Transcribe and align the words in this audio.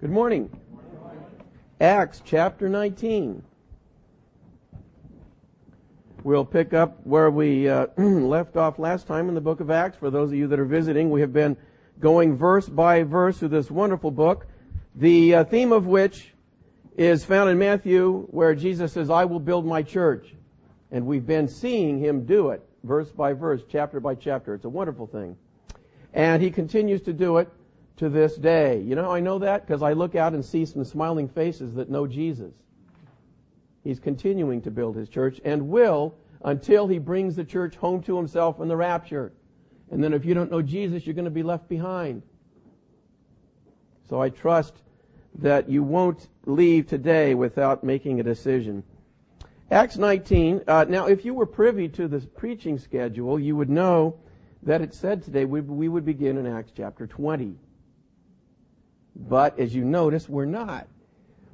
Good 0.00 0.12
morning. 0.12 0.48
Acts 1.78 2.22
chapter 2.24 2.70
19. 2.70 3.42
We'll 6.24 6.46
pick 6.46 6.72
up 6.72 7.04
where 7.04 7.30
we 7.30 7.68
uh, 7.68 7.88
left 7.98 8.56
off 8.56 8.78
last 8.78 9.06
time 9.06 9.28
in 9.28 9.34
the 9.34 9.42
book 9.42 9.60
of 9.60 9.70
Acts. 9.70 9.98
For 9.98 10.08
those 10.08 10.30
of 10.30 10.38
you 10.38 10.46
that 10.46 10.58
are 10.58 10.64
visiting, 10.64 11.10
we 11.10 11.20
have 11.20 11.34
been 11.34 11.54
going 11.98 12.34
verse 12.34 12.66
by 12.66 13.02
verse 13.02 13.36
through 13.40 13.48
this 13.48 13.70
wonderful 13.70 14.10
book, 14.10 14.46
the 14.94 15.34
uh, 15.34 15.44
theme 15.44 15.70
of 15.70 15.86
which 15.86 16.32
is 16.96 17.26
found 17.26 17.50
in 17.50 17.58
Matthew 17.58 18.26
where 18.30 18.54
Jesus 18.54 18.94
says, 18.94 19.10
I 19.10 19.26
will 19.26 19.38
build 19.38 19.66
my 19.66 19.82
church. 19.82 20.34
And 20.90 21.04
we've 21.04 21.26
been 21.26 21.46
seeing 21.46 21.98
him 21.98 22.24
do 22.24 22.48
it 22.48 22.66
verse 22.84 23.10
by 23.10 23.34
verse, 23.34 23.60
chapter 23.68 24.00
by 24.00 24.14
chapter. 24.14 24.54
It's 24.54 24.64
a 24.64 24.70
wonderful 24.70 25.08
thing. 25.08 25.36
And 26.14 26.42
he 26.42 26.50
continues 26.50 27.02
to 27.02 27.12
do 27.12 27.36
it 27.36 27.50
to 28.00 28.08
this 28.08 28.36
day. 28.36 28.80
You 28.80 28.94
know, 28.94 29.10
I 29.10 29.20
know 29.20 29.38
that 29.40 29.66
because 29.66 29.82
I 29.82 29.92
look 29.92 30.14
out 30.14 30.32
and 30.32 30.42
see 30.42 30.64
some 30.64 30.84
smiling 30.84 31.28
faces 31.28 31.74
that 31.74 31.90
know 31.90 32.06
Jesus. 32.06 32.54
He's 33.84 34.00
continuing 34.00 34.62
to 34.62 34.70
build 34.70 34.96
his 34.96 35.10
church 35.10 35.38
and 35.44 35.68
will 35.68 36.14
until 36.42 36.86
he 36.86 36.98
brings 36.98 37.36
the 37.36 37.44
church 37.44 37.76
home 37.76 38.02
to 38.04 38.16
himself 38.16 38.58
in 38.58 38.68
the 38.68 38.76
rapture. 38.76 39.32
And 39.90 40.02
then 40.02 40.14
if 40.14 40.24
you 40.24 40.32
don't 40.32 40.50
know 40.50 40.62
Jesus, 40.62 41.04
you're 41.04 41.14
going 41.14 41.26
to 41.26 41.30
be 41.30 41.42
left 41.42 41.68
behind. 41.68 42.22
So 44.08 44.20
I 44.20 44.30
trust 44.30 44.82
that 45.34 45.68
you 45.68 45.82
won't 45.82 46.26
leave 46.46 46.86
today 46.86 47.34
without 47.34 47.84
making 47.84 48.18
a 48.18 48.22
decision. 48.22 48.82
Acts 49.70 49.98
19. 49.98 50.62
Uh, 50.66 50.86
now, 50.88 51.06
if 51.06 51.26
you 51.26 51.34
were 51.34 51.44
privy 51.44 51.86
to 51.90 52.08
this 52.08 52.24
preaching 52.24 52.78
schedule, 52.78 53.38
you 53.38 53.56
would 53.56 53.68
know 53.68 54.16
that 54.62 54.80
it 54.80 54.94
said 54.94 55.22
today 55.22 55.44
we, 55.44 55.60
we 55.60 55.88
would 55.88 56.06
begin 56.06 56.38
in 56.38 56.46
Acts 56.46 56.72
chapter 56.74 57.06
20. 57.06 57.56
But 59.14 59.58
as 59.58 59.74
you 59.74 59.84
notice, 59.84 60.28
we're 60.28 60.44
not. 60.44 60.88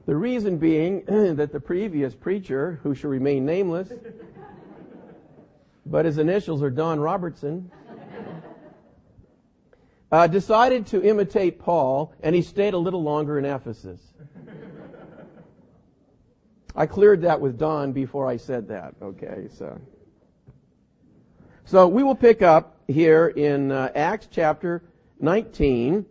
The 0.06 0.15
reason 0.15 0.56
being 0.56 1.05
that 1.37 1.52
the 1.52 1.60
previous 1.60 2.15
preacher, 2.15 2.80
who 2.82 2.95
shall 2.95 3.10
remain 3.10 3.45
nameless, 3.45 3.93
but 5.85 6.04
his 6.04 6.18
initials 6.18 6.63
are 6.63 6.71
Don 6.71 7.01
Robertson, 7.01 7.71
uh, 10.13 10.26
decided 10.26 10.87
to 10.87 11.02
imitate 11.02 11.59
Paul, 11.59 12.13
and 12.23 12.35
he 12.35 12.43
stayed 12.43 12.74
a 12.74 12.79
little 12.79 13.02
longer 13.02 13.38
in 13.38 13.45
Ephesus. 13.45 14.01
I 16.74 16.87
cleared 16.87 17.23
that 17.23 17.41
with 17.41 17.59
Don 17.59 17.93
before 17.93 18.29
I 18.29 18.37
said 18.37 18.68
that. 18.68 18.95
Okay, 19.01 19.48
so. 19.51 19.80
So 21.65 21.88
we 21.88 22.02
will 22.04 22.15
pick 22.15 22.43
up 22.43 22.76
here 22.87 23.29
in 23.29 23.73
uh, 23.73 23.91
Acts 23.95 24.29
chapter 24.30 24.85
19, 25.18 26.07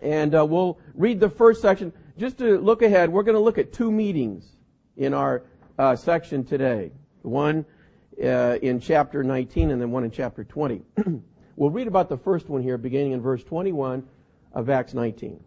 and 0.00 0.34
uh, 0.34 0.44
we'll 0.44 0.78
read 0.94 1.20
the 1.20 1.28
first 1.28 1.62
section. 1.62 1.92
Just 2.18 2.38
to 2.38 2.58
look 2.58 2.82
ahead, 2.82 3.10
we're 3.10 3.22
going 3.22 3.34
to 3.34 3.40
look 3.40 3.58
at 3.58 3.72
two 3.72 3.90
meetings 3.90 4.46
in 4.96 5.14
our 5.14 5.42
uh, 5.78 5.96
section 5.96 6.44
today. 6.44 6.92
One 7.22 7.64
uh, 8.22 8.58
in 8.62 8.80
chapter 8.80 9.22
19 9.22 9.70
and 9.70 9.80
then 9.80 9.90
one 9.90 10.04
in 10.04 10.10
chapter 10.10 10.44
20. 10.44 10.82
we'll 11.56 11.70
read 11.70 11.86
about 11.86 12.08
the 12.08 12.16
first 12.16 12.48
one 12.48 12.62
here 12.62 12.78
beginning 12.78 13.12
in 13.12 13.20
verse 13.20 13.44
21 13.44 14.06
of 14.52 14.70
Acts 14.70 14.94
19. 14.94 15.42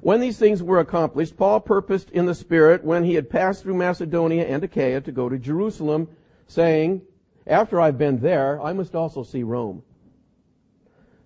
When 0.00 0.20
these 0.20 0.38
things 0.38 0.62
were 0.62 0.80
accomplished, 0.80 1.36
Paul 1.36 1.60
purposed 1.60 2.10
in 2.10 2.26
the 2.26 2.34
Spirit, 2.34 2.82
when 2.84 3.04
he 3.04 3.14
had 3.14 3.30
passed 3.30 3.62
through 3.62 3.74
Macedonia 3.74 4.44
and 4.44 4.62
Achaia, 4.64 5.00
to 5.00 5.12
go 5.12 5.28
to 5.28 5.38
Jerusalem, 5.38 6.08
saying, 6.48 7.02
After 7.46 7.80
I've 7.80 7.96
been 7.96 8.18
there, 8.18 8.60
I 8.60 8.72
must 8.72 8.96
also 8.96 9.22
see 9.22 9.44
Rome. 9.44 9.82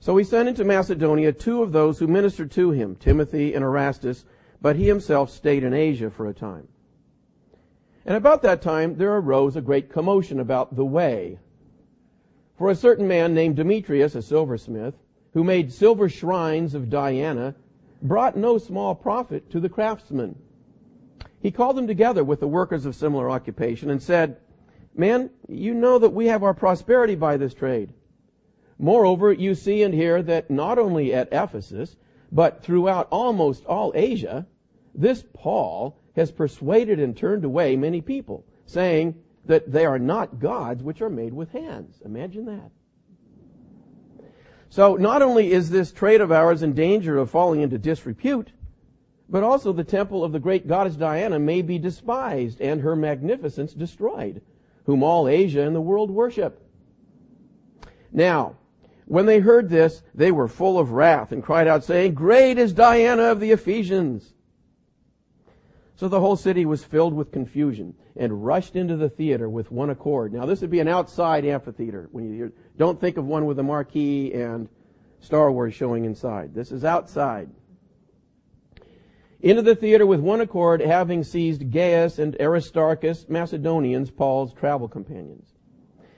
So 0.01 0.17
he 0.17 0.25
sent 0.25 0.49
into 0.49 0.65
Macedonia 0.65 1.33
two 1.33 1.63
of 1.63 1.73
those 1.73 1.99
who 1.99 2.07
ministered 2.07 2.51
to 2.53 2.71
him, 2.71 2.97
Timothy 2.97 3.55
and 3.55 3.65
Erastus, 3.65 4.25
but 4.61 4.77
he 4.77 4.87
himself 4.87 5.31
stayed 5.31 5.65
in 5.65 5.75
Asia 5.75 6.11
for 6.11 6.27
a 6.27 6.35
time. 6.35 6.69
And 8.07 8.17
about 8.17 8.43
that 8.43 8.63
time 8.63 8.97
there 8.97 9.17
arose 9.17 9.57
a 9.57 9.61
great 9.61 9.91
commotion 9.91 10.41
about 10.41 10.77
the 10.77 10.85
way. 10.85 11.39
For 12.57 12.71
a 12.71 12.75
certain 12.75 13.07
man 13.07 13.35
named 13.35 13.57
Demetrius, 13.57 14.15
a 14.15 14.23
silversmith, 14.23 14.95
who 15.35 15.45
made 15.45 15.73
silver 15.73 16.09
shrines 16.09 16.75
of 16.75 16.91
Diana, 16.91 17.55
brought 18.03 18.37
no 18.37 18.59
small 18.59 18.95
profit 18.95 19.51
to 19.51 19.61
the 19.61 19.69
craftsmen. 19.69 20.37
He 21.41 21.51
called 21.51 21.77
them 21.77 21.87
together 21.87 22.25
with 22.25 22.41
the 22.41 22.49
workers 22.49 22.87
of 22.87 22.95
similar 22.95 23.31
occupation 23.31 23.91
and 23.91 24.03
said, 24.03 24.39
Men, 24.95 25.31
you 25.47 25.75
know 25.75 25.99
that 25.99 26.11
we 26.11 26.27
have 26.27 26.43
our 26.43 26.55
prosperity 26.55 27.15
by 27.15 27.37
this 27.37 27.55
trade. 27.55 27.93
Moreover, 28.79 29.33
you 29.33 29.55
see 29.55 29.83
and 29.83 29.93
hear 29.93 30.23
that 30.23 30.51
not 30.51 30.79
only 30.79 31.13
at 31.13 31.29
Ephesus, 31.33 31.97
but 32.31 32.63
throughout 32.63 33.09
almost 33.11 33.65
all 33.65 33.93
Asia, 33.95 34.47
this 34.95 35.25
Paul 35.33 36.01
has 36.15 36.31
persuaded 36.31 37.01
and 37.01 37.17
turned 37.17 37.45
away 37.45 37.77
many 37.77 38.01
people, 38.01 38.45
saying 38.67 39.17
that 39.47 39.73
they 39.73 39.85
are 39.85 39.99
not 39.99 40.39
gods 40.39 40.83
which 40.83 41.01
are 41.01 41.11
made 41.11 41.33
with 41.33 41.51
hands. 41.53 42.01
Imagine 42.05 42.47
that. 42.47 42.71
So 44.69 44.97
not 44.97 45.23
only 45.23 45.53
is 45.53 45.71
this 45.71 45.93
trade 45.93 46.21
of 46.21 46.31
ours 46.31 46.63
in 46.63 46.75
danger 46.75 47.17
of 47.19 47.31
falling 47.31 47.63
into 47.63 47.79
disrepute, 47.79 48.53
but 49.29 49.43
also 49.43 49.73
the 49.73 49.85
temple 49.85 50.23
of 50.23 50.33
the 50.33 50.39
great 50.39 50.67
goddess 50.69 50.97
Diana 50.97 51.39
may 51.39 51.63
be 51.63 51.79
despised 51.79 52.61
and 52.61 52.81
her 52.81 52.95
magnificence 52.95 53.73
destroyed, 53.73 54.43
whom 54.85 55.03
all 55.03 55.27
Asia 55.29 55.63
and 55.63 55.75
the 55.75 55.81
world 55.81 56.11
worship. 56.11 56.63
Now, 58.13 58.57
when 59.09 59.25
they 59.25 59.41
heard 59.41 59.71
this, 59.71 60.03
they 60.15 60.31
were 60.31 60.49
full 60.49 60.79
of 60.79 60.93
wrath 60.93 61.33
and 61.33 61.43
cried 61.43 61.67
out 61.67 61.83
saying, 61.83 62.13
Great 62.13 62.59
is 62.59 62.75
Diana 62.75 63.25
of 63.25 63.41
the 63.41 63.53
Ephesians. 63.53 64.35
So 65.97 66.09
the 66.09 66.21
whole 66.21 66.37
city 66.37 66.67
was 66.67 66.85
filled 66.85 67.15
with 67.15 67.33
confusion 67.33 67.95
and 68.17 68.45
rushed 68.45 68.77
into 68.77 68.97
the 68.97 69.09
theater 69.09 69.49
with 69.49 69.73
one 69.73 69.89
accord. 69.89 70.35
Now 70.35 70.45
this 70.45 70.61
would 70.61 70.71
be 70.71 70.81
an 70.81 70.89
outside 70.89 71.47
amphitheater. 71.47 72.09
When 72.13 72.33
you 72.35 72.53
don't 72.77 73.01
think 73.01 73.17
of 73.17 73.25
one 73.25 73.47
with 73.47 73.59
a 73.59 73.63
marquee 73.63 74.35
and 74.35 74.69
Star 75.21 75.51
Wars 75.51 75.75
showing 75.75 76.05
inside. 76.05 76.55
This 76.55 76.71
is 76.71 76.85
outside. 76.85 77.49
Into 79.41 79.63
the 79.63 79.75
theater 79.75 80.05
with 80.05 80.21
one 80.21 80.43
accord, 80.43 80.83
having 80.83 81.25
seized 81.25 81.71
Gaius 81.71 82.19
and 82.19 82.37
Aristarchus, 82.39 83.27
Macedonians, 83.29 84.11
Paul's 84.11 84.53
travel 84.53 84.87
companions. 84.87 85.55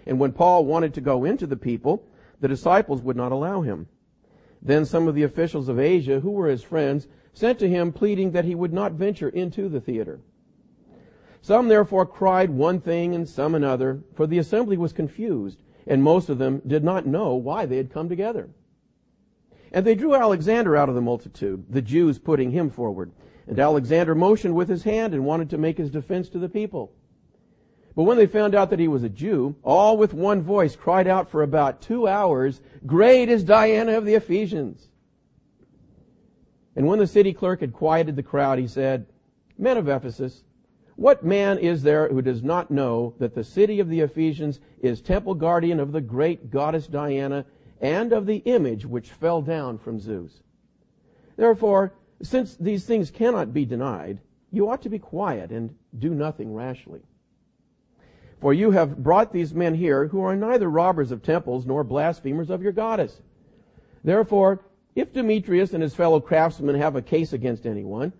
And 0.06 0.18
when 0.18 0.32
Paul 0.32 0.64
wanted 0.64 0.92
to 0.94 1.00
go 1.00 1.24
into 1.24 1.46
the 1.46 1.56
people, 1.56 2.04
the 2.40 2.48
disciples 2.48 3.02
would 3.02 3.16
not 3.16 3.32
allow 3.32 3.62
him. 3.62 3.86
Then 4.62 4.84
some 4.84 5.08
of 5.08 5.14
the 5.14 5.22
officials 5.22 5.68
of 5.68 5.78
Asia, 5.78 6.20
who 6.20 6.30
were 6.30 6.48
his 6.48 6.62
friends, 6.62 7.06
sent 7.32 7.58
to 7.60 7.68
him 7.68 7.92
pleading 7.92 8.32
that 8.32 8.44
he 8.44 8.54
would 8.54 8.72
not 8.72 8.92
venture 8.92 9.28
into 9.28 9.68
the 9.68 9.80
theater. 9.80 10.20
Some 11.42 11.68
therefore 11.68 12.04
cried 12.04 12.50
one 12.50 12.80
thing 12.80 13.14
and 13.14 13.28
some 13.28 13.54
another, 13.54 14.02
for 14.14 14.26
the 14.26 14.38
assembly 14.38 14.76
was 14.76 14.92
confused, 14.92 15.62
and 15.86 16.02
most 16.02 16.28
of 16.28 16.38
them 16.38 16.60
did 16.66 16.84
not 16.84 17.06
know 17.06 17.34
why 17.34 17.64
they 17.64 17.78
had 17.78 17.92
come 17.92 18.08
together. 18.08 18.50
And 19.72 19.86
they 19.86 19.94
drew 19.94 20.14
Alexander 20.14 20.76
out 20.76 20.88
of 20.88 20.94
the 20.94 21.00
multitude, 21.00 21.64
the 21.70 21.80
Jews 21.80 22.18
putting 22.18 22.50
him 22.50 22.70
forward. 22.70 23.12
And 23.46 23.58
Alexander 23.58 24.14
motioned 24.14 24.54
with 24.54 24.68
his 24.68 24.82
hand 24.82 25.14
and 25.14 25.24
wanted 25.24 25.48
to 25.50 25.58
make 25.58 25.78
his 25.78 25.90
defense 25.90 26.28
to 26.30 26.38
the 26.38 26.48
people. 26.48 26.92
But 28.00 28.06
when 28.06 28.16
they 28.16 28.26
found 28.26 28.54
out 28.54 28.70
that 28.70 28.78
he 28.78 28.88
was 28.88 29.02
a 29.02 29.10
Jew, 29.10 29.56
all 29.62 29.98
with 29.98 30.14
one 30.14 30.40
voice 30.40 30.74
cried 30.74 31.06
out 31.06 31.28
for 31.28 31.42
about 31.42 31.82
two 31.82 32.08
hours, 32.08 32.62
Great 32.86 33.28
is 33.28 33.44
Diana 33.44 33.98
of 33.98 34.06
the 34.06 34.14
Ephesians. 34.14 34.88
And 36.74 36.86
when 36.86 36.98
the 36.98 37.06
city 37.06 37.34
clerk 37.34 37.60
had 37.60 37.74
quieted 37.74 38.16
the 38.16 38.22
crowd, 38.22 38.58
he 38.58 38.66
said, 38.66 39.04
Men 39.58 39.76
of 39.76 39.86
Ephesus, 39.86 40.44
what 40.96 41.26
man 41.26 41.58
is 41.58 41.82
there 41.82 42.08
who 42.08 42.22
does 42.22 42.42
not 42.42 42.70
know 42.70 43.12
that 43.18 43.34
the 43.34 43.44
city 43.44 43.80
of 43.80 43.90
the 43.90 44.00
Ephesians 44.00 44.60
is 44.80 45.02
temple 45.02 45.34
guardian 45.34 45.78
of 45.78 45.92
the 45.92 46.00
great 46.00 46.50
goddess 46.50 46.86
Diana 46.86 47.44
and 47.82 48.14
of 48.14 48.24
the 48.24 48.38
image 48.46 48.86
which 48.86 49.10
fell 49.10 49.42
down 49.42 49.76
from 49.76 50.00
Zeus? 50.00 50.40
Therefore, 51.36 51.92
since 52.22 52.56
these 52.56 52.86
things 52.86 53.10
cannot 53.10 53.52
be 53.52 53.66
denied, 53.66 54.20
you 54.50 54.70
ought 54.70 54.80
to 54.80 54.88
be 54.88 54.98
quiet 54.98 55.50
and 55.50 55.76
do 55.98 56.14
nothing 56.14 56.54
rashly. 56.54 57.02
For 58.40 58.54
you 58.54 58.70
have 58.70 59.02
brought 59.02 59.32
these 59.32 59.54
men 59.54 59.74
here 59.74 60.08
who 60.08 60.22
are 60.22 60.34
neither 60.34 60.70
robbers 60.70 61.12
of 61.12 61.22
temples 61.22 61.66
nor 61.66 61.84
blasphemers 61.84 62.48
of 62.48 62.62
your 62.62 62.72
goddess. 62.72 63.20
Therefore, 64.02 64.60
if 64.94 65.12
Demetrius 65.12 65.74
and 65.74 65.82
his 65.82 65.94
fellow 65.94 66.20
craftsmen 66.20 66.74
have 66.76 66.96
a 66.96 67.02
case 67.02 67.32
against 67.32 67.66
anyone, 67.66 68.12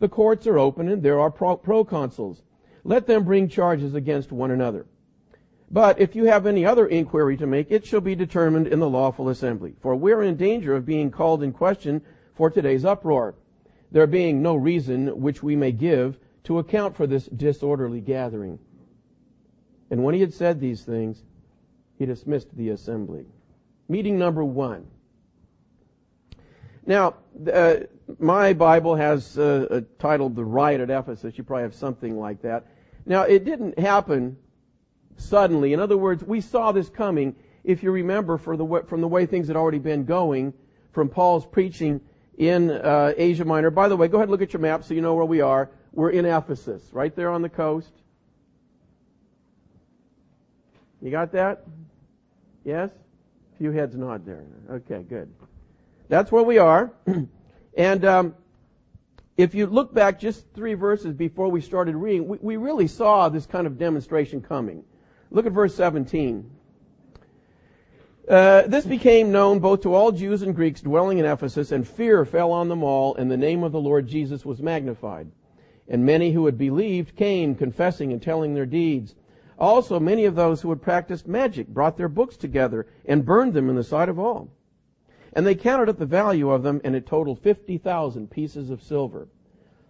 the 0.00 0.08
courts 0.08 0.46
are 0.46 0.58
open 0.58 0.88
and 0.88 1.02
there 1.02 1.20
are 1.20 1.30
pro- 1.30 1.56
proconsuls. 1.56 2.42
Let 2.82 3.06
them 3.06 3.24
bring 3.24 3.48
charges 3.48 3.94
against 3.94 4.32
one 4.32 4.50
another. 4.50 4.86
But 5.70 6.00
if 6.00 6.16
you 6.16 6.24
have 6.24 6.46
any 6.46 6.64
other 6.64 6.86
inquiry 6.86 7.36
to 7.36 7.46
make, 7.46 7.70
it 7.70 7.86
shall 7.86 8.00
be 8.00 8.14
determined 8.14 8.66
in 8.66 8.80
the 8.80 8.88
lawful 8.88 9.28
assembly. 9.28 9.74
For 9.80 9.94
we're 9.94 10.22
in 10.22 10.36
danger 10.36 10.74
of 10.74 10.86
being 10.86 11.10
called 11.10 11.42
in 11.42 11.52
question 11.52 12.02
for 12.34 12.50
today's 12.50 12.84
uproar, 12.84 13.34
there 13.92 14.06
being 14.06 14.42
no 14.42 14.54
reason 14.54 15.20
which 15.20 15.42
we 15.42 15.56
may 15.56 15.72
give 15.72 16.18
to 16.44 16.58
account 16.58 16.96
for 16.96 17.06
this 17.06 17.26
disorderly 17.26 18.00
gathering. 18.00 18.58
And 19.90 20.04
when 20.04 20.14
he 20.14 20.20
had 20.20 20.34
said 20.34 20.60
these 20.60 20.82
things, 20.82 21.22
he 21.98 22.06
dismissed 22.06 22.56
the 22.56 22.70
assembly. 22.70 23.26
Meeting 23.88 24.18
number 24.18 24.44
one. 24.44 24.86
Now, 26.86 27.14
uh, 27.52 27.76
my 28.18 28.52
Bible 28.52 28.94
has 28.94 29.38
uh, 29.38 29.82
titled 29.98 30.36
The 30.36 30.44
Riot 30.44 30.80
at 30.80 30.90
Ephesus. 30.90 31.36
You 31.36 31.44
probably 31.44 31.64
have 31.64 31.74
something 31.74 32.18
like 32.18 32.42
that. 32.42 32.66
Now, 33.04 33.22
it 33.22 33.44
didn't 33.44 33.78
happen 33.78 34.36
suddenly. 35.16 35.72
In 35.72 35.80
other 35.80 35.96
words, 35.96 36.24
we 36.24 36.40
saw 36.40 36.72
this 36.72 36.88
coming, 36.88 37.34
if 37.64 37.82
you 37.82 37.90
remember, 37.90 38.38
the, 38.38 38.84
from 38.86 39.00
the 39.00 39.08
way 39.08 39.26
things 39.26 39.48
had 39.48 39.56
already 39.56 39.78
been 39.78 40.04
going, 40.04 40.54
from 40.92 41.08
Paul's 41.08 41.46
preaching 41.46 42.00
in 42.38 42.70
uh, 42.70 43.12
Asia 43.16 43.44
Minor. 43.44 43.70
By 43.70 43.88
the 43.88 43.96
way, 43.96 44.08
go 44.08 44.16
ahead 44.16 44.28
and 44.28 44.30
look 44.30 44.42
at 44.42 44.52
your 44.52 44.60
map 44.60 44.84
so 44.84 44.94
you 44.94 45.00
know 45.00 45.14
where 45.14 45.24
we 45.24 45.40
are. 45.40 45.70
We're 45.92 46.10
in 46.10 46.24
Ephesus, 46.24 46.88
right 46.92 47.14
there 47.14 47.30
on 47.30 47.42
the 47.42 47.48
coast. 47.48 47.92
You 51.00 51.10
got 51.10 51.32
that? 51.32 51.64
Yes? 52.64 52.90
A 53.54 53.58
few 53.58 53.70
heads 53.70 53.96
nod 53.96 54.26
there. 54.26 54.44
Okay, 54.70 55.02
good. 55.02 55.32
That's 56.08 56.32
where 56.32 56.42
we 56.42 56.58
are. 56.58 56.92
and 57.76 58.04
um, 58.04 58.34
if 59.36 59.54
you 59.54 59.66
look 59.66 59.94
back 59.94 60.18
just 60.18 60.44
three 60.54 60.74
verses 60.74 61.14
before 61.14 61.48
we 61.48 61.60
started 61.60 61.94
reading, 61.94 62.26
we, 62.26 62.38
we 62.40 62.56
really 62.56 62.88
saw 62.88 63.28
this 63.28 63.46
kind 63.46 63.66
of 63.66 63.78
demonstration 63.78 64.40
coming. 64.40 64.84
Look 65.30 65.46
at 65.46 65.52
verse 65.52 65.74
17. 65.74 66.50
Uh, 68.28 68.62
this 68.66 68.84
became 68.84 69.32
known 69.32 69.58
both 69.58 69.82
to 69.82 69.94
all 69.94 70.12
Jews 70.12 70.42
and 70.42 70.54
Greeks 70.54 70.82
dwelling 70.82 71.18
in 71.18 71.24
Ephesus, 71.24 71.72
and 71.72 71.88
fear 71.88 72.24
fell 72.26 72.52
on 72.52 72.68
them 72.68 72.82
all, 72.82 73.14
and 73.14 73.30
the 73.30 73.36
name 73.38 73.62
of 73.62 73.72
the 73.72 73.80
Lord 73.80 74.06
Jesus 74.06 74.44
was 74.44 74.60
magnified. 74.60 75.30
And 75.88 76.04
many 76.04 76.32
who 76.32 76.44
had 76.44 76.58
believed 76.58 77.16
came, 77.16 77.54
confessing 77.54 78.12
and 78.12 78.20
telling 78.20 78.52
their 78.52 78.66
deeds. 78.66 79.14
Also, 79.58 79.98
many 79.98 80.24
of 80.24 80.36
those 80.36 80.62
who 80.62 80.70
had 80.70 80.80
practiced 80.80 81.26
magic 81.26 81.66
brought 81.68 81.96
their 81.96 82.08
books 82.08 82.36
together 82.36 82.86
and 83.04 83.24
burned 83.24 83.54
them 83.54 83.68
in 83.68 83.76
the 83.76 83.82
sight 83.82 84.08
of 84.08 84.18
all. 84.18 84.48
And 85.32 85.46
they 85.46 85.54
counted 85.54 85.88
up 85.88 85.98
the 85.98 86.06
value 86.06 86.50
of 86.50 86.62
them, 86.62 86.80
and 86.84 86.94
it 86.94 87.06
totaled 87.06 87.40
50,000 87.40 88.30
pieces 88.30 88.70
of 88.70 88.82
silver. 88.82 89.28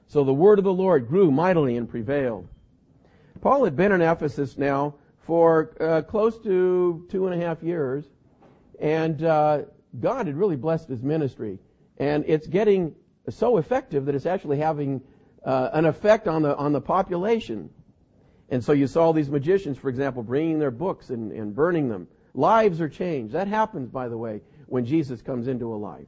So 0.06 0.24
the 0.24 0.32
word 0.32 0.58
of 0.58 0.64
the 0.64 0.72
Lord 0.72 1.06
grew 1.06 1.30
mightily 1.30 1.76
and 1.76 1.88
prevailed. 1.88 2.48
Paul 3.40 3.64
had 3.64 3.76
been 3.76 3.92
in 3.92 4.00
Ephesus 4.00 4.56
now 4.56 4.94
for 5.20 5.76
uh, 5.80 6.02
close 6.02 6.38
to 6.40 7.06
two 7.10 7.26
and 7.26 7.40
a 7.40 7.46
half 7.46 7.62
years, 7.62 8.06
and 8.80 9.22
uh, 9.22 9.62
God 10.00 10.26
had 10.26 10.36
really 10.36 10.56
blessed 10.56 10.88
his 10.88 11.02
ministry. 11.02 11.58
And 11.98 12.24
it's 12.26 12.46
getting 12.46 12.94
so 13.28 13.58
effective 13.58 14.06
that 14.06 14.14
it's 14.14 14.26
actually 14.26 14.58
having 14.58 15.02
uh, 15.44 15.70
an 15.72 15.84
effect 15.84 16.26
on 16.26 16.42
the 16.42 16.56
on 16.56 16.72
the 16.72 16.80
population. 16.80 17.70
And 18.50 18.64
so 18.64 18.72
you 18.72 18.86
saw 18.86 19.12
these 19.12 19.28
magicians, 19.28 19.78
for 19.78 19.88
example, 19.88 20.22
bringing 20.22 20.58
their 20.58 20.70
books 20.70 21.10
and, 21.10 21.32
and 21.32 21.54
burning 21.54 21.88
them. 21.88 22.08
Lives 22.34 22.80
are 22.80 22.88
changed. 22.88 23.34
That 23.34 23.48
happens, 23.48 23.90
by 23.90 24.08
the 24.08 24.16
way 24.16 24.40
when 24.68 24.84
Jesus 24.84 25.22
comes 25.22 25.48
into 25.48 25.72
a 25.72 25.76
life. 25.76 26.06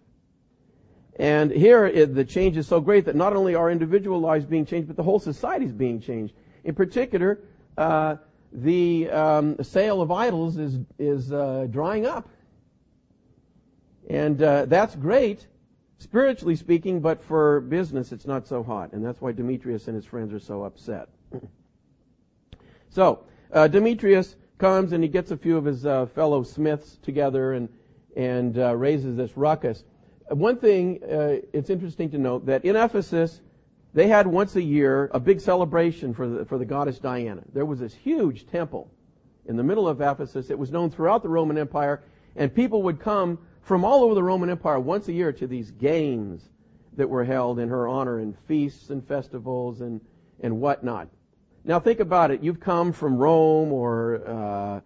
And 1.16 1.50
here 1.50 1.86
it, 1.86 2.14
the 2.14 2.24
change 2.24 2.56
is 2.56 2.66
so 2.66 2.80
great 2.80 3.04
that 3.06 3.16
not 3.16 3.34
only 3.34 3.54
are 3.54 3.70
individual 3.70 4.20
lives 4.20 4.44
being 4.44 4.64
changed, 4.64 4.86
but 4.86 4.96
the 4.96 5.02
whole 5.02 5.18
society 5.18 5.66
is 5.66 5.72
being 5.72 6.00
changed. 6.00 6.34
In 6.64 6.74
particular, 6.74 7.40
uh, 7.76 8.16
the 8.52 9.10
um, 9.10 9.62
sale 9.62 10.00
of 10.00 10.10
idols 10.10 10.56
is 10.56 10.78
is 10.98 11.32
uh, 11.32 11.66
drying 11.70 12.06
up, 12.06 12.28
and 14.08 14.42
uh, 14.42 14.64
that's 14.66 14.96
great, 14.96 15.46
spiritually 15.98 16.56
speaking. 16.56 17.00
But 17.00 17.22
for 17.22 17.60
business, 17.60 18.12
it's 18.12 18.26
not 18.26 18.46
so 18.46 18.62
hot, 18.62 18.92
and 18.92 19.04
that's 19.04 19.20
why 19.20 19.32
Demetrius 19.32 19.88
and 19.88 19.96
his 19.96 20.04
friends 20.04 20.32
are 20.32 20.40
so 20.40 20.64
upset. 20.64 21.08
so 22.90 23.24
uh, 23.52 23.66
Demetrius 23.66 24.36
comes 24.58 24.92
and 24.92 25.02
he 25.02 25.08
gets 25.08 25.30
a 25.30 25.36
few 25.36 25.56
of 25.56 25.64
his 25.64 25.86
uh, 25.86 26.06
fellow 26.06 26.42
smiths 26.42 26.98
together 27.02 27.54
and 27.54 27.68
and 28.16 28.58
uh, 28.58 28.74
raises 28.76 29.16
this 29.16 29.36
ruckus. 29.36 29.84
One 30.28 30.56
thing, 30.56 31.00
uh, 31.02 31.36
it's 31.52 31.70
interesting 31.70 32.10
to 32.10 32.18
note 32.18 32.46
that 32.46 32.64
in 32.64 32.76
Ephesus, 32.76 33.40
they 33.94 34.06
had 34.06 34.26
once 34.26 34.54
a 34.56 34.62
year 34.62 35.10
a 35.12 35.20
big 35.20 35.40
celebration 35.40 36.14
for 36.14 36.28
the, 36.28 36.44
for 36.44 36.58
the 36.58 36.64
goddess 36.64 36.98
Diana. 36.98 37.42
There 37.52 37.64
was 37.64 37.80
this 37.80 37.94
huge 37.94 38.46
temple 38.46 38.90
in 39.46 39.56
the 39.56 39.64
middle 39.64 39.88
of 39.88 40.00
Ephesus. 40.00 40.50
It 40.50 40.58
was 40.58 40.70
known 40.70 40.90
throughout 40.90 41.22
the 41.22 41.28
Roman 41.28 41.58
Empire, 41.58 42.02
and 42.36 42.54
people 42.54 42.82
would 42.82 43.00
come 43.00 43.38
from 43.62 43.84
all 43.84 44.04
over 44.04 44.14
the 44.14 44.22
Roman 44.22 44.50
Empire 44.50 44.78
once 44.78 45.08
a 45.08 45.12
year 45.12 45.32
to 45.32 45.46
these 45.46 45.72
games 45.72 46.48
that 46.96 47.08
were 47.08 47.24
held 47.24 47.58
in 47.58 47.68
her 47.68 47.88
honor 47.88 48.20
and 48.20 48.36
feasts 48.46 48.90
and 48.90 49.06
festivals 49.06 49.80
and, 49.80 50.00
and 50.40 50.60
whatnot. 50.60 51.08
Now 51.64 51.78
think 51.78 52.00
about 52.00 52.30
it. 52.30 52.42
You've 52.42 52.60
come 52.60 52.92
from 52.92 53.16
Rome 53.16 53.72
or 53.72 54.22
uh, 54.26 54.80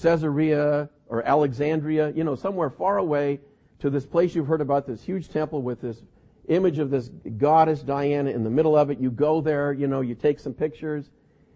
Caesarea 0.00 0.88
or 1.08 1.22
Alexandria, 1.22 2.10
you 2.10 2.24
know, 2.24 2.34
somewhere 2.34 2.70
far 2.70 2.98
away 2.98 3.40
to 3.80 3.90
this 3.90 4.06
place 4.06 4.34
you've 4.34 4.46
heard 4.46 4.60
about, 4.60 4.86
this 4.86 5.02
huge 5.02 5.28
temple 5.28 5.62
with 5.62 5.80
this 5.80 6.02
image 6.48 6.78
of 6.78 6.90
this 6.90 7.10
goddess 7.38 7.82
Diana 7.82 8.30
in 8.30 8.44
the 8.44 8.50
middle 8.50 8.76
of 8.76 8.90
it. 8.90 8.98
You 8.98 9.10
go 9.10 9.40
there, 9.40 9.72
you 9.72 9.86
know, 9.86 10.00
you 10.00 10.14
take 10.14 10.38
some 10.38 10.54
pictures, 10.54 11.10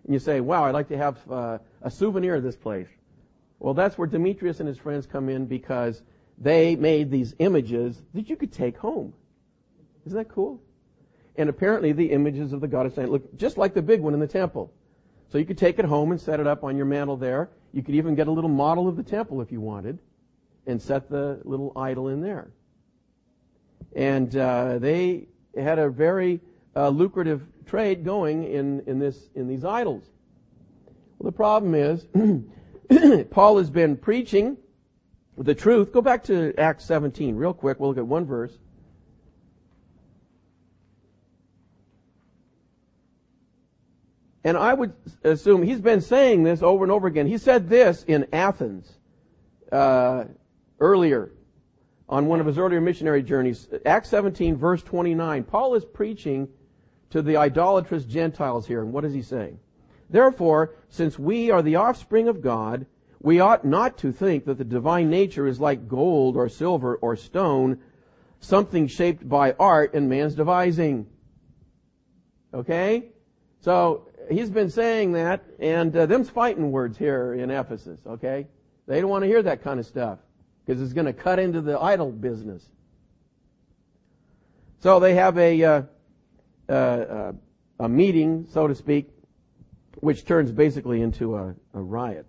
and 0.05 0.13
you 0.13 0.19
say, 0.19 0.41
wow, 0.41 0.65
I'd 0.65 0.75
like 0.75 0.89
to 0.89 0.97
have 0.97 1.19
uh, 1.31 1.59
a 1.83 1.91
souvenir 1.91 2.35
of 2.35 2.43
this 2.43 2.57
place. 2.57 2.89
Well, 3.59 3.75
that's 3.75 3.97
where 3.97 4.09
Demetrius 4.09 4.61
and 4.61 4.69
his 4.69 4.79
friends 4.79 5.07
come 5.07 5.29
in 5.29 5.47
because 5.47 6.03
they 6.39 6.77
made 6.77 7.11
these 7.11 7.35
images 7.39 8.03
that 8.15 8.29
you 8.29 8.37
could 8.37 8.53
take 8.53 8.77
home. 8.77 9.13
Isn't 10.07 10.17
that 10.17 10.29
cool? 10.29 10.61
And 11.41 11.49
apparently 11.49 11.93
the 11.93 12.11
images 12.11 12.53
of 12.53 12.61
the 12.61 12.69
goddess 12.69 12.97
Diana 12.97 13.13
look 13.13 13.35
just 13.35 13.57
like 13.57 13.73
the 13.73 13.81
big 13.81 14.03
one 14.03 14.13
in 14.13 14.21
the 14.21 14.27
temple. 14.27 14.71
So 15.33 15.39
you 15.39 15.47
could 15.47 15.57
take 15.57 15.79
it 15.79 15.87
home 15.87 16.11
and 16.11 16.21
set 16.21 16.39
it 16.39 16.47
up 16.47 16.65
on 16.65 16.77
your 16.77 16.85
mantle 16.85 17.17
there. 17.17 17.49
You 17.73 17.83
could 17.83 17.95
even 17.95 18.15
get 18.15 18.29
a 18.29 18.31
little 18.31 18.51
model 18.51 18.89
of 18.89 18.97
the 18.99 19.03
temple 19.03 19.41
if 19.41 19.51
you 19.51 19.59
wanted 19.59 19.99
and 20.67 20.83
set 20.83 21.09
the 21.09 21.41
little 21.45 21.73
idol 21.77 22.09
in 22.09 22.21
there. 22.21 22.51
And 23.97 24.37
uh, 24.37 24.81
they 24.81 25.29
had 25.59 25.79
a 25.79 25.89
very 25.89 26.41
uh, 26.77 26.91
lucrative 26.91 27.41
trade 27.65 28.05
going 28.05 28.45
in, 28.45 28.81
in, 28.81 28.99
this, 28.99 29.31
in 29.35 29.49
these 29.49 29.65
idols. 29.65 30.05
Well, 31.19 31.31
the 31.31 31.37
problem 31.37 31.75
is, 31.75 32.05
Paul 33.31 33.57
has 33.57 33.71
been 33.71 33.97
preaching 33.97 34.59
the 35.39 35.55
truth. 35.55 35.91
Go 35.91 36.03
back 36.03 36.23
to 36.25 36.53
Acts 36.59 36.85
17 36.85 37.35
real 37.35 37.55
quick. 37.55 37.81
We'll 37.81 37.89
look 37.89 37.99
at 37.99 38.07
one 38.07 38.27
verse. 38.27 38.59
And 44.45 44.57
I 44.57 44.73
would 44.73 44.93
assume 45.23 45.63
he's 45.63 45.81
been 45.81 46.01
saying 46.01 46.45
this 46.45 46.63
over 46.63 46.85
and 46.85 46.93
over 46.93 47.07
again. 47.07 47.27
He 47.27 47.39
said 47.39 47.69
this 47.69 48.05
in 48.05 48.27
Athens 48.33 48.91
uh, 49.71 50.25
earlier 50.79 51.33
on 52.09 52.27
one 52.27 52.41
of 52.41 52.47
his 52.47 52.59
earlier 52.59 52.81
missionary 52.81 53.23
journeys. 53.23 53.69
Acts 53.85 54.09
17, 54.09 54.57
verse 54.57 54.83
29. 54.83 55.45
Paul 55.45 55.75
is 55.75 55.85
preaching 55.85 56.49
to 57.11 57.23
the 57.23 57.37
idolatrous 57.37 58.05
Gentiles 58.05 58.67
here. 58.67 58.83
And 58.83 58.93
what 58.93 59.05
is 59.05 59.13
he 59.13 59.23
saying? 59.23 59.59
Therefore, 60.09 60.75
since 60.89 61.19
we 61.19 61.51
are 61.51 61.63
the 61.63 61.77
offspring 61.77 62.27
of 62.27 62.41
God, 62.41 62.87
we 63.21 63.41
ought 63.41 63.65
not 63.65 63.99
to 63.99 64.13
think 64.13 64.47
that 64.47 64.59
the 64.59 64.65
divine 64.65 65.11
nature 65.11 65.47
is 65.47 65.61
like 65.61 65.87
gold 65.87 66.37
or 66.37 66.49
silver 66.49 66.97
or 66.97 67.15
stone, 67.15 67.79
something 68.41 68.89
shaped 68.89 69.29
by 69.29 69.53
art 69.53 69.95
and 69.95 70.09
man's 70.09 70.35
devising. 70.35 71.07
Okay? 72.55 73.11
So, 73.61 74.09
he's 74.31 74.51
been 74.51 74.71
saying 74.71 75.13
that, 75.13 75.45
and 75.59 75.95
uh, 75.97 76.07
them's 76.07 76.31
fighting 76.31 76.71
words 76.71 76.97
here 76.97 77.35
in 77.35 77.51
Ephesus, 77.51 78.01
okay? 78.07 78.47
They 78.87 79.01
don't 79.01 79.11
want 79.11 79.23
to 79.23 79.29
hear 79.29 79.43
that 79.43 79.63
kind 79.63 79.79
of 79.81 79.87
stuff 79.87 80.19
because 80.65 80.81
it's 80.81 80.93
going 80.93 81.07
to 81.07 81.13
cut 81.13 81.39
into 81.39 81.61
the 81.61 81.79
idol 81.79 82.11
business. 82.11 82.65
So 84.81 85.01
they 85.01 85.15
have 85.15 85.37
a, 85.37 85.63
uh, 85.63 85.83
uh, 86.69 86.73
uh, 86.73 87.33
a 87.81 87.89
meeting, 87.89 88.47
so 88.51 88.67
to 88.67 88.75
speak, 88.75 89.11
which 89.97 90.25
turns 90.25 90.53
basically 90.53 91.03
into 91.03 91.37
a, 91.37 91.55
a 91.75 91.81
riot. 91.81 92.27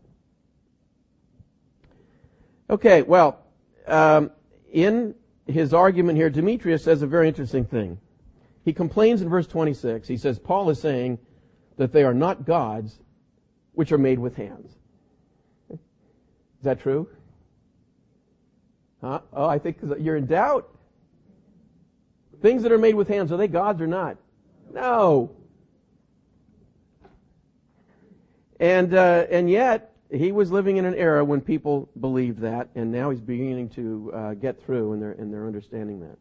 Okay, 2.69 3.01
well, 3.01 3.45
um, 3.87 4.31
in 4.71 5.15
his 5.45 5.73
argument 5.73 6.17
here, 6.17 6.29
Demetrius 6.29 6.83
says 6.83 7.01
a 7.01 7.07
very 7.07 7.27
interesting 7.27 7.65
thing. 7.65 7.99
He 8.63 8.73
complains 8.73 9.21
in 9.21 9.29
verse 9.29 9.47
26. 9.47 10.07
He 10.07 10.17
says, 10.17 10.39
Paul 10.39 10.69
is 10.69 10.79
saying, 10.79 11.19
that 11.81 11.91
they 11.91 12.03
are 12.03 12.13
not 12.13 12.45
gods 12.45 12.99
which 13.73 13.91
are 13.91 13.97
made 13.97 14.19
with 14.19 14.35
hands. 14.35 14.69
Is 15.71 15.79
that 16.61 16.79
true? 16.79 17.09
Huh? 19.01 19.21
Oh, 19.33 19.47
I 19.47 19.57
think 19.57 19.79
you're 19.99 20.15
in 20.15 20.27
doubt. 20.27 20.69
Things 22.39 22.61
that 22.61 22.71
are 22.71 22.77
made 22.77 22.93
with 22.93 23.07
hands, 23.07 23.31
are 23.31 23.37
they 23.37 23.47
gods 23.47 23.81
or 23.81 23.87
not? 23.87 24.17
No. 24.71 25.31
And, 28.59 28.93
uh, 28.93 29.25
and 29.31 29.49
yet, 29.49 29.95
he 30.11 30.31
was 30.31 30.51
living 30.51 30.77
in 30.77 30.85
an 30.85 30.93
era 30.93 31.25
when 31.25 31.41
people 31.41 31.89
believed 31.99 32.41
that, 32.41 32.69
and 32.75 32.91
now 32.91 33.09
he's 33.09 33.21
beginning 33.21 33.69
to 33.69 34.11
uh, 34.13 34.33
get 34.35 34.63
through, 34.63 34.93
and 34.93 35.01
they're, 35.01 35.13
and 35.13 35.33
they're 35.33 35.47
understanding 35.47 36.01
that. 36.01 36.19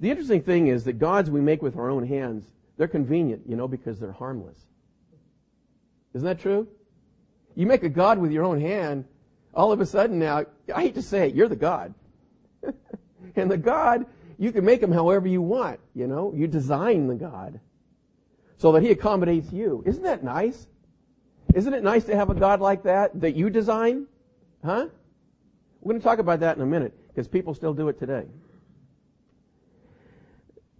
The 0.00 0.10
interesting 0.10 0.42
thing 0.42 0.66
is 0.66 0.84
that 0.84 0.98
gods 0.98 1.30
we 1.30 1.40
make 1.40 1.62
with 1.62 1.78
our 1.78 1.88
own 1.88 2.06
hands 2.06 2.44
they're 2.76 2.88
convenient, 2.88 3.42
you 3.46 3.56
know, 3.56 3.68
because 3.68 3.98
they're 4.00 4.12
harmless. 4.12 4.58
Isn't 6.14 6.26
that 6.26 6.40
true? 6.40 6.68
You 7.54 7.66
make 7.66 7.82
a 7.82 7.88
God 7.88 8.18
with 8.18 8.32
your 8.32 8.44
own 8.44 8.60
hand, 8.60 9.04
all 9.52 9.72
of 9.72 9.80
a 9.80 9.86
sudden 9.86 10.18
now, 10.18 10.44
I 10.74 10.82
hate 10.82 10.94
to 10.94 11.02
say 11.02 11.28
it, 11.28 11.34
you're 11.34 11.48
the 11.48 11.56
God. 11.56 11.94
and 13.36 13.50
the 13.50 13.56
God 13.56 14.06
you 14.38 14.52
can 14.52 14.64
make 14.64 14.82
him 14.82 14.92
however 14.92 15.28
you 15.28 15.42
want, 15.42 15.80
you 15.94 16.06
know? 16.06 16.32
You 16.34 16.46
design 16.46 17.06
the 17.06 17.14
God 17.14 17.60
so 18.56 18.72
that 18.72 18.82
he 18.82 18.90
accommodates 18.90 19.52
you. 19.52 19.82
Isn't 19.86 20.02
that 20.02 20.24
nice? 20.24 20.66
Isn't 21.54 21.74
it 21.74 21.82
nice 21.82 22.04
to 22.04 22.16
have 22.16 22.30
a 22.30 22.34
God 22.34 22.60
like 22.60 22.82
that 22.84 23.20
that 23.20 23.36
you 23.36 23.50
design? 23.50 24.06
Huh? 24.64 24.88
We're 25.80 25.92
going 25.92 26.00
to 26.00 26.04
talk 26.04 26.18
about 26.18 26.40
that 26.40 26.56
in 26.56 26.62
a 26.62 26.66
minute 26.66 26.94
because 27.08 27.28
people 27.28 27.54
still 27.54 27.74
do 27.74 27.88
it 27.88 27.98
today. 27.98 28.24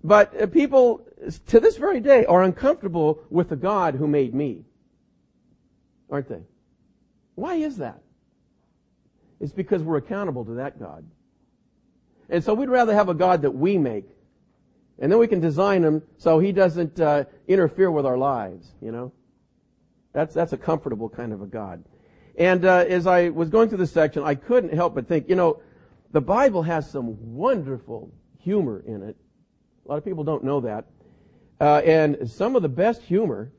But 0.04 0.40
uh, 0.40 0.46
people 0.46 1.08
to 1.46 1.58
this 1.58 1.78
very 1.78 1.98
day 1.98 2.26
are 2.26 2.42
uncomfortable 2.42 3.20
with 3.30 3.48
the 3.48 3.56
God 3.56 3.94
who 3.94 4.06
made 4.06 4.34
me. 4.34 4.66
Aren't 6.10 6.28
they? 6.28 6.42
Why 7.34 7.54
is 7.54 7.78
that? 7.78 8.02
It's 9.40 9.52
because 9.52 9.82
we're 9.82 9.96
accountable 9.96 10.44
to 10.44 10.52
that 10.52 10.78
God. 10.78 11.04
And 12.28 12.44
so 12.44 12.52
we'd 12.54 12.68
rather 12.68 12.94
have 12.94 13.08
a 13.08 13.14
God 13.14 13.42
that 13.42 13.50
we 13.50 13.78
make. 13.78 14.04
And 14.98 15.10
then 15.10 15.18
we 15.18 15.26
can 15.26 15.40
design 15.40 15.82
him 15.82 16.02
so 16.18 16.38
he 16.38 16.52
doesn't 16.52 17.00
uh, 17.00 17.24
interfere 17.48 17.90
with 17.90 18.06
our 18.06 18.16
lives, 18.16 18.72
you 18.80 18.92
know? 18.92 19.12
That's, 20.12 20.32
that's 20.32 20.52
a 20.52 20.56
comfortable 20.56 21.08
kind 21.08 21.32
of 21.32 21.42
a 21.42 21.46
God. 21.46 21.82
And 22.38 22.64
uh, 22.64 22.84
as 22.88 23.06
I 23.06 23.30
was 23.30 23.48
going 23.48 23.68
through 23.68 23.78
this 23.78 23.92
section, 23.92 24.22
I 24.22 24.34
couldn't 24.34 24.72
help 24.72 24.94
but 24.94 25.08
think, 25.08 25.28
you 25.28 25.34
know, 25.34 25.60
the 26.12 26.20
Bible 26.20 26.62
has 26.62 26.88
some 26.88 27.34
wonderful 27.34 28.12
humor 28.38 28.82
in 28.86 29.02
it. 29.02 29.16
A 29.84 29.88
lot 29.90 29.98
of 29.98 30.04
people 30.04 30.24
don't 30.24 30.44
know 30.44 30.60
that. 30.60 30.86
Uh, 31.60 31.82
and 31.84 32.30
some 32.30 32.56
of 32.56 32.62
the 32.62 32.68
best 32.68 33.02
humor 33.02 33.52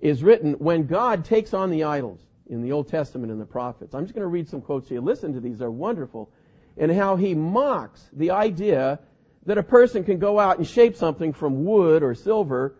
is 0.00 0.22
written 0.22 0.54
when 0.54 0.86
God 0.86 1.24
takes 1.24 1.54
on 1.54 1.70
the 1.70 1.84
idols 1.84 2.20
in 2.48 2.62
the 2.62 2.72
Old 2.72 2.88
Testament 2.88 3.32
and 3.32 3.40
the 3.40 3.46
prophets. 3.46 3.94
I'm 3.94 4.04
just 4.04 4.14
going 4.14 4.22
to 4.22 4.28
read 4.28 4.48
some 4.48 4.60
quotes 4.60 4.88
here. 4.88 5.00
Listen 5.00 5.32
to 5.34 5.40
these; 5.40 5.58
they're 5.58 5.70
wonderful, 5.70 6.30
and 6.76 6.92
how 6.92 7.16
he 7.16 7.34
mocks 7.34 8.08
the 8.12 8.30
idea 8.30 9.00
that 9.46 9.58
a 9.58 9.62
person 9.62 10.04
can 10.04 10.18
go 10.18 10.38
out 10.38 10.58
and 10.58 10.66
shape 10.66 10.96
something 10.96 11.32
from 11.32 11.64
wood 11.64 12.02
or 12.02 12.14
silver 12.14 12.76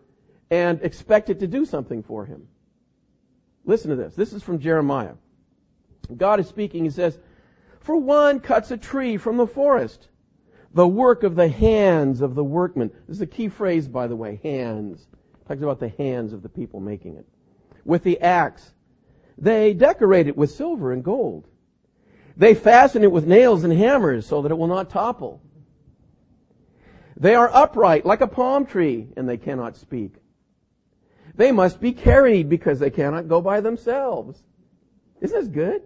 and 0.51 0.81
expect 0.83 1.31
it 1.31 1.41
to 1.41 1.47
do 1.47 1.65
something 1.65 2.03
for 2.03 2.27
him. 2.27 2.49
Listen 3.65 3.91
to 3.91 3.97
this. 3.97 4.15
This 4.15 4.33
is 4.33 4.43
from 4.43 4.59
Jeremiah. 4.59 5.15
God 6.17 6.41
is 6.41 6.49
speaking. 6.49 6.85
He 6.85 6.91
says, 6.91 7.19
For 7.81 7.97
one 7.97 8.41
cuts 8.41 8.71
a 8.71 8.77
tree 8.77 9.17
from 9.17 9.37
the 9.37 9.47
forest, 9.47 10.09
the 10.75 10.87
work 10.87 11.23
of 11.23 11.37
the 11.37 11.49
hands 11.49 12.21
of 12.21 12.35
the 12.35 12.45
workmen. 12.45 12.91
This 13.09 13.17
is 13.17 13.23
a 13.23 13.27
key 13.27 13.49
phrase, 13.49 13.89
by 13.89 14.07
the 14.07 14.17
way, 14.17 14.41
hands. 14.43 15.07
It 15.41 15.49
talks 15.49 15.63
about 15.63 15.81
the 15.81 15.89
hands 15.89 16.33
of 16.33 16.43
the 16.43 16.49
people 16.49 16.81
making 16.81 17.17
it. 17.17 17.27
With 17.85 18.03
the 18.03 18.21
axe. 18.21 18.73
They 19.39 19.75
decorate 19.75 20.27
it 20.27 20.37
with 20.37 20.51
silver 20.51 20.93
and 20.93 21.05
gold. 21.05 21.47
They 22.37 22.55
fasten 22.55 23.03
it 23.03 23.13
with 23.13 23.27
nails 23.27 23.65
and 23.65 23.73
hammers 23.73 24.27
so 24.27 24.43
that 24.43 24.51
it 24.51 24.59
will 24.59 24.67
not 24.67 24.91
topple. 24.91 25.41
They 27.17 27.35
are 27.35 27.51
upright 27.53 28.05
like 28.05 28.21
a 28.21 28.27
palm 28.27 28.67
tree 28.67 29.09
and 29.17 29.29
they 29.29 29.39
cannot 29.39 29.77
speak. 29.77 30.17
They 31.35 31.53
must 31.53 31.81
be 31.81 31.93
carried 31.93 32.49
because 32.49 32.79
they 32.79 32.91
cannot 32.91 33.29
go 33.29 33.41
by 33.41 33.61
themselves. 33.61 34.43
Isn't 35.21 35.39
this 35.39 35.49
good? 35.49 35.83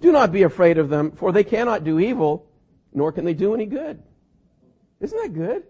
Do 0.00 0.12
not 0.12 0.32
be 0.32 0.42
afraid 0.42 0.78
of 0.78 0.88
them, 0.90 1.12
for 1.12 1.32
they 1.32 1.44
cannot 1.44 1.84
do 1.84 1.98
evil, 1.98 2.46
nor 2.94 3.10
can 3.12 3.24
they 3.24 3.34
do 3.34 3.52
any 3.52 3.66
good. 3.66 4.00
Isn't 5.00 5.20
that 5.22 5.34
good? 5.34 5.64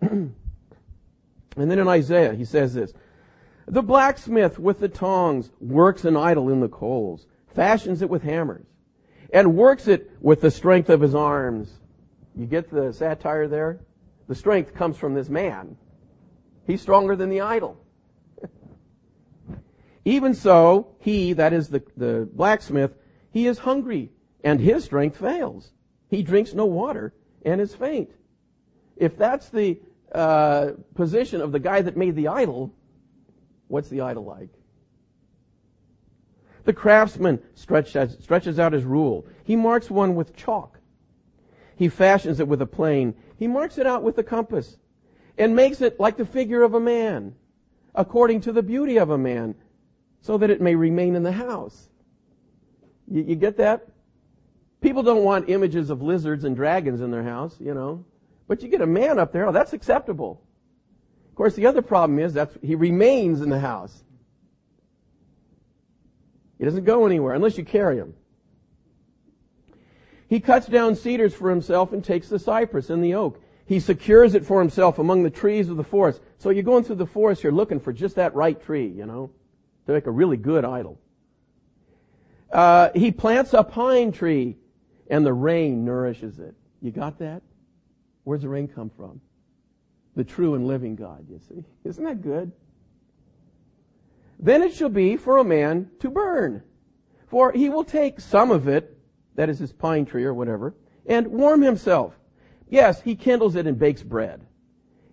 and 0.00 0.34
then 1.56 1.78
in 1.78 1.86
Isaiah, 1.86 2.34
he 2.34 2.44
says 2.44 2.74
this 2.74 2.92
The 3.66 3.82
blacksmith 3.82 4.58
with 4.58 4.80
the 4.80 4.88
tongs 4.88 5.50
works 5.60 6.04
an 6.04 6.16
idol 6.16 6.48
in 6.48 6.60
the 6.60 6.68
coals, 6.68 7.26
fashions 7.54 8.00
it 8.02 8.08
with 8.08 8.22
hammers, 8.22 8.66
and 9.32 9.54
works 9.54 9.86
it 9.86 10.10
with 10.20 10.40
the 10.40 10.50
strength 10.50 10.88
of 10.88 11.02
his 11.02 11.14
arms. 11.14 11.70
You 12.34 12.46
get 12.46 12.70
the 12.70 12.92
satire 12.92 13.46
there? 13.46 13.80
The 14.26 14.34
strength 14.34 14.74
comes 14.74 14.96
from 14.96 15.14
this 15.14 15.28
man. 15.28 15.76
He's 16.66 16.80
stronger 16.82 17.16
than 17.16 17.30
the 17.30 17.40
idol. 17.40 17.82
Even 20.04 20.34
so, 20.34 20.94
he, 21.00 21.32
that 21.32 21.52
is 21.52 21.68
the, 21.68 21.82
the 21.96 22.28
blacksmith, 22.32 22.94
he 23.30 23.46
is 23.46 23.58
hungry 23.58 24.10
and 24.44 24.60
his 24.60 24.84
strength 24.84 25.18
fails. 25.18 25.72
He 26.08 26.22
drinks 26.22 26.54
no 26.54 26.66
water 26.66 27.12
and 27.44 27.60
is 27.60 27.74
faint. 27.74 28.10
If 28.96 29.16
that's 29.16 29.48
the 29.48 29.78
uh, 30.12 30.72
position 30.94 31.40
of 31.40 31.52
the 31.52 31.58
guy 31.58 31.82
that 31.82 31.96
made 31.96 32.16
the 32.16 32.28
idol, 32.28 32.72
what's 33.68 33.88
the 33.88 34.00
idol 34.00 34.24
like? 34.24 34.50
The 36.64 36.72
craftsman 36.72 37.40
stretches, 37.54 38.16
stretches 38.22 38.58
out 38.58 38.72
his 38.72 38.84
rule. 38.84 39.26
He 39.44 39.56
marks 39.56 39.90
one 39.90 40.14
with 40.14 40.36
chalk. 40.36 40.78
He 41.76 41.88
fashions 41.88 42.40
it 42.40 42.48
with 42.48 42.60
a 42.60 42.66
plane. 42.66 43.14
He 43.38 43.46
marks 43.46 43.78
it 43.78 43.86
out 43.86 44.02
with 44.02 44.18
a 44.18 44.22
compass 44.22 44.76
and 45.38 45.54
makes 45.54 45.80
it 45.80 46.00
like 46.00 46.16
the 46.16 46.26
figure 46.26 46.62
of 46.62 46.74
a 46.74 46.80
man, 46.80 47.36
according 47.94 48.40
to 48.42 48.52
the 48.52 48.62
beauty 48.62 48.98
of 48.98 49.10
a 49.10 49.18
man, 49.18 49.54
so 50.20 50.36
that 50.36 50.50
it 50.50 50.60
may 50.60 50.74
remain 50.74 51.14
in 51.14 51.22
the 51.22 51.32
house. 51.32 51.88
You, 53.06 53.22
you 53.22 53.36
get 53.36 53.56
that? 53.58 53.86
People 54.80 55.02
don't 55.02 55.24
want 55.24 55.48
images 55.48 55.90
of 55.90 56.02
lizards 56.02 56.44
and 56.44 56.54
dragons 56.54 57.00
in 57.00 57.10
their 57.10 57.24
house, 57.24 57.56
you 57.58 57.74
know. 57.74 58.04
But 58.46 58.62
you 58.62 58.68
get 58.68 58.80
a 58.80 58.86
man 58.86 59.18
up 59.18 59.32
there, 59.32 59.46
oh, 59.46 59.52
that's 59.52 59.72
acceptable. 59.72 60.42
Of 61.28 61.34
course, 61.34 61.54
the 61.54 61.66
other 61.66 61.82
problem 61.82 62.18
is 62.18 62.34
that 62.34 62.50
he 62.62 62.74
remains 62.74 63.40
in 63.40 63.50
the 63.50 63.58
house. 63.58 64.04
He 66.58 66.64
doesn't 66.64 66.84
go 66.84 67.06
anywhere 67.06 67.34
unless 67.34 67.58
you 67.58 67.64
carry 67.64 67.96
him. 67.96 68.14
He 70.28 70.40
cuts 70.40 70.66
down 70.66 70.94
cedars 70.94 71.34
for 71.34 71.50
himself 71.50 71.92
and 71.92 72.04
takes 72.04 72.28
the 72.28 72.38
cypress 72.38 72.90
and 72.90 73.02
the 73.02 73.14
oak. 73.14 73.42
He 73.66 73.80
secures 73.80 74.34
it 74.34 74.44
for 74.44 74.60
himself 74.60 74.98
among 74.98 75.22
the 75.22 75.30
trees 75.30 75.68
of 75.68 75.76
the 75.76 75.84
forest. 75.84 76.20
So 76.38 76.50
you're 76.50 76.62
going 76.62 76.84
through 76.84 76.96
the 76.96 77.06
forest, 77.06 77.42
you're 77.42 77.52
looking 77.52 77.80
for 77.80 77.92
just 77.92 78.16
that 78.16 78.34
right 78.34 78.60
tree, 78.62 78.86
you 78.86 79.06
know, 79.06 79.30
to 79.86 79.92
make 79.92 80.06
a 80.06 80.10
really 80.10 80.36
good 80.36 80.64
idol. 80.64 80.98
Uh, 82.50 82.88
he 82.94 83.10
plants 83.10 83.52
a 83.52 83.62
pine 83.62 84.10
tree 84.10 84.56
and 85.08 85.24
the 85.24 85.32
rain 85.32 85.84
nourishes 85.84 86.38
it. 86.38 86.54
You 86.80 86.90
got 86.90 87.18
that? 87.18 87.42
Where's 88.24 88.42
the 88.42 88.48
rain 88.48 88.68
come 88.68 88.90
from? 88.90 89.20
The 90.14 90.24
true 90.24 90.54
and 90.54 90.66
living 90.66 90.96
God, 90.96 91.26
you 91.28 91.40
see. 91.48 91.64
Isn't 91.84 92.04
that 92.04 92.22
good? 92.22 92.52
Then 94.38 94.62
it 94.62 94.74
shall 94.74 94.88
be 94.88 95.16
for 95.16 95.38
a 95.38 95.44
man 95.44 95.90
to 96.00 96.10
burn. 96.10 96.62
For 97.26 97.52
he 97.52 97.68
will 97.68 97.84
take 97.84 98.20
some 98.20 98.50
of 98.50 98.68
it, 98.68 98.96
that 99.34 99.48
is 99.48 99.58
his 99.58 99.72
pine 99.72 100.06
tree 100.06 100.24
or 100.24 100.34
whatever, 100.34 100.74
and 101.06 101.26
warm 101.28 101.62
himself. 101.62 102.18
Yes, 102.68 103.00
he 103.02 103.16
kindles 103.16 103.56
it 103.56 103.66
and 103.66 103.78
bakes 103.78 104.02
bread. 104.02 104.46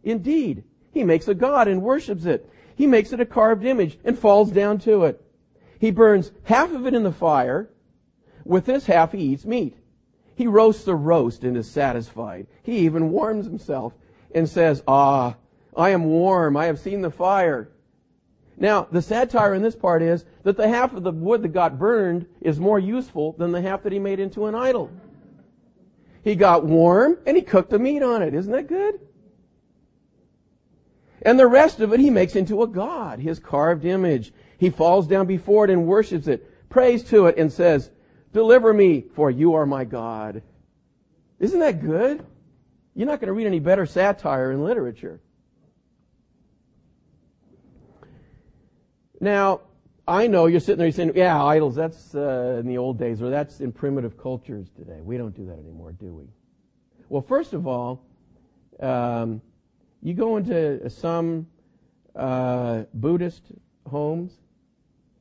Indeed, 0.03 0.63
he 0.91 1.03
makes 1.03 1.27
a 1.27 1.33
god 1.33 1.67
and 1.67 1.81
worships 1.81 2.25
it. 2.25 2.49
He 2.75 2.87
makes 2.87 3.13
it 3.13 3.19
a 3.19 3.25
carved 3.25 3.65
image 3.65 3.97
and 4.03 4.17
falls 4.17 4.51
down 4.51 4.79
to 4.79 5.05
it. 5.05 5.21
He 5.79 5.91
burns 5.91 6.31
half 6.43 6.71
of 6.71 6.85
it 6.85 6.93
in 6.93 7.03
the 7.03 7.11
fire. 7.11 7.69
With 8.43 8.65
this 8.65 8.85
half 8.85 9.11
he 9.11 9.19
eats 9.19 9.45
meat. 9.45 9.75
He 10.35 10.47
roasts 10.47 10.83
the 10.83 10.95
roast 10.95 11.43
and 11.43 11.55
is 11.55 11.69
satisfied. 11.69 12.47
He 12.61 12.79
even 12.79 13.11
warms 13.11 13.45
himself 13.45 13.93
and 14.33 14.49
says, 14.49 14.83
Ah, 14.87 15.35
I 15.75 15.89
am 15.89 16.05
warm. 16.05 16.57
I 16.57 16.65
have 16.65 16.79
seen 16.79 17.01
the 17.01 17.09
fire. 17.09 17.69
Now, 18.57 18.87
the 18.91 19.01
satire 19.01 19.53
in 19.53 19.61
this 19.61 19.75
part 19.75 20.01
is 20.01 20.25
that 20.43 20.57
the 20.57 20.67
half 20.67 20.93
of 20.93 21.03
the 21.03 21.11
wood 21.11 21.41
that 21.41 21.49
got 21.49 21.79
burned 21.79 22.25
is 22.41 22.59
more 22.59 22.79
useful 22.79 23.33
than 23.33 23.51
the 23.51 23.61
half 23.61 23.83
that 23.83 23.91
he 23.91 23.99
made 23.99 24.19
into 24.19 24.45
an 24.45 24.55
idol. 24.55 24.91
He 26.23 26.35
got 26.35 26.65
warm 26.65 27.17
and 27.25 27.35
he 27.37 27.43
cooked 27.43 27.69
the 27.69 27.79
meat 27.79 28.01
on 28.01 28.21
it. 28.21 28.33
Isn't 28.33 28.51
that 28.51 28.67
good? 28.67 28.99
And 31.21 31.39
the 31.39 31.47
rest 31.47 31.79
of 31.79 31.91
it 31.91 31.99
he 31.99 32.09
makes 32.09 32.35
into 32.35 32.61
a 32.61 32.67
god, 32.67 33.19
his 33.19 33.39
carved 33.39 33.85
image. 33.85 34.33
He 34.57 34.69
falls 34.69 35.07
down 35.07 35.27
before 35.27 35.65
it 35.65 35.71
and 35.71 35.87
worships 35.87 36.27
it, 36.27 36.69
prays 36.69 37.03
to 37.05 37.27
it 37.27 37.37
and 37.37 37.51
says, 37.51 37.89
deliver 38.35 38.73
me 38.73 39.05
for 39.15 39.31
you 39.31 39.53
are 39.53 39.65
my 39.65 39.85
God. 39.85 40.43
Isn't 41.39 41.61
that 41.61 41.81
good? 41.81 42.25
You're 42.93 43.07
not 43.07 43.21
going 43.21 43.27
to 43.27 43.33
read 43.33 43.47
any 43.47 43.61
better 43.61 43.85
satire 43.85 44.51
in 44.51 44.61
literature. 44.61 45.21
Now, 49.21 49.61
I 50.05 50.27
know 50.27 50.47
you're 50.47 50.59
sitting 50.59 50.79
there 50.79 50.91
saying, 50.91 51.13
yeah, 51.15 51.41
idols, 51.41 51.75
that's 51.75 52.13
uh, 52.13 52.57
in 52.59 52.67
the 52.67 52.77
old 52.77 52.99
days, 52.99 53.21
or 53.21 53.29
that's 53.29 53.61
in 53.61 53.71
primitive 53.71 54.17
cultures 54.17 54.67
today. 54.75 54.99
We 55.01 55.17
don't 55.17 55.33
do 55.33 55.45
that 55.45 55.57
anymore, 55.57 55.93
do 55.93 56.13
we? 56.13 56.25
Well, 57.07 57.21
first 57.21 57.53
of 57.53 57.65
all, 57.65 58.05
um, 58.81 59.41
you 60.03 60.13
go 60.13 60.35
into 60.35 60.89
some 60.89 61.47
uh, 62.13 62.83
Buddhist 62.93 63.43
homes, 63.89 64.33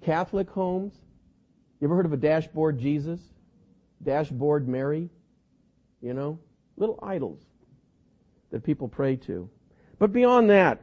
Catholic 0.02 0.50
homes. 0.50 1.03
You 1.84 1.88
ever 1.88 1.96
heard 1.96 2.06
of 2.06 2.14
a 2.14 2.16
dashboard 2.16 2.78
Jesus? 2.78 3.20
Dashboard 4.02 4.66
Mary? 4.66 5.10
You 6.00 6.14
know? 6.14 6.38
Little 6.78 6.98
idols 7.02 7.40
that 8.50 8.64
people 8.64 8.88
pray 8.88 9.16
to. 9.16 9.50
But 9.98 10.10
beyond 10.10 10.48
that, 10.48 10.80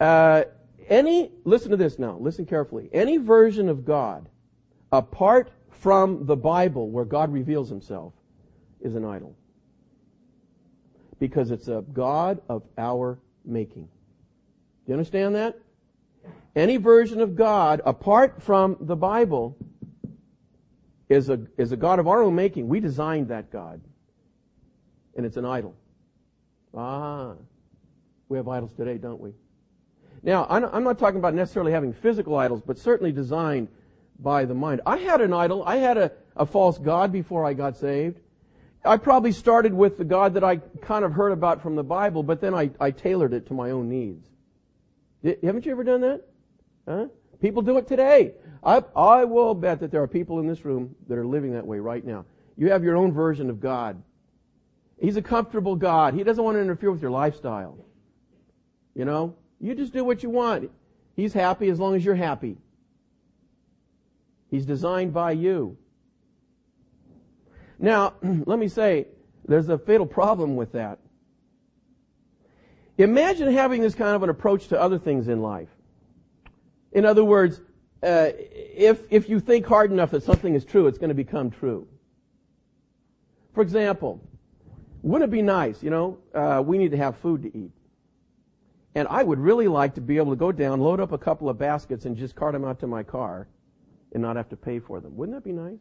uh, 0.00 0.42
any, 0.88 1.30
listen 1.44 1.70
to 1.70 1.76
this 1.76 2.00
now, 2.00 2.16
listen 2.18 2.46
carefully. 2.46 2.90
Any 2.92 3.16
version 3.16 3.68
of 3.68 3.84
God 3.84 4.28
apart 4.90 5.52
from 5.68 6.26
the 6.26 6.34
Bible 6.34 6.90
where 6.90 7.04
God 7.04 7.32
reveals 7.32 7.68
himself 7.68 8.12
is 8.80 8.96
an 8.96 9.04
idol. 9.04 9.36
Because 11.20 11.52
it's 11.52 11.68
a 11.68 11.84
God 11.92 12.42
of 12.48 12.64
our 12.76 13.20
making. 13.44 13.84
Do 13.84 13.88
you 14.88 14.94
understand 14.94 15.36
that? 15.36 15.60
Any 16.56 16.76
version 16.76 17.20
of 17.20 17.36
God 17.36 17.80
apart 17.84 18.42
from 18.42 18.76
the 18.80 18.96
Bible 18.96 19.56
is 21.08 21.28
a, 21.28 21.40
is 21.56 21.72
a 21.72 21.76
God 21.76 21.98
of 21.98 22.08
our 22.08 22.22
own 22.22 22.34
making. 22.34 22.68
We 22.68 22.80
designed 22.80 23.28
that 23.28 23.50
God. 23.50 23.80
And 25.16 25.26
it's 25.26 25.36
an 25.36 25.44
idol. 25.44 25.74
Ah. 26.74 27.34
We 28.28 28.36
have 28.36 28.48
idols 28.48 28.72
today, 28.72 28.96
don't 28.96 29.20
we? 29.20 29.32
Now, 30.22 30.46
I'm 30.48 30.84
not 30.84 30.98
talking 30.98 31.18
about 31.18 31.34
necessarily 31.34 31.72
having 31.72 31.92
physical 31.92 32.36
idols, 32.36 32.62
but 32.64 32.78
certainly 32.78 33.10
designed 33.10 33.68
by 34.18 34.44
the 34.44 34.54
mind. 34.54 34.82
I 34.86 34.98
had 34.98 35.20
an 35.20 35.32
idol. 35.32 35.64
I 35.64 35.76
had 35.76 35.96
a, 35.96 36.12
a 36.36 36.44
false 36.44 36.78
God 36.78 37.10
before 37.10 37.44
I 37.44 37.54
got 37.54 37.76
saved. 37.76 38.20
I 38.84 38.98
probably 38.98 39.32
started 39.32 39.74
with 39.74 39.98
the 39.98 40.04
God 40.04 40.34
that 40.34 40.44
I 40.44 40.56
kind 40.56 41.04
of 41.04 41.12
heard 41.12 41.32
about 41.32 41.62
from 41.62 41.74
the 41.74 41.82
Bible, 41.82 42.22
but 42.22 42.40
then 42.40 42.54
I, 42.54 42.70
I 42.78 42.90
tailored 42.90 43.32
it 43.32 43.46
to 43.46 43.54
my 43.54 43.70
own 43.70 43.88
needs. 43.88 44.28
Haven't 45.22 45.66
you 45.66 45.72
ever 45.72 45.84
done 45.84 46.00
that? 46.00 46.22
Huh? 46.88 47.06
People 47.40 47.62
do 47.62 47.76
it 47.78 47.86
today. 47.86 48.32
I, 48.62 48.82
I 48.94 49.24
will 49.24 49.54
bet 49.54 49.80
that 49.80 49.90
there 49.90 50.02
are 50.02 50.08
people 50.08 50.40
in 50.40 50.46
this 50.46 50.64
room 50.64 50.94
that 51.08 51.16
are 51.16 51.26
living 51.26 51.52
that 51.52 51.66
way 51.66 51.78
right 51.78 52.04
now. 52.04 52.24
You 52.56 52.70
have 52.70 52.84
your 52.84 52.96
own 52.96 53.12
version 53.12 53.48
of 53.48 53.60
God. 53.60 54.02
He's 54.98 55.16
a 55.16 55.22
comfortable 55.22 55.76
God. 55.76 56.12
He 56.14 56.22
doesn't 56.22 56.42
want 56.42 56.56
to 56.56 56.60
interfere 56.60 56.90
with 56.90 57.00
your 57.00 57.10
lifestyle. 57.10 57.78
You 58.94 59.06
know? 59.06 59.34
You 59.60 59.74
just 59.74 59.92
do 59.92 60.04
what 60.04 60.22
you 60.22 60.30
want. 60.30 60.70
He's 61.16 61.32
happy 61.32 61.68
as 61.70 61.78
long 61.78 61.94
as 61.94 62.04
you're 62.04 62.14
happy. 62.14 62.58
He's 64.50 64.66
designed 64.66 65.14
by 65.14 65.32
you. 65.32 65.76
Now, 67.78 68.14
let 68.22 68.58
me 68.58 68.68
say, 68.68 69.06
there's 69.46 69.68
a 69.68 69.78
fatal 69.78 70.06
problem 70.06 70.56
with 70.56 70.72
that. 70.72 70.98
Imagine 73.02 73.52
having 73.52 73.82
this 73.82 73.94
kind 73.94 74.14
of 74.14 74.22
an 74.22 74.30
approach 74.30 74.68
to 74.68 74.80
other 74.80 74.98
things 74.98 75.28
in 75.28 75.40
life. 75.40 75.68
In 76.92 77.04
other 77.04 77.24
words, 77.24 77.60
uh, 78.02 78.30
if, 78.36 79.02
if 79.10 79.28
you 79.28 79.40
think 79.40 79.66
hard 79.66 79.92
enough 79.92 80.10
that 80.10 80.22
something 80.22 80.54
is 80.54 80.64
true, 80.64 80.86
it's 80.86 80.98
going 80.98 81.08
to 81.08 81.14
become 81.14 81.50
true. 81.50 81.86
For 83.54 83.62
example, 83.62 84.20
wouldn't 85.02 85.30
it 85.30 85.32
be 85.32 85.42
nice, 85.42 85.82
you 85.82 85.90
know, 85.90 86.18
uh, 86.34 86.62
we 86.64 86.78
need 86.78 86.90
to 86.90 86.96
have 86.96 87.16
food 87.18 87.42
to 87.42 87.56
eat. 87.56 87.72
And 88.94 89.06
I 89.08 89.22
would 89.22 89.38
really 89.38 89.68
like 89.68 89.94
to 89.94 90.00
be 90.00 90.16
able 90.16 90.32
to 90.32 90.36
go 90.36 90.50
down, 90.50 90.80
load 90.80 91.00
up 91.00 91.12
a 91.12 91.18
couple 91.18 91.48
of 91.48 91.58
baskets, 91.58 92.06
and 92.06 92.16
just 92.16 92.34
cart 92.34 92.52
them 92.52 92.64
out 92.64 92.80
to 92.80 92.86
my 92.86 93.02
car 93.02 93.46
and 94.12 94.22
not 94.22 94.36
have 94.36 94.48
to 94.48 94.56
pay 94.56 94.80
for 94.80 95.00
them. 95.00 95.16
Wouldn't 95.16 95.36
that 95.36 95.44
be 95.44 95.52
nice? 95.52 95.78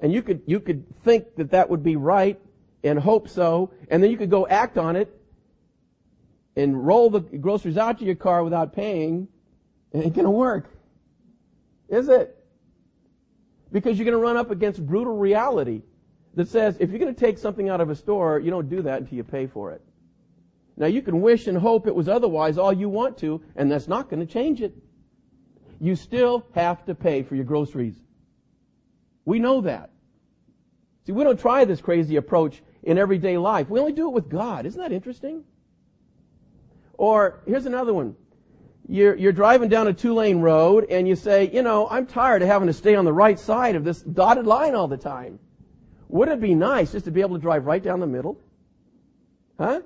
And 0.00 0.12
you 0.12 0.22
could, 0.22 0.42
you 0.46 0.60
could 0.60 0.84
think 1.04 1.36
that 1.36 1.50
that 1.50 1.68
would 1.68 1.82
be 1.82 1.96
right 1.96 2.40
and 2.84 2.98
hope 2.98 3.28
so, 3.28 3.72
and 3.88 4.02
then 4.02 4.10
you 4.10 4.16
could 4.16 4.30
go 4.30 4.46
act 4.46 4.78
on 4.78 4.96
it 4.96 5.18
and 6.56 6.86
roll 6.86 7.10
the 7.10 7.20
groceries 7.20 7.78
out 7.78 7.98
to 7.98 8.04
your 8.04 8.14
car 8.14 8.44
without 8.44 8.74
paying, 8.74 9.28
and 9.92 10.02
it 10.02 10.06
ain't 10.06 10.16
gonna 10.16 10.30
work. 10.30 10.70
Is 11.88 12.08
it? 12.08 12.36
Because 13.70 13.98
you're 13.98 14.04
gonna 14.04 14.18
run 14.18 14.36
up 14.36 14.50
against 14.50 14.84
brutal 14.84 15.16
reality 15.16 15.82
that 16.34 16.48
says 16.48 16.76
if 16.80 16.90
you're 16.90 16.98
gonna 16.98 17.12
take 17.12 17.38
something 17.38 17.68
out 17.68 17.80
of 17.80 17.90
a 17.90 17.94
store, 17.94 18.38
you 18.38 18.50
don't 18.50 18.68
do 18.68 18.82
that 18.82 19.00
until 19.00 19.16
you 19.16 19.24
pay 19.24 19.46
for 19.46 19.72
it. 19.72 19.82
Now 20.76 20.86
you 20.86 21.02
can 21.02 21.20
wish 21.20 21.46
and 21.46 21.56
hope 21.56 21.86
it 21.86 21.94
was 21.94 22.08
otherwise 22.08 22.58
all 22.58 22.72
you 22.72 22.88
want 22.88 23.18
to, 23.18 23.42
and 23.56 23.70
that's 23.70 23.88
not 23.88 24.10
gonna 24.10 24.26
change 24.26 24.60
it. 24.60 24.74
You 25.80 25.96
still 25.96 26.46
have 26.54 26.84
to 26.86 26.94
pay 26.94 27.22
for 27.22 27.34
your 27.34 27.44
groceries. 27.44 27.96
We 29.24 29.38
know 29.38 29.60
that. 29.62 29.90
See, 31.06 31.12
we 31.12 31.24
don't 31.24 31.40
try 31.40 31.64
this 31.64 31.80
crazy 31.80 32.16
approach 32.16 32.62
in 32.82 32.98
everyday 32.98 33.38
life. 33.38 33.68
We 33.68 33.80
only 33.80 33.92
do 33.92 34.08
it 34.08 34.12
with 34.12 34.28
God. 34.28 34.66
Isn't 34.66 34.80
that 34.80 34.92
interesting? 34.92 35.44
Or 36.94 37.42
here's 37.46 37.66
another 37.66 37.94
one. 37.94 38.16
You're, 38.88 39.14
you're 39.14 39.32
driving 39.32 39.68
down 39.68 39.86
a 39.86 39.92
two 39.92 40.14
lane 40.14 40.40
road 40.40 40.86
and 40.90 41.06
you 41.06 41.14
say, 41.14 41.50
you 41.52 41.62
know, 41.62 41.88
I'm 41.88 42.06
tired 42.06 42.42
of 42.42 42.48
having 42.48 42.66
to 42.66 42.72
stay 42.72 42.94
on 42.94 43.04
the 43.04 43.12
right 43.12 43.38
side 43.38 43.76
of 43.76 43.84
this 43.84 44.02
dotted 44.02 44.46
line 44.46 44.74
all 44.74 44.88
the 44.88 44.96
time. 44.96 45.38
Wouldn't 46.08 46.38
it 46.38 46.40
be 46.42 46.54
nice 46.54 46.92
just 46.92 47.04
to 47.06 47.10
be 47.10 47.20
able 47.20 47.36
to 47.36 47.40
drive 47.40 47.64
right 47.64 47.82
down 47.82 48.00
the 48.00 48.06
middle? 48.06 48.38
Huh? 49.58 49.82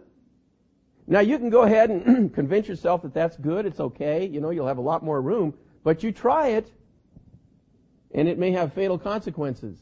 Now 1.06 1.20
you 1.20 1.38
can 1.38 1.50
go 1.50 1.62
ahead 1.62 1.90
and 1.90 2.34
convince 2.34 2.66
yourself 2.66 3.02
that 3.02 3.14
that's 3.14 3.36
good, 3.36 3.66
it's 3.66 3.78
okay, 3.78 4.26
you 4.26 4.40
know, 4.40 4.50
you'll 4.50 4.66
have 4.66 4.78
a 4.78 4.82
lot 4.82 5.04
more 5.04 5.20
room, 5.22 5.54
but 5.84 6.02
you 6.02 6.10
try 6.10 6.48
it, 6.48 6.72
and 8.12 8.28
it 8.28 8.38
may 8.38 8.50
have 8.52 8.72
fatal 8.72 8.98
consequences. 8.98 9.78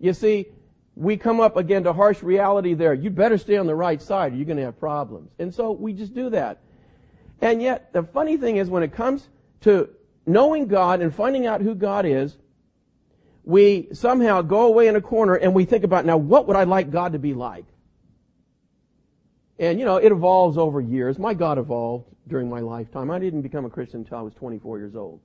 You 0.00 0.12
see, 0.12 0.46
we 0.94 1.16
come 1.16 1.40
up 1.40 1.56
again 1.56 1.84
to 1.84 1.92
harsh 1.92 2.22
reality 2.22 2.74
there. 2.74 2.92
You'd 2.94 3.14
better 3.14 3.38
stay 3.38 3.56
on 3.56 3.66
the 3.66 3.74
right 3.74 4.00
side 4.00 4.32
or 4.32 4.36
you're 4.36 4.44
going 4.44 4.58
to 4.58 4.64
have 4.64 4.78
problems. 4.78 5.30
And 5.38 5.54
so 5.54 5.72
we 5.72 5.92
just 5.92 6.14
do 6.14 6.30
that. 6.30 6.58
And 7.40 7.62
yet, 7.62 7.92
the 7.92 8.02
funny 8.02 8.36
thing 8.36 8.56
is 8.56 8.68
when 8.68 8.82
it 8.82 8.92
comes 8.92 9.28
to 9.62 9.88
knowing 10.26 10.68
God 10.68 11.00
and 11.00 11.14
finding 11.14 11.46
out 11.46 11.60
who 11.60 11.74
God 11.74 12.06
is, 12.06 12.36
we 13.44 13.88
somehow 13.92 14.42
go 14.42 14.66
away 14.66 14.86
in 14.86 14.94
a 14.94 15.00
corner 15.00 15.34
and 15.34 15.54
we 15.54 15.64
think 15.64 15.82
about, 15.82 16.04
now 16.04 16.16
what 16.16 16.46
would 16.46 16.56
I 16.56 16.64
like 16.64 16.90
God 16.90 17.12
to 17.14 17.18
be 17.18 17.34
like? 17.34 17.64
And 19.58 19.78
you 19.78 19.84
know, 19.84 19.96
it 19.96 20.12
evolves 20.12 20.58
over 20.58 20.80
years. 20.80 21.18
My 21.18 21.34
God 21.34 21.58
evolved 21.58 22.06
during 22.28 22.48
my 22.48 22.60
lifetime. 22.60 23.10
I 23.10 23.18
didn't 23.18 23.42
become 23.42 23.64
a 23.64 23.70
Christian 23.70 24.00
until 24.00 24.18
I 24.18 24.22
was 24.22 24.34
24 24.34 24.78
years 24.78 24.94
old. 24.94 25.20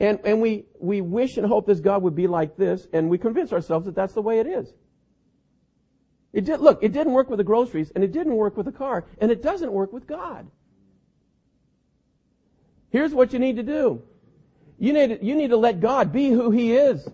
And, 0.00 0.18
and 0.24 0.40
we, 0.40 0.64
we 0.78 1.02
wish 1.02 1.36
and 1.36 1.46
hope 1.46 1.66
this 1.66 1.78
God 1.78 2.02
would 2.02 2.16
be 2.16 2.26
like 2.26 2.56
this, 2.56 2.88
and 2.92 3.10
we 3.10 3.18
convince 3.18 3.52
ourselves 3.52 3.84
that 3.84 3.94
that's 3.94 4.14
the 4.14 4.22
way 4.22 4.40
it 4.40 4.46
is. 4.46 4.72
It 6.32 6.46
did, 6.46 6.60
look, 6.60 6.82
it 6.82 6.92
didn't 6.92 7.12
work 7.12 7.28
with 7.28 7.36
the 7.36 7.44
groceries, 7.44 7.92
and 7.94 8.02
it 8.02 8.10
didn't 8.10 8.34
work 8.34 8.56
with 8.56 8.64
the 8.64 8.72
car, 8.72 9.04
and 9.20 9.30
it 9.30 9.42
doesn't 9.42 9.70
work 9.70 9.92
with 9.92 10.06
God. 10.06 10.50
Here's 12.88 13.12
what 13.12 13.34
you 13.34 13.38
need 13.38 13.56
to 13.56 13.62
do. 13.62 14.02
You 14.78 14.94
need, 14.94 15.18
you 15.20 15.34
need 15.34 15.50
to 15.50 15.58
let 15.58 15.80
God 15.80 16.12
be 16.12 16.30
who 16.30 16.50
He 16.50 16.72
is, 16.72 17.06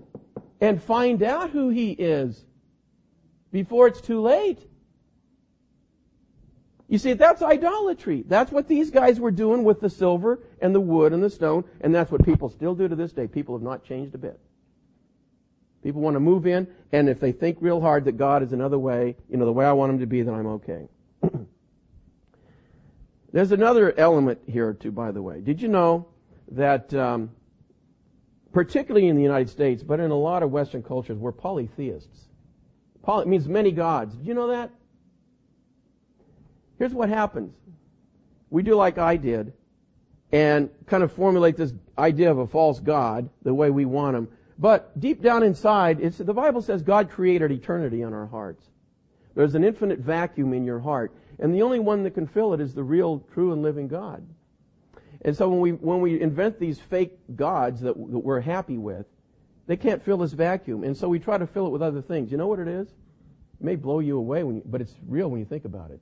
and 0.61 0.81
find 0.81 1.23
out 1.25 1.51
who 1.51 1.71
He 1.71 1.91
is 1.91 2.45
before 3.51 3.89
it's 3.89 4.01
too 4.01 4.21
late. 4.21 4.61
You 6.89 6.99
see, 6.99 7.15
that's 7.15 7.43
idolatry. 7.43 8.25
That's 8.29 8.53
what 8.53 8.69
these 8.69 8.91
guys 8.91 9.19
were 9.19 9.33
doing 9.33 9.65
with 9.65 9.81
the 9.81 9.91
silver 9.91 10.41
and 10.61 10.75
the 10.75 10.81
wood 10.81 11.13
and 11.13 11.23
the 11.23 11.31
stone, 11.31 11.65
and 11.81 11.95
that's 11.95 12.13
what 12.13 12.25
people 12.25 12.49
still 12.49 12.75
do 12.75 12.87
to 12.87 12.95
this 12.95 13.13
day. 13.13 13.27
People 13.27 13.57
have 13.57 13.63
not 13.63 13.85
changed 13.85 14.15
a 14.15 14.19
bit. 14.19 14.39
People 15.83 16.01
want 16.01 16.15
to 16.15 16.21
move 16.21 16.47
in, 16.47 16.67
and 16.93 17.09
if 17.09 17.19
they 17.19 17.33
think 17.33 17.59
real 17.61 17.81
hard 17.81 18.05
that 18.05 18.17
God 18.17 18.43
is 18.43 18.53
another 18.53 18.79
way, 18.79 19.17
you 19.29 19.37
know, 19.37 19.45
the 19.45 19.53
way 19.53 19.65
I 19.65 19.73
want 19.73 19.93
him 19.93 19.99
to 19.99 20.07
be, 20.07 20.23
then 20.23 20.35
I'm 20.35 20.47
okay. 20.47 20.89
There's 23.33 23.53
another 23.53 23.93
element 23.99 24.41
here, 24.47 24.73
too, 24.73 24.93
by 24.93 25.11
the 25.11 25.23
way. 25.23 25.41
Did 25.41 25.61
you 25.61 25.69
know 25.69 26.07
that, 26.53 26.95
um, 26.95 27.31
particularly 28.53 29.09
in 29.09 29.17
the 29.17 29.23
United 29.23 29.51
States, 29.51 29.83
but 29.83 29.99
in 30.01 30.11
a 30.11 30.17
lot 30.17 30.43
of 30.43 30.51
Western 30.53 30.83
cultures, 30.83 31.19
we're 31.19 31.33
polytheists? 31.33 32.29
Poly 33.03 33.27
means 33.27 33.49
many 33.49 33.73
gods. 33.73 34.15
Did 34.15 34.27
you 34.27 34.35
know 34.35 34.49
that? 34.49 34.71
Here's 36.79 36.93
what 36.93 37.09
happens. 37.09 37.55
We 38.51 38.63
do 38.63 38.75
like 38.75 38.99
I 38.99 39.17
did 39.17 39.53
and 40.33 40.71
kind 40.87 41.03
of 41.03 41.13
formulate 41.13 41.57
this 41.57 41.73
idea 41.99 42.31
of 42.31 42.39
a 42.39 42.47
false 42.47 42.81
God 42.81 43.29
the 43.43 43.55
way 43.55 43.71
we 43.71 43.85
want 43.85 44.17
him. 44.17 44.29
But 44.59 44.99
deep 44.99 45.23
down 45.23 45.43
inside, 45.43 46.01
the 46.01 46.35
Bible 46.35 46.63
says 46.63 46.83
God 46.83 47.11
created 47.11 47.51
eternity 47.51 48.03
in 48.03 48.13
our 48.13 48.27
hearts. 48.27 48.67
There's 49.35 49.55
an 49.55 49.65
infinite 49.65 49.99
vacuum 49.99 50.53
in 50.55 50.65
your 50.65 50.81
heart. 50.81 51.13
And 51.39 51.55
the 51.55 51.63
only 51.63 51.79
one 51.79 52.03
that 52.05 52.13
can 52.13 52.27
fill 52.27 52.55
it 52.55 52.61
is 52.61 52.75
the 52.75 52.83
real, 52.83 53.23
true, 53.35 53.53
and 53.53 53.63
living 53.63 53.89
God. 53.89 54.27
And 55.23 55.37
so 55.37 55.49
when 55.49 55.61
we, 55.61 55.73
when 55.73 56.01
we 56.01 56.21
invent 56.21 56.59
these 56.59 56.79
fake 56.79 57.19
gods 57.35 57.81
that, 57.83 57.97
that 57.97 58.19
we're 58.19 58.41
happy 58.41 58.79
with, 58.79 59.07
they 59.67 59.77
can't 59.77 60.03
fill 60.03 60.19
this 60.19 60.33
vacuum. 60.33 60.85
And 60.85 60.97
so 60.97 61.09
we 61.09 61.19
try 61.19 61.37
to 61.37 61.47
fill 61.47 61.67
it 61.67 61.71
with 61.71 61.83
other 61.83 62.01
things. 62.01 62.31
You 62.31 62.39
know 62.39 62.47
what 62.47 62.61
it 62.61 62.69
is? 62.69 62.89
It 62.89 63.65
may 63.65 63.77
blow 63.77 63.99
you 63.99 64.17
away, 64.17 64.41
you, 64.41 64.63
but 64.65 64.81
it's 64.81 64.95
real 65.07 65.29
when 65.29 65.41
you 65.41 65.47
think 65.47 65.65
about 65.65 65.91
it. 65.91 66.01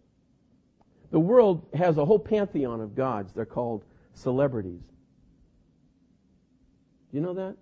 The 1.14 1.20
world 1.20 1.64
has 1.74 1.96
a 1.96 2.04
whole 2.04 2.18
pantheon 2.18 2.80
of 2.80 2.96
gods. 2.96 3.32
They're 3.32 3.44
called 3.44 3.84
celebrities. 4.14 4.82
Do 7.12 7.16
you 7.16 7.20
know 7.20 7.34
that? 7.34 7.54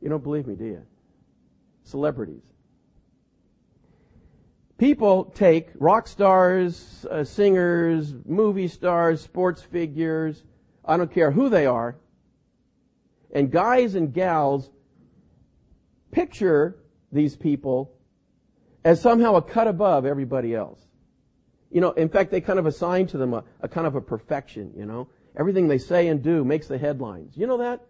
You 0.00 0.08
don't 0.08 0.22
believe 0.22 0.46
me, 0.46 0.54
do 0.54 0.64
you? 0.64 0.86
Celebrities. 1.84 2.40
People 4.78 5.26
take 5.34 5.68
rock 5.74 6.08
stars, 6.08 7.04
uh, 7.10 7.22
singers, 7.22 8.14
movie 8.24 8.68
stars, 8.68 9.20
sports 9.20 9.60
figures, 9.60 10.42
I 10.86 10.96
don't 10.96 11.12
care 11.12 11.32
who 11.32 11.50
they 11.50 11.66
are, 11.66 11.96
and 13.30 13.50
guys 13.50 13.94
and 13.94 14.10
gals 14.10 14.70
picture 16.12 16.78
these 17.12 17.36
people 17.36 17.92
as 18.84 19.00
somehow 19.00 19.36
a 19.36 19.42
cut 19.42 19.68
above 19.68 20.06
everybody 20.06 20.54
else. 20.54 20.80
You 21.70 21.80
know, 21.80 21.92
in 21.92 22.08
fact, 22.08 22.30
they 22.30 22.40
kind 22.40 22.58
of 22.58 22.66
assign 22.66 23.06
to 23.08 23.18
them 23.18 23.32
a, 23.34 23.44
a 23.60 23.68
kind 23.68 23.86
of 23.86 23.94
a 23.94 24.00
perfection, 24.00 24.72
you 24.76 24.84
know. 24.84 25.08
everything 25.36 25.68
they 25.68 25.78
say 25.78 26.08
and 26.08 26.22
do 26.22 26.44
makes 26.44 26.66
the 26.66 26.78
headlines. 26.78 27.36
You 27.36 27.46
know 27.46 27.58
that? 27.58 27.80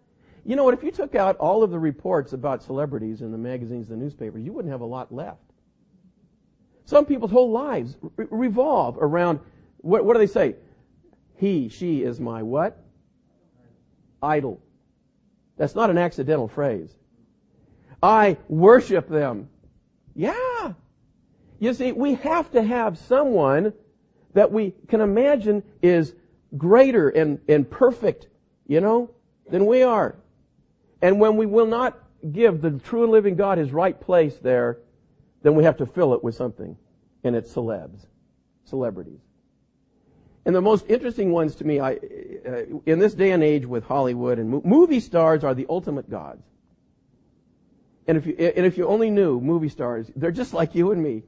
You 0.45 0.55
know 0.55 0.63
what? 0.63 0.73
If 0.73 0.83
you 0.83 0.91
took 0.91 1.15
out 1.15 1.37
all 1.37 1.63
of 1.63 1.71
the 1.71 1.79
reports 1.79 2.33
about 2.33 2.63
celebrities 2.63 3.21
in 3.21 3.31
the 3.31 3.37
magazines 3.37 3.87
the 3.87 3.95
newspapers, 3.95 4.43
you 4.43 4.53
wouldn't 4.53 4.71
have 4.71 4.81
a 4.81 4.85
lot 4.85 5.13
left. 5.13 5.41
Some 6.85 7.05
people's 7.05 7.31
whole 7.31 7.51
lives 7.51 7.97
re- 8.17 8.27
revolve 8.29 8.97
around 8.99 9.39
what, 9.77 10.05
what 10.05 10.13
do 10.13 10.19
they 10.19 10.27
say? 10.27 10.55
He, 11.35 11.69
she 11.69 12.03
is 12.03 12.19
my 12.19 12.43
what? 12.43 12.81
Idol. 14.21 14.61
That's 15.57 15.75
not 15.75 15.89
an 15.89 15.97
accidental 15.97 16.47
phrase. 16.47 16.93
I 18.01 18.37
worship 18.47 19.07
them. 19.07 19.49
Yeah. 20.15 20.33
You 21.63 21.73
see, 21.73 21.93
we 21.93 22.15
have 22.15 22.51
to 22.51 22.61
have 22.61 22.97
someone 22.97 23.71
that 24.33 24.51
we 24.51 24.73
can 24.89 24.99
imagine 24.99 25.63
is 25.81 26.13
greater 26.57 27.07
and, 27.07 27.39
and 27.47 27.71
perfect, 27.71 28.27
you 28.67 28.81
know, 28.81 29.11
than 29.49 29.65
we 29.65 29.81
are. 29.81 30.17
And 31.01 31.21
when 31.21 31.37
we 31.37 31.45
will 31.45 31.65
not 31.65 31.97
give 32.33 32.59
the 32.59 32.71
true 32.71 33.03
and 33.03 33.13
living 33.13 33.37
God 33.37 33.59
his 33.59 33.71
right 33.71 33.97
place 33.97 34.35
there, 34.39 34.79
then 35.41 35.55
we 35.55 35.63
have 35.63 35.77
to 35.77 35.85
fill 35.85 36.13
it 36.13 36.21
with 36.21 36.35
something. 36.35 36.75
And 37.23 37.33
it's 37.33 37.53
celebs. 37.53 38.07
Celebrities. 38.65 39.21
And 40.45 40.53
the 40.53 40.61
most 40.61 40.85
interesting 40.89 41.31
ones 41.31 41.55
to 41.55 41.63
me, 41.63 41.79
I, 41.79 41.93
uh, 41.93 42.63
in 42.85 42.99
this 42.99 43.13
day 43.13 43.31
and 43.31 43.41
age 43.41 43.65
with 43.65 43.85
Hollywood 43.85 44.37
and 44.37 44.49
mo- 44.49 44.61
movie 44.65 44.99
stars 44.99 45.45
are 45.45 45.53
the 45.53 45.65
ultimate 45.69 46.09
gods. 46.09 46.43
And 48.05 48.17
if 48.17 48.25
you, 48.25 48.33
and 48.33 48.65
if 48.65 48.77
you 48.77 48.85
only 48.85 49.09
knew 49.09 49.39
movie 49.39 49.69
stars, 49.69 50.11
they're 50.13 50.29
just 50.31 50.53
like 50.53 50.75
you 50.75 50.91
and 50.91 51.01
me. 51.01 51.23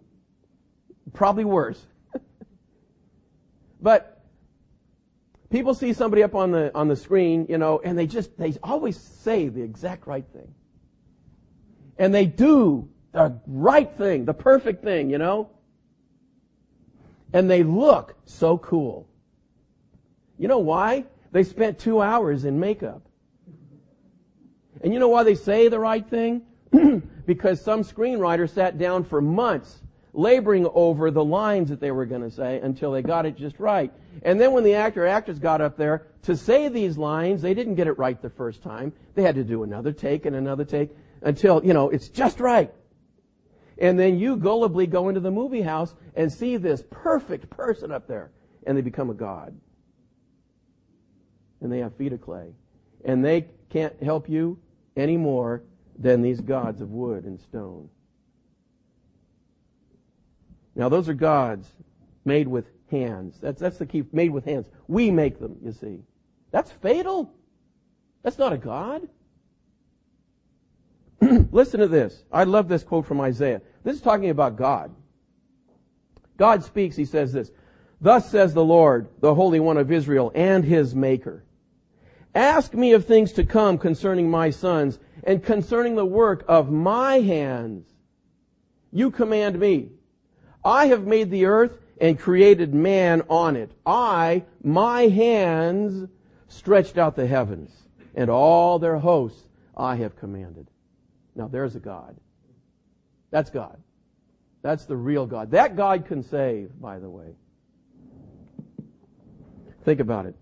Probably 1.14 1.46
worse. 1.46 1.86
but 3.82 4.24
people 5.50 5.74
see 5.74 5.94
somebody 5.94 6.24
up 6.24 6.36
on 6.36 6.52
the, 6.52 6.72
on 6.76 6.88
the 6.88 6.96
screen, 6.96 7.46
you 7.50 7.58
know, 7.58 7.80
and 7.84 7.98
they 7.98 8.08
just, 8.08 8.38
they 8.38 8.54
always 8.64 8.98
say 9.00 9.48
the 9.48 9.62
exact 9.62 10.08
right 10.08 10.26
thing. 10.34 10.54
And 11.98 12.14
they 12.14 12.26
do 12.26 12.90
the 13.12 13.40
right 13.48 13.90
thing, 13.98 14.26
the 14.26 14.34
perfect 14.34 14.84
thing, 14.84 15.10
you 15.10 15.18
know? 15.18 15.50
And 17.32 17.50
they 17.50 17.64
look 17.64 18.16
so 18.26 18.58
cool. 18.58 19.08
You 20.38 20.48
know 20.48 20.60
why? 20.60 21.06
They 21.32 21.44
spent 21.44 21.80
two 21.80 22.02
hours 22.02 22.46
in 22.46 22.60
makeup. 22.60 23.02
And 24.82 24.94
you 24.94 25.00
know 25.00 25.08
why 25.08 25.24
they 25.24 25.36
say 25.36 25.68
the 25.68 25.80
right 25.80 26.06
thing? 26.06 26.42
because 27.26 27.62
some 27.62 27.84
screenwriter 27.84 28.50
sat 28.50 28.78
down 28.78 29.04
for 29.04 29.22
months 29.22 29.82
laboring 30.16 30.68
over 30.74 31.12
the 31.12 31.24
lines 31.24 31.70
that 31.70 31.80
they 31.80 31.92
were 31.92 32.06
going 32.06 32.22
to 32.22 32.32
say 32.32 32.60
until 32.62 32.92
they 32.92 33.02
got 33.02 33.26
it 33.26 33.36
just 33.36 33.60
right. 33.60 33.92
And 34.24 34.40
then 34.40 34.54
when 34.54 34.64
the 34.64 34.74
actor 34.74 35.04
or 35.04 35.08
actress 35.08 35.38
got 35.38 35.62
up 35.62 35.78
there 35.78 36.08
to 36.24 36.38
say 36.38 36.70
these 36.70 36.98
lines, 36.98 37.42
they 37.42 37.54
didn't 37.54 37.76
get 37.76 37.88
it 37.88 37.98
right 37.98 38.20
the 38.22 38.30
first 38.30 38.64
time. 38.64 38.94
They 39.14 39.24
had 39.24 39.36
to 39.36 39.44
do 39.44 39.64
another 39.64 39.92
take 39.92 40.26
and 40.26 40.36
another 40.36 40.64
take 40.64 40.90
until, 41.22 41.64
you 41.64 41.74
know, 41.74 41.90
it's 41.90 42.08
just 42.08 42.40
right. 42.40 42.74
And 43.78 44.00
then 44.00 44.18
you 44.18 44.38
gullibly 44.38 44.90
go 44.90 45.10
into 45.10 45.20
the 45.20 45.32
movie 45.32 45.62
house 45.62 45.94
and 46.16 46.32
see 46.32 46.56
this 46.56 46.84
perfect 46.90 47.50
person 47.50 47.92
up 47.92 48.08
there 48.08 48.32
and 48.66 48.78
they 48.78 48.82
become 48.82 49.10
a 49.10 49.14
god. 49.14 49.54
And 51.62 51.72
they 51.72 51.80
have 51.80 51.96
feet 51.96 52.14
of 52.14 52.22
clay. 52.22 52.54
And 53.04 53.24
they 53.24 53.48
can't 53.70 54.02
help 54.02 54.30
you 54.30 54.58
any 54.96 55.18
more 55.18 55.64
than 55.98 56.22
these 56.22 56.40
gods 56.40 56.82
of 56.82 56.92
wood 56.92 57.26
and 57.26 57.40
stone. 57.40 57.90
Now 60.76 60.90
those 60.90 61.10
are 61.10 61.14
gods 61.14 61.68
made 62.26 62.48
with 62.48 62.66
hands. 62.92 63.40
That's, 63.42 63.60
that's 63.60 63.78
the 63.78 63.86
key. 63.86 64.04
Made 64.12 64.32
with 64.32 64.46
hands. 64.46 64.68
We 64.88 65.12
make 65.12 65.40
them, 65.40 65.58
you 65.64 65.72
see. 65.72 66.00
That's 66.52 66.72
fatal. 66.72 67.32
That's 68.24 68.38
not 68.38 68.54
a 68.54 68.58
God. 68.58 69.08
Listen 71.52 71.80
to 71.80 71.88
this. 71.88 72.24
I 72.32 72.44
love 72.44 72.68
this 72.68 72.84
quote 72.84 73.06
from 73.06 73.22
Isaiah. 73.22 73.62
This 73.84 73.96
is 73.96 74.02
talking 74.02 74.30
about 74.30 74.56
God. 74.56 74.94
God 76.38 76.64
speaks, 76.64 76.96
he 76.96 77.06
says 77.06 77.32
this. 77.34 77.52
Thus 78.02 78.30
says 78.30 78.54
the 78.54 78.64
Lord, 78.64 79.08
the 79.20 79.34
Holy 79.34 79.60
One 79.60 79.78
of 79.78 79.92
Israel 79.92 80.32
and 80.36 80.66
his 80.66 80.94
Maker. 80.94 81.44
Ask 82.34 82.74
me 82.74 82.92
of 82.92 83.06
things 83.06 83.32
to 83.34 83.46
come 83.46 83.78
concerning 83.78 84.30
my 84.30 84.50
sons 84.50 85.00
and 85.24 85.42
concerning 85.42 85.96
the 85.96 86.06
work 86.06 86.44
of 86.48 86.70
my 86.70 87.20
hands. 87.20 87.88
You 88.92 89.12
command 89.12 89.58
me. 89.58 89.90
I 90.66 90.88
have 90.88 91.06
made 91.06 91.30
the 91.30 91.46
earth 91.46 91.78
and 92.02 92.20
created 92.20 92.74
man 92.74 93.22
on 93.30 93.56
it. 93.56 93.72
I, 93.86 94.44
my 94.64 95.04
hands, 95.04 96.10
stretched 96.48 96.98
out 96.98 97.16
the 97.16 97.28
heavens, 97.28 97.72
and 98.16 98.30
all 98.30 98.80
their 98.80 98.98
hosts 98.98 99.44
I 99.78 99.96
have 99.98 100.18
commanded. 100.18 100.68
Now 101.36 101.48
there's 101.48 101.76
a 101.76 101.80
God. 101.80 102.18
That's 103.30 103.52
God. 103.52 103.78
That's 104.64 104.86
the 104.86 104.98
real 104.98 105.28
God. 105.28 105.52
That 105.52 105.76
God 105.76 106.06
can 106.08 106.24
save, 106.24 106.72
by 106.82 106.98
the 106.98 107.10
way. 107.10 107.36
Think 109.84 110.00
about 110.00 110.26
it. 110.26 110.36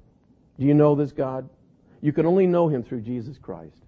Do 0.58 0.66
you 0.66 0.74
know 0.74 0.96
this 0.96 1.12
God? 1.12 1.50
You 2.02 2.14
can 2.14 2.26
only 2.26 2.48
know 2.48 2.70
him 2.70 2.84
through 2.84 3.02
Jesus 3.02 3.38
Christ. 3.38 3.84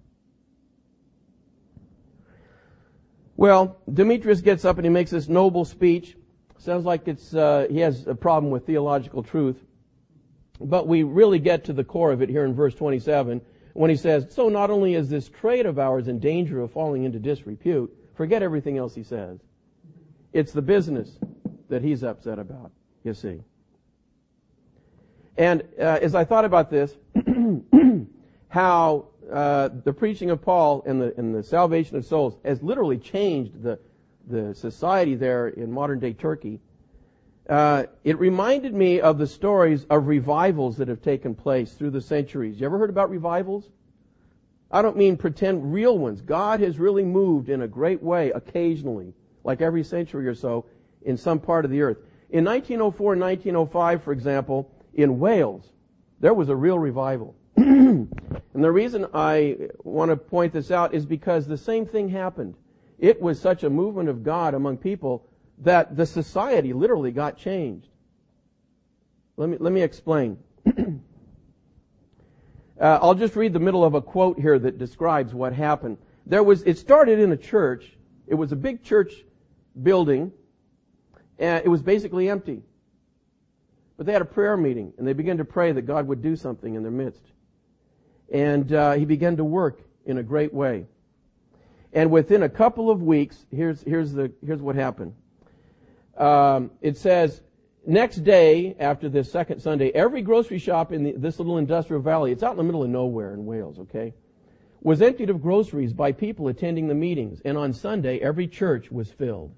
Well, 3.37 3.77
Demetrius 3.91 4.41
gets 4.41 4.65
up 4.65 4.77
and 4.77 4.85
he 4.85 4.89
makes 4.89 5.11
this 5.11 5.29
noble 5.29 5.63
speech. 5.65 6.17
Sounds 6.65 6.83
like 6.83 7.07
it's 7.07 7.35
uh, 7.35 7.67
he 7.69 7.79
has 7.81 8.07
a 8.07 8.15
problem 8.15 8.51
with 8.51 8.65
theological 8.65 9.21
truth. 9.21 9.63
But 10.59 10.87
we 10.87 11.03
really 11.03 11.37
get 11.37 11.65
to 11.65 11.73
the 11.73 11.83
core 11.83 12.11
of 12.11 12.23
it 12.23 12.29
here 12.29 12.43
in 12.43 12.55
verse 12.55 12.73
27 12.73 13.39
when 13.73 13.91
he 13.91 13.95
says, 13.95 14.25
So 14.31 14.49
not 14.49 14.71
only 14.71 14.95
is 14.95 15.07
this 15.07 15.29
trade 15.29 15.67
of 15.67 15.77
ours 15.77 16.07
in 16.07 16.17
danger 16.19 16.61
of 16.61 16.71
falling 16.71 17.03
into 17.03 17.19
disrepute, 17.19 17.95
forget 18.15 18.41
everything 18.41 18.79
else 18.79 18.95
he 18.95 19.03
says. 19.03 19.41
It's 20.33 20.53
the 20.53 20.61
business 20.63 21.19
that 21.69 21.83
he's 21.83 22.03
upset 22.03 22.39
about, 22.39 22.71
you 23.03 23.13
see. 23.13 23.41
And 25.37 25.61
uh, 25.77 25.99
as 26.01 26.15
I 26.15 26.23
thought 26.23 26.45
about 26.45 26.71
this, 26.71 26.95
how 28.47 29.09
uh, 29.31 29.69
the 29.83 29.93
preaching 29.93 30.31
of 30.31 30.41
Paul 30.41 30.81
and 30.87 30.99
the, 30.99 31.13
and 31.15 31.35
the 31.35 31.43
salvation 31.43 31.95
of 31.95 32.05
souls 32.05 32.37
has 32.43 32.63
literally 32.63 32.97
changed 32.97 33.61
the, 33.61 33.77
the 34.27 34.53
society 34.53 35.15
there 35.15 35.49
in 35.49 35.71
modern 35.71 35.99
day 35.99 36.13
Turkey, 36.13 36.59
uh, 37.49 37.83
it 38.03 38.17
reminded 38.19 38.73
me 38.73 38.99
of 38.99 39.17
the 39.17 39.27
stories 39.27 39.85
of 39.89 40.07
revivals 40.07 40.77
that 40.77 40.87
have 40.87 41.01
taken 41.01 41.35
place 41.35 41.73
through 41.73 41.91
the 41.91 42.01
centuries. 42.01 42.59
You 42.59 42.65
ever 42.65 42.77
heard 42.77 42.89
about 42.89 43.09
revivals? 43.09 43.69
I 44.71 44.81
don't 44.81 44.97
mean 44.97 45.15
pretend 45.15 45.71
real 45.71 45.97
ones. 45.97 46.21
God 46.21 46.59
has 46.59 46.79
really 46.79 47.03
moved 47.03 47.49
in 47.49 47.61
a 47.61 47.67
great 47.67 48.01
way 48.01 48.31
occasionally, 48.31 49.13
like 49.43 49.61
every 49.61 49.83
century 49.83 50.27
or 50.27 50.33
so, 50.33 50.65
in 51.03 51.17
some 51.17 51.39
part 51.39 51.65
of 51.65 51.71
the 51.71 51.81
earth. 51.81 51.97
In 52.31 52.43
1904 52.43 53.13
and 53.13 53.21
1905, 53.21 54.03
for 54.03 54.11
example, 54.11 54.71
in 54.95 55.19
Wales, 55.19 55.71
there 56.19 56.33
was 56.33 56.49
a 56.49 56.55
real 56.55 56.79
revival. 56.79 57.35
and 57.55 58.09
the 58.53 58.71
reason 58.71 59.05
I 59.13 59.69
want 59.83 60.09
to 60.09 60.17
point 60.17 60.51
this 60.51 60.71
out 60.71 60.95
is 60.95 61.05
because 61.05 61.45
the 61.45 61.57
same 61.57 61.85
thing 61.85 62.09
happened 62.09 62.55
it 62.99 63.21
was 63.21 63.39
such 63.39 63.63
a 63.63 63.69
movement 63.69 64.09
of 64.09 64.23
God 64.23 64.53
among 64.53 64.77
people 64.77 65.27
that 65.59 65.95
the 65.95 66.05
society 66.05 66.73
literally 66.73 67.11
got 67.11 67.37
changed. 67.37 67.87
Let 69.37 69.49
me, 69.49 69.57
let 69.59 69.73
me 69.73 69.81
explain. 69.81 70.37
uh, 70.65 70.99
I'll 72.79 73.15
just 73.15 73.35
read 73.35 73.53
the 73.53 73.59
middle 73.59 73.83
of 73.83 73.93
a 73.93 74.01
quote 74.01 74.39
here 74.39 74.57
that 74.59 74.77
describes 74.77 75.33
what 75.33 75.53
happened. 75.53 75.97
There 76.25 76.43
was, 76.43 76.63
it 76.63 76.77
started 76.77 77.19
in 77.19 77.31
a 77.31 77.37
church. 77.37 77.97
It 78.27 78.35
was 78.35 78.51
a 78.51 78.55
big 78.55 78.83
church 78.83 79.13
building, 79.83 80.31
and 81.37 81.63
it 81.65 81.69
was 81.69 81.81
basically 81.81 82.29
empty. 82.29 82.63
But 83.97 84.05
they 84.05 84.13
had 84.13 84.21
a 84.21 84.25
prayer 84.25 84.57
meeting, 84.57 84.93
and 84.97 85.07
they 85.07 85.13
began 85.13 85.37
to 85.37 85.45
pray 85.45 85.71
that 85.71 85.83
God 85.83 86.07
would 86.07 86.21
do 86.21 86.35
something 86.35 86.75
in 86.75 86.83
their 86.83 86.91
midst. 86.91 87.23
And 88.31 88.71
uh, 88.73 88.93
he 88.93 89.05
began 89.05 89.37
to 89.37 89.43
work 89.43 89.81
in 90.05 90.17
a 90.17 90.23
great 90.23 90.53
way. 90.53 90.87
And 91.95 92.11
within 92.11 92.43
a 92.43 92.49
couple 92.49 92.91
of 92.91 93.01
weeks, 93.01 93.45
here's, 93.51 93.81
here's, 93.83 94.11
the, 94.11 94.29
here's 94.45 94.61
what 94.61 94.75
happened. 94.75 95.15
Um, 96.17 96.71
it 96.81 96.97
says, 96.97 97.41
next 97.87 98.17
day 98.17 98.75
after 98.79 99.07
this 99.07 99.31
second 99.31 99.61
Sunday, 99.61 99.91
every 99.91 100.21
grocery 100.21 100.59
shop 100.59 100.91
in 100.91 101.03
the, 101.03 101.13
this 101.13 101.39
little 101.39 101.57
industrial 101.57 102.01
valley, 102.01 102.33
it's 102.33 102.43
out 102.43 102.51
in 102.51 102.57
the 102.57 102.63
middle 102.63 102.83
of 102.83 102.89
nowhere 102.89 103.33
in 103.33 103.45
Wales, 103.45 103.79
okay, 103.79 104.13
was 104.81 105.01
emptied 105.01 105.29
of 105.29 105.41
groceries 105.41 105.93
by 105.93 106.11
people 106.11 106.49
attending 106.49 106.89
the 106.89 106.93
meetings. 106.93 107.41
And 107.45 107.57
on 107.57 107.71
Sunday, 107.71 108.19
every 108.19 108.47
church 108.49 108.91
was 108.91 109.09
filled. 109.09 109.55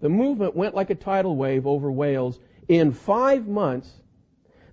The 0.00 0.08
movement 0.08 0.56
went 0.56 0.74
like 0.74 0.90
a 0.90 0.96
tidal 0.96 1.36
wave 1.36 1.68
over 1.68 1.90
Wales. 1.90 2.40
In 2.66 2.92
five 2.92 3.46
months, 3.46 4.02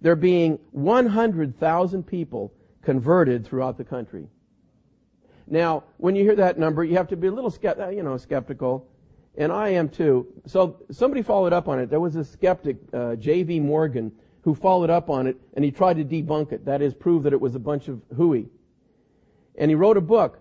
there 0.02 0.16
being 0.16 0.58
100,000 0.72 2.04
people 2.04 2.54
converted 2.82 3.46
throughout 3.46 3.78
the 3.78 3.86
country. 3.86 4.28
Now, 5.48 5.84
when 5.98 6.16
you 6.16 6.24
hear 6.24 6.36
that 6.36 6.58
number, 6.58 6.84
you 6.84 6.96
have 6.96 7.08
to 7.10 7.18
be 7.18 7.28
a 7.28 7.32
little 7.32 7.54
uh, 7.66 7.90
you 7.90 8.04
know, 8.04 8.18
skeptical, 8.18 8.88
and 9.38 9.52
I 9.52 9.70
am 9.70 9.90
too. 9.90 10.28
So 10.46 10.78
somebody 10.92 11.22
followed 11.22 11.54
up 11.54 11.68
on 11.68 11.80
it. 11.80 11.90
There 11.90 12.00
was 12.00 12.16
a 12.16 12.24
skeptic, 12.24 12.78
uh, 12.94 13.16
J.V. 13.16 13.60
Morgan, 13.60 14.12
who 14.44 14.54
followed 14.54 14.90
up 14.90 15.10
on 15.10 15.26
it 15.28 15.38
and 15.54 15.64
he 15.64 15.72
tried 15.72 15.98
to 15.98 16.04
debunk 16.04 16.52
it. 16.52 16.66
That 16.66 16.82
is, 16.82 16.94
prove 16.94 17.24
that 17.24 17.34
it 17.34 17.42
was 17.42 17.56
a 17.56 17.60
bunch 17.60 17.88
of 17.88 18.02
hooey. 18.16 18.48
And 19.58 19.72
he 19.72 19.76
wrote 19.76 19.98
a 19.98 20.02
book. 20.02 20.40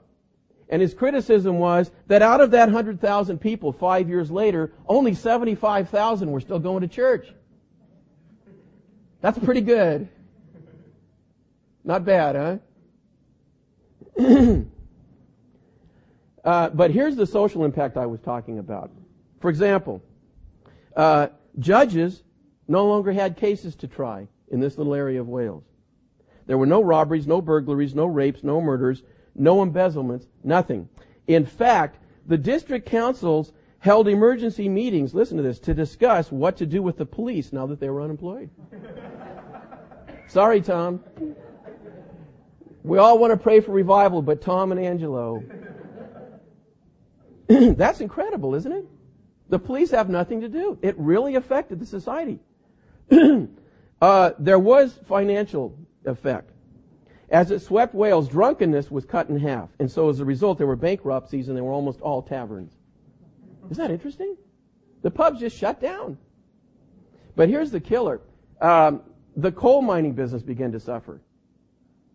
And 0.69 0.83
his 0.83 0.95
criticism 0.95 1.59
was 1.59 1.91
that 2.07 2.23
out 2.23 2.41
of 2.41 2.51
that 2.53 2.67
100,000 2.67 3.39
people 3.39 3.73
five 3.73 4.09
years 4.09 4.31
later, 4.31 4.73
only 4.89 5.15
75,000 5.15 6.31
were 6.31 6.41
still 6.41 6.59
going 6.59 6.81
to 6.81 6.89
church. 6.89 7.33
That's 9.21 9.39
pretty 9.39 9.61
good. 9.61 10.09
Not 11.85 12.05
bad, 12.05 12.63
huh? 14.19 14.55
uh, 16.45 16.71
but 16.71 16.91
here's 16.91 17.17
the 17.17 17.27
social 17.27 17.65
impact 17.65 17.97
I 17.97 18.07
was 18.07 18.21
talking 18.21 18.59
about. 18.59 18.91
For 19.41 19.51
example, 19.51 20.03
uh, 20.97 21.29
judges 21.59 22.23
no 22.69 22.87
longer 22.87 23.13
had 23.13 23.37
cases 23.37 23.75
to 23.77 23.89
try 23.89 24.29
in 24.49 24.61
this 24.61 24.79
little 24.79 24.95
area 24.95 25.21
of 25.21 25.29
Wales. 25.29 25.65
There 26.47 26.59
were 26.59 26.67
no 26.67 26.83
robberies, 26.83 27.27
no 27.27 27.41
burglaries, 27.41 27.95
no 27.95 28.07
rapes, 28.07 28.43
no 28.43 28.61
murders, 28.61 29.03
no 29.35 29.63
embezzlements, 29.63 30.27
nothing. 30.43 30.89
In 31.27 31.47
fact, 31.47 31.99
the 32.27 32.39
district 32.39 32.87
councils 32.87 33.53
held 33.79 34.09
emergency 34.09 34.69
meetings, 34.69 35.15
listen 35.15 35.37
to 35.37 35.43
this, 35.43 35.59
to 35.61 35.75
discuss 35.75 36.31
what 36.31 36.57
to 36.57 36.67
do 36.67 36.83
with 36.83 36.97
the 36.97 37.07
police 37.07 37.53
now 37.53 37.67
that 37.67 37.81
they 37.81 37.91
were 37.91 38.01
unemployed. 38.01 38.51
Sorry, 40.29 40.61
Tom. 40.61 41.03
We 42.85 42.99
all 42.99 43.19
want 43.19 43.33
to 43.33 43.37
pray 43.37 43.61
for 43.61 43.73
revival, 43.73 44.23
but 44.23 44.41
Tom 44.41 44.73
and 44.73 44.81
Angelo. 44.81 45.43
That's 47.77 48.01
incredible, 48.01 48.55
isn't 48.55 48.73
it? 48.73 48.87
The 49.49 49.59
police 49.59 49.91
have 49.91 50.09
nothing 50.09 50.41
to 50.41 50.49
do. 50.49 50.79
It 50.83 50.95
really 50.99 51.35
affected 51.35 51.81
the 51.81 51.87
society. 51.87 52.41
uh, 54.01 54.31
there 54.39 54.59
was 54.59 54.99
financial 55.07 55.77
effect. 56.05 56.51
As 57.29 57.51
it 57.51 57.61
swept 57.61 57.95
Wales, 57.95 58.29
drunkenness 58.29 58.91
was 58.91 59.05
cut 59.05 59.29
in 59.29 59.39
half. 59.39 59.71
And 59.79 59.91
so 59.91 60.09
as 60.09 60.21
a 60.21 60.25
result, 60.25 60.59
there 60.59 60.67
were 60.67 60.77
bankruptcies 60.77 61.49
and 61.49 61.57
they 61.57 61.61
were 61.61 61.73
almost 61.73 62.01
all 62.01 62.23
taverns. 62.23 62.73
Isn't 63.71 63.83
that 63.83 63.91
interesting? 63.91 64.37
The 65.03 65.11
pubs 65.11 65.41
just 65.41 65.57
shut 65.57 65.81
down. 65.81 66.19
But 67.37 67.49
here's 67.49 67.71
the 67.71 67.81
killer. 67.81 68.21
Um, 68.61 69.03
the 69.37 69.51
coal 69.51 69.83
mining 69.83 70.13
business 70.13 70.43
began 70.43 70.73
to 70.73 70.81
suffer. 70.81 71.21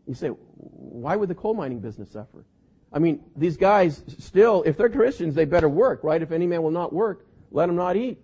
You 0.08 0.14
say, 0.14 0.30
why 0.30 1.16
would 1.16 1.30
the 1.30 1.36
coal 1.36 1.54
mining 1.54 1.80
business 1.80 2.12
suffer? 2.12 2.46
I 2.92 3.00
mean, 3.00 3.22
these 3.36 3.58
guys 3.58 4.04
still, 4.18 4.64
if 4.64 4.78
they're 4.78 4.90
Christians, 4.90 5.36
they 5.36 5.46
better 5.46 5.70
work, 5.70 6.04
right? 6.04 6.22
If 6.22 6.32
any 6.32 6.48
man 6.48 6.64
will 6.64 6.72
not 6.72 6.94
work, 6.94 7.26
let 7.52 7.70
him 7.70 7.76
not 7.76 7.96
eat. 7.96 8.20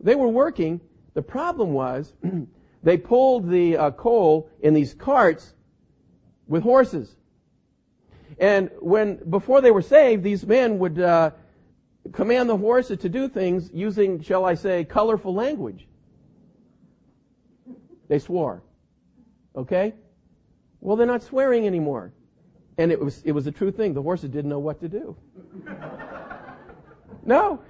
They 0.00 0.14
were 0.14 0.28
working. 0.28 0.80
The 1.14 1.22
problem 1.22 1.72
was, 1.72 2.14
they 2.82 2.96
pulled 2.96 3.50
the 3.50 3.76
uh, 3.76 3.90
coal 3.92 4.48
in 4.60 4.74
these 4.74 4.94
carts 4.94 5.54
with 6.46 6.62
horses. 6.62 7.16
And 8.38 8.70
when, 8.80 9.16
before 9.28 9.60
they 9.60 9.70
were 9.70 9.82
saved, 9.82 10.22
these 10.22 10.46
men 10.46 10.78
would 10.78 11.00
uh, 11.00 11.32
command 12.12 12.48
the 12.48 12.56
horses 12.56 12.98
to 13.00 13.08
do 13.08 13.28
things 13.28 13.70
using, 13.72 14.22
shall 14.22 14.44
I 14.44 14.54
say, 14.54 14.84
colorful 14.84 15.34
language. 15.34 15.86
They 18.08 18.18
swore. 18.18 18.62
Okay? 19.54 19.94
Well, 20.80 20.96
they're 20.96 21.06
not 21.06 21.22
swearing 21.22 21.66
anymore. 21.66 22.12
And 22.80 22.90
it 22.90 22.98
was, 22.98 23.20
it 23.26 23.32
was 23.32 23.46
a 23.46 23.52
true 23.52 23.70
thing. 23.70 23.92
The 23.92 24.00
horses 24.00 24.30
didn't 24.30 24.48
know 24.48 24.58
what 24.58 24.80
to 24.80 24.88
do. 24.88 25.14
no. 27.26 27.60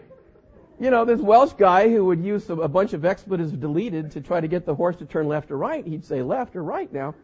You 0.78 0.90
know, 0.90 1.04
this 1.04 1.18
Welsh 1.18 1.52
guy 1.54 1.90
who 1.90 2.04
would 2.04 2.24
use 2.24 2.48
a 2.48 2.68
bunch 2.68 2.92
of 2.92 3.04
expletives 3.04 3.50
deleted 3.50 4.12
to 4.12 4.20
try 4.20 4.40
to 4.40 4.46
get 4.46 4.66
the 4.66 4.74
horse 4.76 4.94
to 4.98 5.04
turn 5.04 5.26
left 5.26 5.50
or 5.50 5.56
right, 5.56 5.84
he'd 5.84 6.04
say 6.04 6.22
left 6.22 6.54
or 6.54 6.62
right 6.62 6.92
now, 6.92 7.16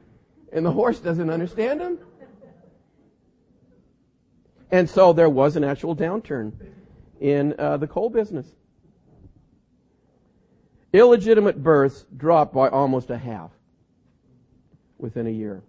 and 0.53 0.67
the 0.67 0.73
horse 0.73 0.99
doesn't 0.99 1.31
understand 1.31 1.81
him. 1.81 1.99
And 4.73 4.91
so 4.91 5.13
there 5.13 5.31
was 5.31 5.55
an 5.55 5.63
actual 5.63 5.95
downturn 5.95 6.55
in 7.21 7.55
uh, 7.57 7.77
the 7.77 7.87
coal 7.87 8.11
business. 8.11 8.49
Illegitimate 10.93 11.63
births 11.63 12.05
dropped 12.17 12.53
by 12.53 12.69
almost 12.69 13.11
a 13.11 13.17
half 13.17 13.53
within 14.99 15.29
a 15.29 15.31
year. 15.31 15.63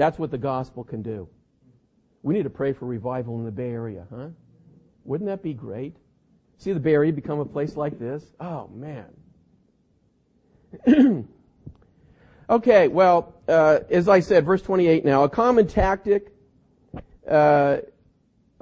That's 0.00 0.18
what 0.18 0.30
the 0.30 0.38
gospel 0.38 0.82
can 0.82 1.02
do. 1.02 1.28
We 2.22 2.32
need 2.32 2.44
to 2.44 2.50
pray 2.50 2.72
for 2.72 2.86
revival 2.86 3.38
in 3.38 3.44
the 3.44 3.50
Bay 3.50 3.68
Area, 3.68 4.06
huh? 4.10 4.28
Wouldn't 5.04 5.28
that 5.28 5.42
be 5.42 5.52
great? 5.52 5.94
See 6.56 6.72
the 6.72 6.80
Bay 6.80 6.94
Area 6.94 7.12
become 7.12 7.38
a 7.38 7.44
place 7.44 7.76
like 7.76 7.98
this? 7.98 8.24
Oh, 8.40 8.70
man. 8.74 9.04
okay, 12.50 12.88
well, 12.88 13.34
uh, 13.46 13.80
as 13.90 14.08
I 14.08 14.20
said, 14.20 14.46
verse 14.46 14.62
28 14.62 15.04
now, 15.04 15.24
a 15.24 15.28
common 15.28 15.66
tactic 15.66 16.32
uh, 17.28 17.80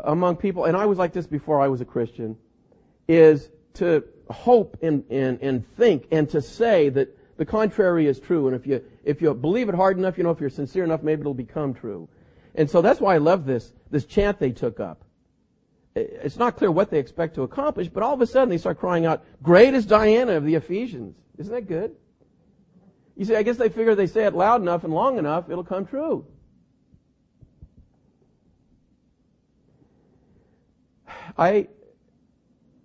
among 0.01 0.39
people, 0.39 0.65
and 0.65 0.77
I 0.77 0.87
was 0.87 0.99
like 0.99 1.13
this 1.13 1.29
before 1.29 1.61
I 1.61 1.69
was 1.69 1.81
a 1.81 1.85
Christian, 1.85 2.37
is 3.07 3.49
to 3.75 4.03
hope 4.29 4.77
and, 4.83 5.05
and, 5.09 5.41
and 5.41 5.65
think 5.77 6.09
and 6.11 6.29
to 6.31 6.43
say 6.43 6.89
that 6.89 7.17
the 7.37 7.47
contrary 7.47 8.09
is 8.09 8.19
true. 8.19 8.49
And 8.49 8.57
if 8.57 8.67
you, 8.67 8.85
if 9.09 9.23
you 9.23 9.33
believe 9.33 9.71
it 9.71 9.75
hard 9.75 9.97
enough, 9.97 10.19
you 10.19 10.23
know, 10.23 10.31
if 10.31 10.39
you're 10.39 10.51
sincere 10.51 10.85
enough, 10.85 11.03
maybe 11.03 11.21
it'll 11.21 11.33
become 11.33 11.73
true. 11.73 12.11
And 12.55 12.69
so 12.69 12.83
that's 12.83 13.01
why 13.01 13.15
I 13.15 13.19
love 13.19 13.47
this, 13.47 13.73
this 13.91 14.05
chant 14.05 14.39
they 14.39 14.51
took 14.51 14.81
up. 14.81 15.03
It's 15.97 16.37
not 16.37 16.57
clear 16.57 16.71
what 16.71 16.91
they 16.91 16.99
expect 16.99 17.35
to 17.37 17.43
accomplish, 17.43 17.89
but 17.89 18.03
all 18.03 18.13
of 18.13 18.21
a 18.21 18.27
sudden 18.27 18.51
they 18.51 18.59
start 18.59 18.79
crying 18.79 19.07
out, 19.07 19.25
great 19.43 19.73
is 19.73 19.87
Diana 19.87 20.33
of 20.33 20.45
the 20.45 20.57
Ephesians. 20.57 21.17
Isn't 21.39 21.55
that 21.55 21.67
good? 21.67 21.97
You 23.17 23.25
see, 23.25 23.35
I 23.35 23.43
guess 23.43 23.57
they 23.57 23.71
figure 23.71 23.95
they 23.95 24.07
say 24.07 24.27
it 24.27 24.35
loud 24.35 24.61
enough 24.61 24.85
and 24.85 24.93
long 24.93 25.17
enough, 25.17 25.49
it'll 25.49 25.65
come 25.65 25.87
true. 25.87 26.27
I, 31.39 31.69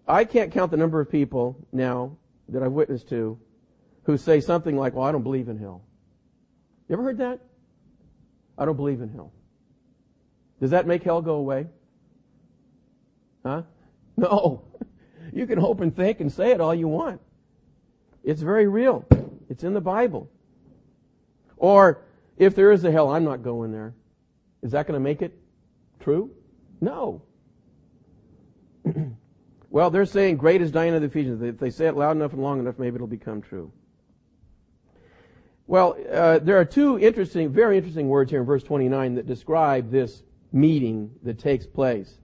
I 0.08 0.24
can't 0.24 0.54
count 0.54 0.72
the 0.72 0.78
number 0.78 1.02
of 1.02 1.12
people 1.12 1.58
now 1.74 2.16
that 2.48 2.64
I've 2.64 2.72
witnessed 2.72 3.10
to 3.10 3.38
who 4.04 4.18
say 4.18 4.40
something 4.40 4.78
like, 4.78 4.94
well, 4.94 5.04
I 5.04 5.12
don't 5.12 5.24
believe 5.24 5.50
in 5.50 5.58
hell. 5.58 5.84
You 6.94 7.00
ever 7.00 7.06
heard 7.06 7.18
that? 7.18 7.40
I 8.56 8.66
don't 8.66 8.76
believe 8.76 9.02
in 9.02 9.10
hell. 9.10 9.34
Does 10.62 10.70
that 10.70 10.86
make 10.86 11.02
hell 11.02 11.24
go 11.24 11.38
away? 11.38 11.66
Huh? 13.44 13.64
No. 14.16 14.62
You 15.34 15.48
can 15.48 15.58
hope 15.58 15.82
and 15.82 15.96
think 15.96 16.20
and 16.20 16.32
say 16.32 16.52
it 16.52 16.62
all 16.62 16.76
you 16.76 16.88
want. 16.88 17.20
It's 18.24 18.44
very 18.44 18.68
real. 18.68 19.04
It's 19.50 19.64
in 19.64 19.74
the 19.74 19.82
Bible. 19.82 20.30
Or, 21.58 22.04
if 22.38 22.54
there 22.54 22.72
is 22.72 22.84
a 22.84 22.92
hell, 22.92 23.10
I'm 23.10 23.24
not 23.24 23.42
going 23.42 23.72
there. 23.72 23.96
Is 24.62 24.74
that 24.74 24.86
going 24.86 24.94
to 24.94 25.04
make 25.04 25.24
it 25.24 25.36
true? 26.00 26.30
No. 26.80 27.24
well, 29.72 29.90
they're 29.90 30.06
saying, 30.06 30.38
great 30.38 30.62
is 30.62 30.70
Diana 30.70 30.98
of 30.98 31.02
the 31.02 31.08
Ephesians. 31.08 31.42
If 31.42 31.58
they 31.58 31.72
say 31.72 31.88
it 31.88 31.96
loud 31.96 32.16
enough 32.18 32.34
and 32.34 32.44
long 32.44 32.60
enough, 32.60 32.78
maybe 32.78 32.94
it'll 32.94 33.08
become 33.08 33.42
true. 33.42 33.72
Well, 35.66 35.98
uh, 36.12 36.40
there 36.40 36.60
are 36.60 36.66
two 36.66 37.00
interesting, 37.00 37.50
very 37.50 37.78
interesting 37.78 38.10
words 38.10 38.32
here 38.32 38.42
in 38.42 38.46
verse 38.46 38.64
29 38.64 39.16
that 39.16 39.28
describe 39.28 39.92
this 39.92 40.24
meeting 40.52 41.12
that 41.24 41.40
takes 41.40 41.66
place. 41.66 42.18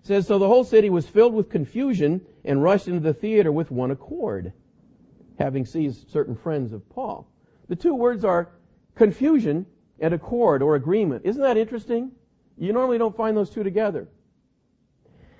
It 0.00 0.06
says, 0.06 0.26
So 0.26 0.38
the 0.38 0.48
whole 0.48 0.64
city 0.64 0.90
was 0.90 1.06
filled 1.06 1.34
with 1.34 1.50
confusion 1.50 2.20
and 2.44 2.62
rushed 2.62 2.88
into 2.88 3.00
the 3.00 3.14
theater 3.14 3.52
with 3.52 3.70
one 3.70 3.90
accord, 3.90 4.52
having 5.38 5.64
seized 5.64 6.10
certain 6.10 6.34
friends 6.34 6.72
of 6.72 6.88
Paul. 6.90 7.28
The 7.68 7.76
two 7.76 7.94
words 7.94 8.24
are 8.24 8.50
confusion 8.96 9.66
and 10.00 10.12
accord 10.12 10.62
or 10.62 10.74
agreement. 10.74 11.22
Isn't 11.24 11.42
that 11.42 11.56
interesting? 11.56 12.10
You 12.58 12.72
normally 12.72 12.98
don't 12.98 13.16
find 13.16 13.36
those 13.36 13.50
two 13.50 13.62
together. 13.62 14.08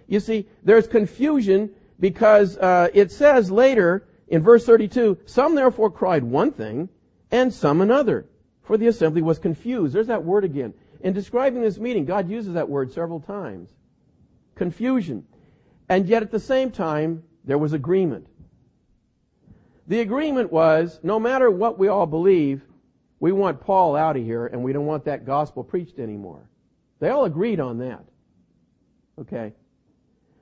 You 0.06 0.20
see, 0.20 0.48
there's 0.62 0.86
confusion 0.86 1.70
because 1.98 2.56
uh, 2.58 2.88
it 2.94 3.10
says 3.10 3.50
later 3.50 4.08
in 4.28 4.42
verse 4.42 4.64
32, 4.64 5.18
some 5.26 5.54
therefore 5.54 5.90
cried 5.90 6.22
one 6.24 6.52
thing, 6.52 6.88
and 7.30 7.52
some 7.52 7.80
another. 7.80 8.26
For 8.62 8.76
the 8.76 8.86
assembly 8.86 9.22
was 9.22 9.38
confused. 9.38 9.94
There's 9.94 10.06
that 10.06 10.24
word 10.24 10.44
again. 10.44 10.74
In 11.00 11.12
describing 11.12 11.62
this 11.62 11.78
meeting, 11.78 12.04
God 12.04 12.30
uses 12.30 12.54
that 12.54 12.68
word 12.68 12.92
several 12.92 13.20
times. 13.20 13.70
Confusion. 14.54 15.24
And 15.88 16.06
yet 16.06 16.22
at 16.22 16.30
the 16.30 16.38
same 16.38 16.70
time, 16.70 17.24
there 17.44 17.58
was 17.58 17.72
agreement. 17.72 18.26
The 19.88 20.00
agreement 20.00 20.52
was, 20.52 21.00
no 21.02 21.18
matter 21.18 21.50
what 21.50 21.78
we 21.78 21.88
all 21.88 22.06
believe, 22.06 22.62
we 23.18 23.32
want 23.32 23.60
Paul 23.60 23.96
out 23.96 24.16
of 24.16 24.22
here 24.22 24.46
and 24.46 24.62
we 24.62 24.72
don't 24.72 24.86
want 24.86 25.04
that 25.06 25.24
gospel 25.24 25.64
preached 25.64 25.98
anymore. 25.98 26.48
They 27.00 27.08
all 27.08 27.24
agreed 27.24 27.58
on 27.58 27.78
that. 27.78 28.04
Okay. 29.18 29.52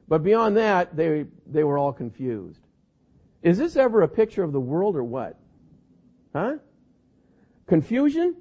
But 0.07 0.23
beyond 0.23 0.57
that, 0.57 0.97
they, 0.97 1.27
they 1.47 1.65
were 1.65 1.79
all 1.79 1.93
confused. 1.93 2.61
Is 3.43 3.59
this 3.59 3.77
ever 3.77 4.03
a 4.03 4.09
picture 4.09 4.43
of 4.43 4.53
the 4.53 4.61
world 4.61 4.97
or 4.97 5.05
what? 5.05 5.39
Huh? 6.35 6.57
Confusion 7.69 8.35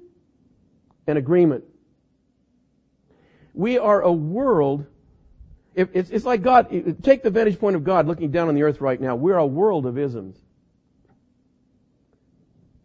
and 1.06 1.16
agreement. 1.16 1.64
We 3.54 3.78
are 3.78 4.02
a 4.02 4.12
world, 4.12 4.86
it's, 5.74 6.24
like 6.24 6.42
God, 6.42 6.68
take 7.02 7.22
the 7.22 7.30
vantage 7.30 7.60
point 7.60 7.76
of 7.76 7.84
God 7.84 8.06
looking 8.06 8.30
down 8.30 8.48
on 8.48 8.54
the 8.54 8.62
earth 8.62 8.80
right 8.80 9.00
now. 9.00 9.14
We're 9.14 9.36
a 9.36 9.46
world 9.46 9.86
of 9.86 9.96
isms. 9.98 10.38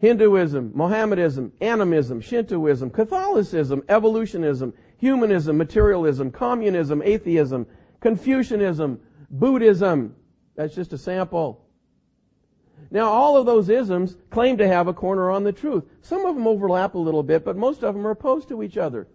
Hinduism, 0.00 0.72
Mohammedanism, 0.74 1.52
animism, 1.60 2.20
Shintoism, 2.20 2.90
Catholicism, 2.90 3.82
evolutionism, 3.88 4.74
humanism, 4.98 5.56
materialism, 5.56 6.30
communism, 6.30 7.02
atheism, 7.02 7.66
Confucianism, 8.00 9.00
Buddhism. 9.30 10.14
That's 10.56 10.74
just 10.74 10.92
a 10.92 10.98
sample. 10.98 11.63
Now, 12.94 13.10
all 13.10 13.36
of 13.36 13.44
those 13.44 13.68
isms 13.68 14.16
claim 14.30 14.56
to 14.58 14.68
have 14.68 14.86
a 14.86 14.94
corner 14.94 15.28
on 15.28 15.42
the 15.42 15.50
truth. 15.50 15.82
Some 16.00 16.24
of 16.24 16.36
them 16.36 16.46
overlap 16.46 16.94
a 16.94 16.98
little 16.98 17.24
bit, 17.24 17.44
but 17.44 17.56
most 17.56 17.82
of 17.82 17.92
them 17.92 18.06
are 18.06 18.12
opposed 18.12 18.48
to 18.50 18.62
each 18.62 18.76
other. 18.76 19.08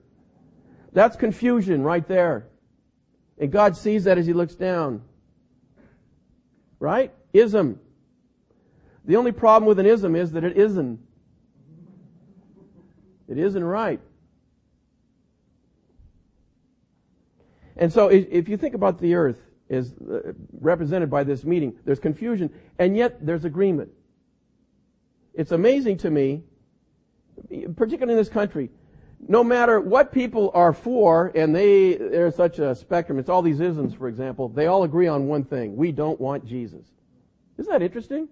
That's 0.91 1.15
confusion 1.15 1.81
right 1.81 2.05
there. 2.05 2.49
And 3.37 3.49
God 3.49 3.77
sees 3.77 4.03
that 4.03 4.17
as 4.17 4.27
He 4.27 4.33
looks 4.33 4.53
down. 4.53 5.01
Right? 6.77 7.13
Ism. 7.31 7.79
The 9.05 9.15
only 9.15 9.31
problem 9.31 9.65
with 9.65 9.79
an 9.79 9.85
ism 9.85 10.13
is 10.13 10.33
that 10.33 10.43
it 10.43 10.57
isn't. 10.57 10.99
It 13.29 13.37
isn't 13.37 13.63
right. 13.63 14.01
And 17.77 17.93
so 17.93 18.09
if 18.09 18.49
you 18.49 18.57
think 18.57 18.75
about 18.75 18.99
the 18.99 19.15
earth 19.15 19.37
as 19.69 19.93
uh, 19.93 20.33
represented 20.59 21.09
by 21.09 21.23
this 21.23 21.43
meeting, 21.43 21.75
there's 21.85 21.99
confusion 21.99 22.49
and 22.77 22.95
yet 22.97 23.25
there's 23.25 23.45
agreement. 23.45 23.91
It's 25.33 25.51
amazing 25.51 25.97
to 25.99 26.09
me, 26.09 26.43
particularly 27.75 28.13
in 28.13 28.17
this 28.17 28.29
country, 28.29 28.71
no 29.27 29.43
matter 29.43 29.79
what 29.79 30.11
people 30.11 30.51
are 30.53 30.73
for, 30.73 31.31
and 31.35 31.55
they, 31.55 31.95
there's 31.95 32.35
such 32.35 32.59
a 32.59 32.73
spectrum, 32.75 33.19
it's 33.19 33.29
all 33.29 33.41
these 33.41 33.59
isms, 33.59 33.93
for 33.93 34.07
example, 34.07 34.49
they 34.49 34.67
all 34.67 34.83
agree 34.83 35.07
on 35.07 35.27
one 35.27 35.43
thing. 35.43 35.75
We 35.75 35.91
don't 35.91 36.19
want 36.19 36.45
Jesus. 36.45 36.85
Isn't 37.57 37.71
that 37.71 37.81
interesting? 37.81 38.29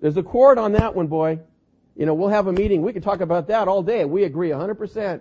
There's 0.00 0.16
a 0.16 0.22
chord 0.22 0.58
on 0.58 0.72
that 0.72 0.94
one, 0.94 1.06
boy. 1.06 1.40
You 1.96 2.06
know, 2.06 2.14
we'll 2.14 2.28
have 2.28 2.46
a 2.46 2.52
meeting. 2.52 2.82
We 2.82 2.92
can 2.92 3.02
talk 3.02 3.20
about 3.20 3.48
that 3.48 3.68
all 3.68 3.82
day. 3.82 4.04
We 4.04 4.24
agree 4.24 4.50
100%. 4.50 5.20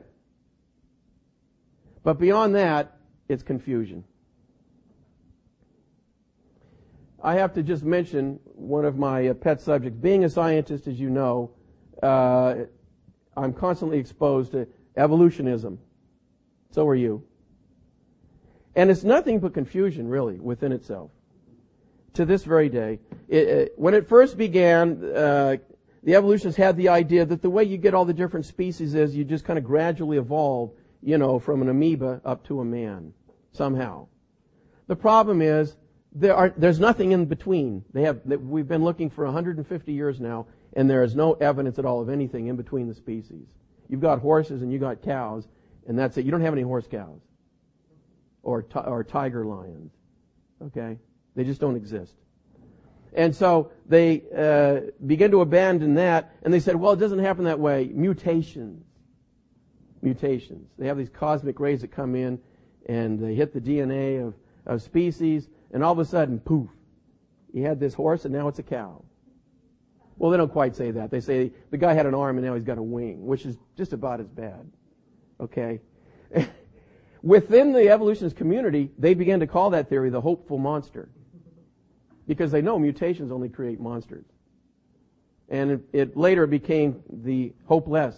But 2.04 2.20
beyond 2.20 2.56
that, 2.56 2.96
it's 3.28 3.44
confusion. 3.44 4.04
I 7.28 7.34
have 7.34 7.54
to 7.56 7.62
just 7.62 7.84
mention 7.84 8.40
one 8.56 8.86
of 8.86 8.98
my 8.98 9.28
uh, 9.28 9.34
pet 9.34 9.60
subjects. 9.60 10.00
Being 10.00 10.24
a 10.24 10.30
scientist, 10.30 10.88
as 10.88 10.98
you 10.98 11.10
know, 11.10 11.52
uh, 12.02 12.56
I'm 13.36 13.52
constantly 13.52 13.98
exposed 13.98 14.54
to 14.54 14.66
evolutionism. 14.96 15.78
So 16.72 16.88
are 16.88 16.96
you. 16.96 17.22
And 18.78 18.90
it's 18.90 19.04
nothing 19.04 19.42
but 19.42 19.54
confusion, 19.54 20.08
really, 20.08 20.40
within 20.40 20.72
itself. 20.72 21.12
To 22.14 22.24
this 22.24 22.46
very 22.46 22.70
day. 22.70 23.00
It, 23.28 23.48
it, 23.50 23.74
when 23.76 23.94
it 23.94 24.08
first 24.08 24.38
began, 24.38 25.04
uh, 25.14 25.58
the 26.04 26.16
evolutionists 26.16 26.58
had 26.58 26.78
the 26.78 26.88
idea 26.88 27.26
that 27.26 27.42
the 27.42 27.50
way 27.50 27.66
you 27.66 27.76
get 27.76 27.94
all 27.94 28.06
the 28.06 28.14
different 28.14 28.46
species 28.46 28.96
is 28.96 29.18
you 29.18 29.26
just 29.26 29.44
kind 29.44 29.60
of 29.60 29.66
gradually 29.66 30.18
evolve, 30.18 30.72
you 31.04 31.18
know, 31.18 31.40
from 31.40 31.62
an 31.62 31.68
amoeba 31.68 32.22
up 32.24 32.48
to 32.48 32.62
a 32.62 32.66
man, 32.66 33.12
somehow. 33.52 34.08
The 34.88 34.96
problem 34.96 35.42
is, 35.42 35.76
there 36.20 36.36
are, 36.36 36.54
there's 36.58 36.80
nothing 36.80 37.12
in 37.12 37.26
between. 37.26 37.86
They 37.94 38.02
have, 38.04 38.22
we've 38.26 38.68
been 38.68 38.84
looking 38.84 39.10
for 39.10 39.26
150 39.26 39.94
years 39.94 40.20
now, 40.20 40.48
and 40.74 40.90
there 40.90 41.04
is 41.04 41.16
no 41.16 41.34
evidence 41.34 41.78
at 41.78 41.86
all 41.86 42.02
of 42.02 42.10
anything 42.10 42.48
in 42.48 42.56
between 42.56 42.88
the 42.88 42.94
species. 42.96 43.46
You've 43.88 44.02
got 44.02 44.20
horses 44.20 44.62
and 44.62 44.72
you 44.72 44.80
got 44.80 45.02
cows, 45.02 45.48
and 45.88 45.98
that's 45.98 46.18
it. 46.18 46.26
You 46.26 46.32
don't 46.32 46.42
have 46.42 46.54
any 46.54 46.64
horse 46.64 46.88
cows 46.88 47.22
or 48.44 48.66
or 48.74 49.04
tiger 49.04 49.46
lions. 49.46 49.92
Okay, 50.62 50.98
they 51.36 51.44
just 51.44 51.62
don't 51.62 51.76
exist. 51.76 52.14
And 53.14 53.34
so 53.34 53.72
they 53.88 54.24
uh, 54.36 54.92
begin 55.06 55.32
to 55.32 55.42
abandon 55.42 55.94
that, 55.96 56.36
and 56.44 56.54
they 56.54 56.60
said, 56.60 56.76
"Well, 56.76 56.92
it 56.92 57.00
doesn't 57.00 57.20
happen 57.20 57.46
that 57.46 57.60
way. 57.60 57.90
Mutations, 57.94 58.84
mutations. 60.02 60.70
They 60.78 60.88
have 60.88 60.98
these 60.98 61.10
cosmic 61.10 61.60
rays 61.60 61.82
that 61.82 61.92
come 61.92 62.16
in, 62.16 62.40
and 62.88 63.18
they 63.20 63.36
hit 63.36 63.54
the 63.54 63.62
DNA 63.62 64.26
of 64.26 64.34
of 64.66 64.82
species, 64.82 65.48
and 65.72 65.84
all 65.84 65.92
of 65.94 66.00
a 66.00 66.06
sudden, 66.06 66.40
poof, 66.40 66.70
he 67.54 67.62
had 67.62 67.80
this 67.80 67.94
horse, 67.94 68.26
and 68.26 68.34
now 68.34 68.48
it's 68.48 68.60
a 68.60 68.64
cow." 68.64 69.04
Well, 70.18 70.32
they 70.32 70.38
don't 70.38 70.52
quite 70.52 70.76
say 70.76 70.92
that. 70.92 71.12
They 71.12 71.20
say 71.20 71.52
the 71.70 71.78
guy 71.78 71.94
had 71.94 72.06
an 72.06 72.16
arm 72.16 72.38
and 72.38 72.46
now 72.46 72.56
he's 72.56 72.64
got 72.64 72.78
a 72.78 72.84
wing, 72.84 73.26
which 73.26 73.46
is 73.46 73.56
just 73.76 73.94
about 73.94 74.20
as 74.20 74.28
bad. 74.28 74.70
Okay? 75.40 75.80
Within 77.22 77.72
the 77.72 77.90
evolutionist 77.90 78.36
community, 78.36 78.92
they 78.98 79.14
began 79.14 79.40
to 79.42 79.48
call 79.48 79.70
that 79.72 79.90
theory 79.90 80.10
the 80.10 80.22
hopeful 80.22 80.58
monster. 80.58 81.10
Because 82.28 82.52
they 82.52 82.62
know 82.62 82.80
mutations 82.80 83.32
only 83.32 83.48
create 83.48 83.80
monsters. 83.80 84.26
And 85.50 85.72
it, 85.72 85.82
it 85.94 86.18
later 86.18 86.48
became 86.48 87.04
the 87.10 87.54
hopeless 87.66 88.16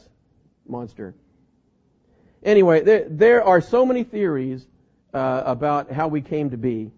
monster. 0.68 1.16
Anyway, 2.44 2.82
there, 2.82 3.06
there 3.10 3.44
are 3.44 3.60
so 3.60 3.86
many 3.86 4.04
theories 4.04 4.66
uh, 5.14 5.44
about 5.46 5.92
how 5.92 6.08
we 6.08 6.22
came 6.22 6.50
to 6.50 6.58
be. 6.58 6.92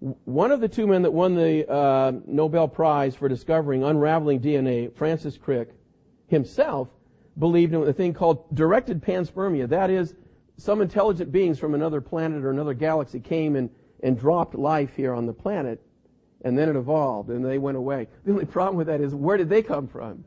One 0.00 0.52
of 0.52 0.60
the 0.60 0.68
two 0.68 0.86
men 0.86 1.02
that 1.02 1.12
won 1.12 1.34
the 1.34 1.68
uh, 1.68 2.12
Nobel 2.26 2.68
Prize 2.68 3.16
for 3.16 3.28
discovering 3.28 3.82
unraveling 3.82 4.40
DNA, 4.40 4.94
Francis 4.94 5.36
Crick, 5.36 5.70
himself 6.28 6.88
believed 7.38 7.74
in 7.74 7.82
a 7.82 7.92
thing 7.92 8.14
called 8.14 8.54
directed 8.54 9.02
panspermia. 9.02 9.68
That 9.68 9.90
is, 9.90 10.14
some 10.56 10.80
intelligent 10.80 11.32
beings 11.32 11.58
from 11.58 11.74
another 11.74 12.00
planet 12.00 12.44
or 12.44 12.50
another 12.50 12.74
galaxy 12.74 13.20
came 13.20 13.56
and, 13.56 13.70
and 14.02 14.18
dropped 14.18 14.54
life 14.54 14.94
here 14.96 15.14
on 15.14 15.26
the 15.26 15.32
planet, 15.32 15.80
and 16.42 16.56
then 16.58 16.68
it 16.68 16.76
evolved, 16.76 17.30
and 17.30 17.44
they 17.44 17.58
went 17.58 17.76
away. 17.76 18.08
The 18.24 18.32
only 18.32 18.44
problem 18.44 18.76
with 18.76 18.88
that 18.88 19.00
is, 19.00 19.14
where 19.14 19.36
did 19.36 19.48
they 19.48 19.62
come 19.62 19.88
from? 19.88 20.24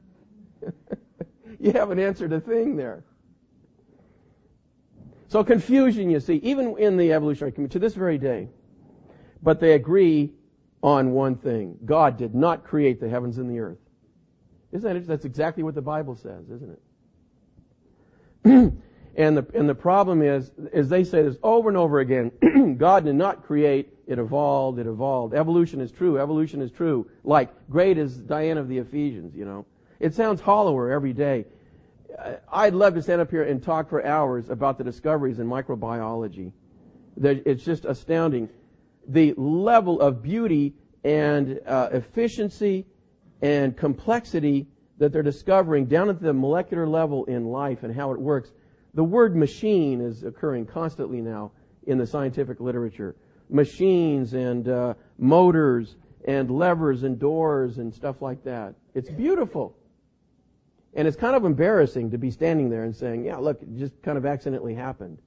you 1.59 1.71
haven't 1.71 1.99
answered 1.99 2.33
a 2.33 2.39
thing 2.39 2.75
there. 2.75 3.03
So 5.27 5.43
confusion, 5.43 6.09
you 6.09 6.19
see, 6.19 6.35
even 6.35 6.77
in 6.77 6.97
the 6.97 7.13
evolutionary 7.13 7.53
community, 7.53 7.73
to 7.73 7.79
this 7.79 7.93
very 7.93 8.17
day, 8.17 8.49
but 9.41 9.59
they 9.59 9.73
agree 9.73 10.31
on 10.83 11.11
one 11.11 11.35
thing. 11.35 11.77
God 11.85 12.17
did 12.17 12.33
not 12.33 12.63
create 12.63 12.99
the 12.99 13.09
heavens 13.09 13.37
and 13.37 13.49
the 13.49 13.59
earth. 13.59 13.77
Isn't 14.71 14.83
that 14.83 14.91
interesting? 14.91 15.13
That's 15.13 15.25
exactly 15.25 15.63
what 15.63 15.75
the 15.75 15.81
Bible 15.81 16.15
says, 16.15 16.49
isn't 16.49 16.71
it? 16.71 16.81
and 19.15 19.37
the 19.37 19.45
and 19.53 19.69
the 19.69 19.75
problem 19.75 20.21
is, 20.21 20.51
is 20.71 20.89
they 20.89 21.03
say 21.03 21.21
this 21.21 21.35
over 21.43 21.69
and 21.69 21.77
over 21.77 21.99
again. 21.99 22.31
God 22.77 23.05
did 23.05 23.15
not 23.15 23.43
create; 23.43 23.93
it 24.07 24.17
evolved. 24.17 24.79
It 24.79 24.87
evolved. 24.87 25.33
Evolution 25.33 25.81
is 25.81 25.91
true. 25.91 26.17
Evolution 26.19 26.61
is 26.61 26.71
true. 26.71 27.09
Like 27.23 27.49
great 27.69 27.97
as 27.97 28.17
Diana 28.17 28.61
of 28.61 28.69
the 28.69 28.77
Ephesians, 28.77 29.35
you 29.35 29.45
know. 29.45 29.65
It 29.99 30.15
sounds 30.15 30.41
hollower 30.41 30.91
every 30.91 31.13
day. 31.13 31.45
Uh, 32.17 32.33
I'd 32.51 32.73
love 32.73 32.95
to 32.95 33.01
stand 33.01 33.21
up 33.21 33.29
here 33.29 33.43
and 33.43 33.61
talk 33.61 33.89
for 33.89 34.03
hours 34.05 34.49
about 34.49 34.77
the 34.77 34.83
discoveries 34.83 35.39
in 35.39 35.47
microbiology. 35.47 36.53
It's 37.21 37.63
just 37.63 37.85
astounding 37.85 38.49
the 39.07 39.33
level 39.37 39.99
of 39.99 40.21
beauty 40.21 40.73
and 41.03 41.59
uh, 41.65 41.89
efficiency 41.91 42.85
and 43.41 43.75
complexity 43.75 44.67
that 44.97 45.11
they're 45.11 45.23
discovering 45.23 45.85
down 45.85 46.09
at 46.09 46.21
the 46.21 46.33
molecular 46.33 46.87
level 46.87 47.25
in 47.25 47.45
life 47.45 47.83
and 47.83 47.95
how 47.95 48.11
it 48.11 48.19
works. 48.19 48.51
The 48.93 49.03
word 49.03 49.35
machine 49.35 50.01
is 50.01 50.23
occurring 50.23 50.67
constantly 50.67 51.21
now 51.21 51.51
in 51.87 51.97
the 51.97 52.05
scientific 52.05 52.59
literature. 52.59 53.15
Machines 53.49 54.33
and 54.33 54.67
uh, 54.67 54.93
motors 55.17 55.95
and 56.25 56.51
levers 56.51 57.03
and 57.03 57.17
doors 57.17 57.79
and 57.79 57.93
stuff 57.93 58.21
like 58.21 58.43
that. 58.43 58.75
It's 58.93 59.09
beautiful. 59.09 59.75
And 60.93 61.07
it's 61.07 61.17
kind 61.17 61.35
of 61.35 61.45
embarrassing 61.45 62.11
to 62.11 62.17
be 62.17 62.29
standing 62.29 62.69
there 62.69 62.83
and 62.83 62.95
saying, 62.95 63.25
yeah, 63.25 63.37
look, 63.37 63.61
it 63.61 63.75
just 63.77 63.99
kind 64.03 64.17
of 64.17 64.25
accidentally 64.25 64.75
happened 64.75 65.19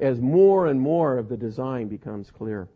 as 0.00 0.20
more 0.20 0.66
and 0.66 0.80
more 0.80 1.18
of 1.18 1.28
the 1.28 1.36
design 1.36 1.88
becomes 1.88 2.30
clear. 2.30 2.68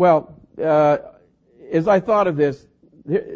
Well, 0.00 0.34
uh, 0.58 0.96
as 1.70 1.86
I 1.86 2.00
thought 2.00 2.26
of 2.26 2.34
this, 2.34 2.66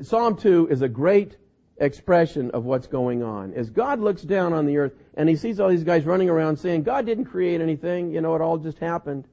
Psalm 0.00 0.34
2 0.34 0.68
is 0.70 0.80
a 0.80 0.88
great 0.88 1.36
expression 1.76 2.50
of 2.52 2.64
what's 2.64 2.86
going 2.86 3.22
on. 3.22 3.52
As 3.52 3.68
God 3.68 4.00
looks 4.00 4.22
down 4.22 4.54
on 4.54 4.64
the 4.64 4.78
earth 4.78 4.94
and 5.12 5.28
he 5.28 5.36
sees 5.36 5.60
all 5.60 5.68
these 5.68 5.84
guys 5.84 6.06
running 6.06 6.30
around 6.30 6.56
saying, 6.56 6.84
God 6.84 7.04
didn't 7.04 7.26
create 7.26 7.60
anything, 7.60 8.10
you 8.10 8.22
know, 8.22 8.34
it 8.34 8.40
all 8.40 8.56
just 8.56 8.78
happened. 8.78 9.28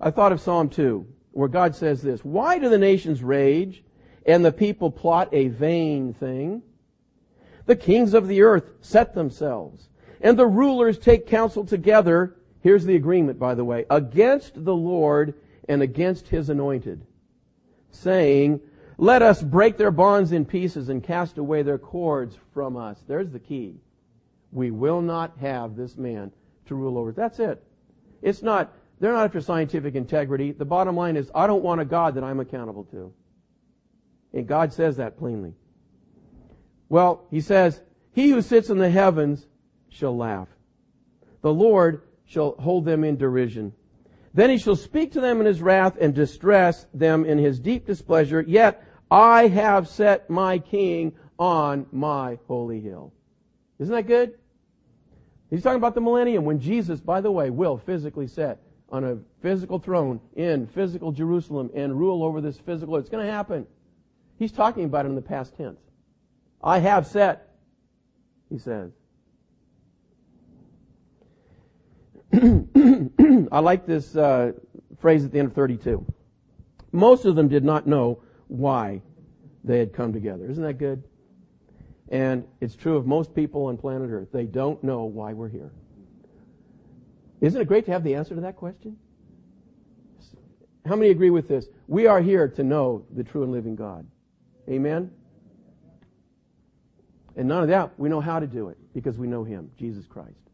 I 0.00 0.10
thought 0.10 0.32
of 0.32 0.40
Psalm 0.40 0.70
2, 0.70 1.06
where 1.32 1.50
God 1.50 1.76
says 1.76 2.00
this, 2.00 2.24
Why 2.24 2.58
do 2.58 2.70
the 2.70 2.78
nations 2.78 3.22
rage 3.22 3.84
and 4.24 4.42
the 4.42 4.50
people 4.50 4.90
plot 4.90 5.28
a 5.32 5.48
vain 5.48 6.14
thing? 6.14 6.62
The 7.66 7.76
kings 7.76 8.14
of 8.14 8.28
the 8.28 8.40
earth 8.40 8.70
set 8.80 9.14
themselves 9.14 9.90
and 10.22 10.38
the 10.38 10.46
rulers 10.46 10.96
take 10.96 11.26
counsel 11.26 11.66
together. 11.66 12.34
Here's 12.62 12.86
the 12.86 12.96
agreement, 12.96 13.38
by 13.38 13.54
the 13.54 13.64
way, 13.66 13.84
against 13.90 14.64
the 14.64 14.74
Lord 14.74 15.34
and 15.68 15.82
against 15.82 16.28
his 16.28 16.48
anointed, 16.50 17.04
saying, 17.90 18.60
Let 18.98 19.22
us 19.22 19.42
break 19.42 19.76
their 19.76 19.90
bonds 19.90 20.32
in 20.32 20.44
pieces 20.44 20.88
and 20.88 21.02
cast 21.02 21.38
away 21.38 21.62
their 21.62 21.78
cords 21.78 22.36
from 22.52 22.76
us. 22.76 23.02
There's 23.06 23.30
the 23.30 23.38
key. 23.38 23.80
We 24.52 24.70
will 24.70 25.02
not 25.02 25.36
have 25.40 25.76
this 25.76 25.96
man 25.96 26.32
to 26.66 26.74
rule 26.74 26.98
over. 26.98 27.12
That's 27.12 27.38
it. 27.38 27.62
It's 28.22 28.42
not, 28.42 28.72
they're 29.00 29.12
not 29.12 29.24
after 29.24 29.40
scientific 29.40 29.94
integrity. 29.94 30.52
The 30.52 30.64
bottom 30.64 30.96
line 30.96 31.16
is, 31.16 31.30
I 31.34 31.46
don't 31.46 31.62
want 31.62 31.80
a 31.80 31.84
God 31.84 32.14
that 32.14 32.24
I'm 32.24 32.40
accountable 32.40 32.84
to. 32.84 33.12
And 34.32 34.46
God 34.46 34.72
says 34.72 34.96
that 34.96 35.18
plainly. 35.18 35.54
Well, 36.88 37.26
he 37.30 37.40
says, 37.40 37.82
He 38.12 38.30
who 38.30 38.42
sits 38.42 38.70
in 38.70 38.78
the 38.78 38.90
heavens 38.90 39.46
shall 39.88 40.16
laugh. 40.16 40.48
The 41.42 41.52
Lord 41.52 42.02
shall 42.24 42.52
hold 42.58 42.84
them 42.84 43.04
in 43.04 43.16
derision. 43.16 43.72
Then 44.36 44.50
he 44.50 44.58
shall 44.58 44.76
speak 44.76 45.12
to 45.12 45.20
them 45.22 45.40
in 45.40 45.46
his 45.46 45.62
wrath 45.62 45.96
and 45.98 46.14
distress 46.14 46.86
them 46.92 47.24
in 47.24 47.38
his 47.38 47.58
deep 47.58 47.86
displeasure. 47.86 48.42
Yet 48.42 48.84
I 49.10 49.46
have 49.46 49.88
set 49.88 50.28
my 50.28 50.58
king 50.58 51.14
on 51.38 51.86
my 51.90 52.38
holy 52.46 52.82
hill. 52.82 53.14
Isn't 53.78 53.94
that 53.94 54.06
good? 54.06 54.34
He's 55.48 55.62
talking 55.62 55.78
about 55.78 55.94
the 55.94 56.02
millennium 56.02 56.44
when 56.44 56.60
Jesus, 56.60 57.00
by 57.00 57.22
the 57.22 57.30
way, 57.30 57.48
will 57.48 57.78
physically 57.78 58.26
sit 58.26 58.58
on 58.90 59.04
a 59.04 59.16
physical 59.40 59.78
throne 59.78 60.20
in 60.34 60.66
physical 60.66 61.12
Jerusalem 61.12 61.70
and 61.74 61.98
rule 61.98 62.22
over 62.22 62.42
this 62.42 62.58
physical. 62.58 62.96
It's 62.96 63.08
going 63.08 63.24
to 63.24 63.32
happen. 63.32 63.66
He's 64.38 64.52
talking 64.52 64.84
about 64.84 65.06
it 65.06 65.08
in 65.08 65.14
the 65.14 65.22
past 65.22 65.56
tense. 65.56 65.80
I 66.62 66.80
have 66.80 67.06
set, 67.06 67.54
he 68.50 68.58
says. 68.58 68.92
I 73.52 73.60
like 73.60 73.86
this 73.86 74.14
uh, 74.14 74.52
phrase 74.98 75.24
at 75.24 75.32
the 75.32 75.38
end 75.38 75.48
of 75.48 75.54
32. 75.54 76.04
Most 76.92 77.24
of 77.24 77.34
them 77.34 77.48
did 77.48 77.64
not 77.64 77.86
know 77.86 78.22
why 78.48 79.02
they 79.64 79.78
had 79.78 79.92
come 79.92 80.12
together. 80.12 80.48
Isn't 80.48 80.62
that 80.62 80.78
good? 80.78 81.02
And 82.08 82.44
it's 82.60 82.76
true 82.76 82.96
of 82.96 83.06
most 83.06 83.34
people 83.34 83.66
on 83.66 83.76
planet 83.78 84.10
Earth. 84.10 84.28
They 84.32 84.44
don't 84.44 84.82
know 84.84 85.04
why 85.04 85.32
we're 85.32 85.48
here. 85.48 85.72
Isn't 87.40 87.60
it 87.60 87.66
great 87.66 87.86
to 87.86 87.92
have 87.92 88.04
the 88.04 88.14
answer 88.14 88.34
to 88.34 88.42
that 88.42 88.56
question? 88.56 88.96
How 90.86 90.94
many 90.94 91.10
agree 91.10 91.30
with 91.30 91.48
this? 91.48 91.66
We 91.88 92.06
are 92.06 92.20
here 92.20 92.48
to 92.48 92.62
know 92.62 93.04
the 93.14 93.24
true 93.24 93.42
and 93.42 93.52
living 93.52 93.76
God. 93.76 94.06
Amen? 94.68 95.10
And 97.34 97.48
none 97.48 97.62
of 97.62 97.68
that, 97.68 97.98
we 97.98 98.08
know 98.08 98.20
how 98.20 98.38
to 98.38 98.46
do 98.46 98.68
it 98.68 98.78
because 98.94 99.18
we 99.18 99.26
know 99.26 99.42
Him, 99.42 99.70
Jesus 99.76 100.06
Christ. 100.06 100.45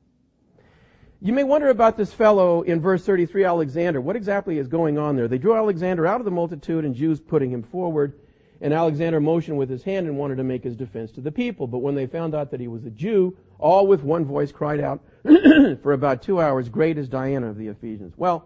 You 1.25 1.33
may 1.33 1.45
wonder 1.45 1.69
about 1.69 1.97
this 1.97 2.13
fellow 2.13 2.63
in 2.63 2.81
verse 2.81 3.05
33, 3.05 3.45
Alexander. 3.45 4.01
What 4.01 4.17
exactly 4.17 4.59
is 4.59 4.67
going 4.67 4.99
on 4.99 5.15
there? 5.15 5.29
They 5.29 5.39
drew 5.39 5.55
Alexander 5.55 6.05
out 6.05 6.21
of 6.21 6.25
the 6.25 6.33
multitude 6.33 6.85
and 6.85 6.97
Jews 6.97 7.21
putting 7.21 7.53
him 7.53 7.63
forward. 7.63 8.19
And 8.61 8.75
Alexander 8.75 9.21
motioned 9.21 9.57
with 9.57 9.71
his 9.71 9.85
hand 9.85 10.09
and 10.09 10.19
wanted 10.19 10.39
to 10.39 10.43
make 10.43 10.65
his 10.65 10.75
defense 10.75 11.13
to 11.13 11.21
the 11.21 11.31
people. 11.31 11.69
But 11.69 11.79
when 11.79 11.95
they 11.95 12.09
found 12.09 12.35
out 12.35 12.51
that 12.51 12.59
he 12.59 12.67
was 12.67 12.85
a 12.87 12.91
Jew, 12.91 13.37
all 13.61 13.87
with 13.87 14.03
one 14.03 14.25
voice 14.25 14.51
cried 14.51 14.81
out 14.81 15.01
for 15.83 15.93
about 15.93 16.23
two 16.23 16.41
hours, 16.41 16.69
Great 16.69 16.99
is 16.99 17.09
Diana 17.09 17.51
of 17.51 17.57
the 17.57 17.69
Ephesians. 17.69 18.15
Well, 18.17 18.45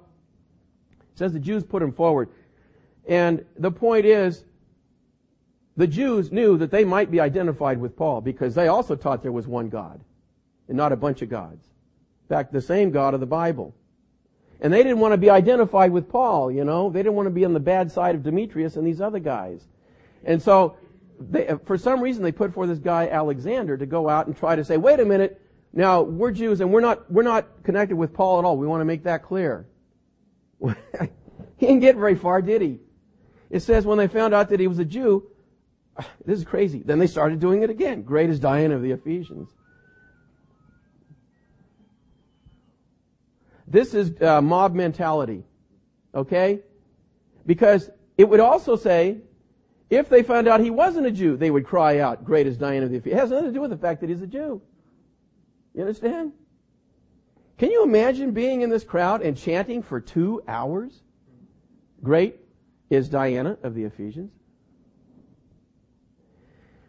it 0.91 1.19
says 1.19 1.33
the 1.33 1.41
Jews 1.41 1.65
put 1.65 1.83
him 1.83 1.93
forward. 1.93 2.29
And 3.09 3.43
the 3.57 3.71
point 3.71 4.05
is, 4.05 4.45
the 5.79 5.87
Jews 5.87 6.31
knew 6.31 6.59
that 6.59 6.71
they 6.71 6.85
might 6.85 7.11
be 7.11 7.21
identified 7.21 7.79
with 7.79 7.97
Paul 7.97 8.21
because 8.21 8.55
they 8.55 8.69
also 8.69 8.97
taught 8.97 9.23
there 9.23 9.33
was 9.33 9.47
one 9.47 9.71
God 9.71 10.03
and 10.69 10.77
not 10.77 10.93
a 10.93 10.97
bunch 10.97 11.23
of 11.23 11.31
gods. 11.31 11.71
In 12.29 12.37
fact, 12.37 12.53
the 12.53 12.61
same 12.61 12.91
God 12.91 13.15
of 13.15 13.21
the 13.21 13.27
Bible. 13.27 13.73
And 14.61 14.73
they 14.73 14.83
didn't 14.83 14.99
want 14.99 15.13
to 15.13 15.19
be 15.19 15.31
identified 15.31 15.93
with 15.93 16.09
Paul, 16.09 16.51
you 16.51 16.65
know. 16.65 16.91
They 16.91 17.01
didn't 17.01 17.15
want 17.15 17.27
to 17.27 17.31
be 17.31 17.45
on 17.45 17.53
the 17.53 17.61
bad 17.61 17.93
side 17.93 18.17
of 18.17 18.25
Demetrius 18.25 18.77
and 18.77 18.85
these 18.85 19.01
other 19.01 19.21
guys. 19.21 19.69
And 20.25 20.43
so, 20.43 20.77
they, 21.21 21.55
for 21.65 21.79
some 21.79 22.01
reason, 22.01 22.25
they 22.25 22.33
put 22.33 22.53
for 22.53 22.67
this 22.67 22.81
guy 22.81 23.09
Alexander 23.09 23.77
to 23.77 23.87
go 23.87 24.09
out 24.09 24.27
and 24.27 24.37
try 24.37 24.57
to 24.57 24.65
say, 24.65 24.77
wait 24.77 24.99
a 24.99 25.05
minute, 25.05 25.41
now 25.73 26.03
we're 26.03 26.33
Jews 26.33 26.61
and 26.61 26.73
we're 26.73 26.81
not, 26.81 27.11
we're 27.13 27.23
not 27.23 27.63
connected 27.63 27.97
with 27.97 28.13
Paul 28.13 28.41
at 28.41 28.45
all. 28.45 28.57
We 28.57 28.67
want 28.67 28.81
to 28.81 28.87
make 28.87 29.05
that 29.05 29.23
clear. 29.23 29.69
he 30.61 30.77
didn't 31.61 31.81
get 31.81 31.97
very 31.97 32.17
far, 32.17 32.43
did 32.43 32.61
he? 32.61 32.81
It 33.51 33.61
says 33.61 33.87
when 33.87 33.99
they 33.99 34.09
found 34.09 34.35
out 34.35 34.49
that 34.49 34.59
he 34.59 34.67
was 34.67 34.81
a 34.81 34.85
Jew, 34.85 35.29
this 36.25 36.39
is 36.39 36.45
crazy. 36.45 36.83
Then 36.85 36.99
they 36.99 37.07
started 37.07 37.39
doing 37.39 37.63
it 37.63 37.71
again. 37.71 38.03
Great 38.03 38.31
is 38.31 38.41
Diana 38.41 38.75
of 38.75 38.83
the 38.83 38.91
Ephesians. 38.91 39.51
This 43.67 43.95
is 43.95 44.21
uh, 44.23 44.41
mob 44.41 44.75
mentality. 44.75 45.45
Okay? 46.15 46.61
Because 47.45 47.91
it 48.17 48.29
would 48.29 48.41
also 48.41 48.77
say, 48.77 49.19
if 49.91 50.09
they 50.09 50.23
found 50.23 50.49
out 50.49 50.61
he 50.61 50.71
wasn't 50.71 51.07
a 51.07 51.11
Jew, 51.11 51.37
they 51.37 51.51
would 51.51 51.65
cry 51.65 52.01
out, 52.01 52.25
Great 52.25 52.47
is 52.47 52.57
Diana 52.57 52.87
of 52.87 52.91
the 52.91 52.99
Ephesians. 52.99 53.17
It 53.17 53.21
has 53.21 53.31
nothing 53.31 53.47
to 53.49 53.53
do 53.53 53.61
with 53.61 53.71
the 53.71 53.77
fact 53.77 54.01
that 54.01 54.11
he's 54.11 54.23
a 54.23 54.27
Jew. 54.27 54.61
You 55.75 55.83
understand? 55.83 56.33
Can 57.59 57.71
you 57.71 57.83
imagine 57.83 58.33
being 58.33 58.63
in 58.63 58.71
this 58.71 58.85
crowd 58.85 59.23
and 59.23 59.37
chanting 59.37 59.83
for 59.83 60.01
two 60.01 60.43
hours? 60.49 61.03
Great 62.03 62.37
is 62.91 63.09
Diana 63.09 63.59
of 63.63 63.75
the 63.75 63.85
Ephesians. 63.85 64.33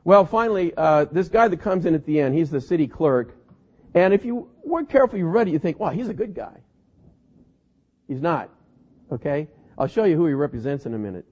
Well, 0.04 0.26
finally, 0.26 0.74
uh, 0.78 1.06
this 1.12 1.28
guy 1.28 1.50
that 1.50 1.58
comes 1.58 1.86
in 1.86 1.94
at 1.94 2.06
the 2.06 2.22
end, 2.22 2.34
he's 2.34 2.50
the 2.50 2.62
city 2.62 2.88
clerk. 2.88 3.36
And 3.94 4.14
if 4.14 4.24
you 4.24 4.50
weren't 4.64 4.90
careful, 4.90 5.20
you 5.20 5.28
read 5.28 5.48
it, 5.48 5.52
you 5.52 5.60
think, 5.60 5.80
wow, 5.80 5.90
he's 5.90 6.08
a 6.08 6.14
good 6.14 6.34
guy. 6.34 6.62
He's 8.08 8.22
not. 8.22 8.50
Okay? 9.12 9.48
I'll 9.78 9.88
show 9.88 10.06
you 10.06 10.16
who 10.16 10.26
he 10.26 10.34
represents 10.34 10.86
in 10.86 10.94
a 10.94 10.98
minute. 10.98 11.26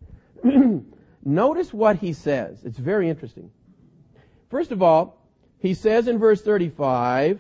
Notice 1.26 1.74
what 1.74 1.98
he 1.98 2.14
says. 2.14 2.64
It's 2.64 2.78
very 2.78 3.10
interesting. 3.10 3.50
First 4.50 4.72
of 4.72 4.84
all, 4.84 5.22
he 5.58 5.74
says 5.74 6.08
in 6.08 6.20
verse 6.20 6.42
35, 6.42 7.40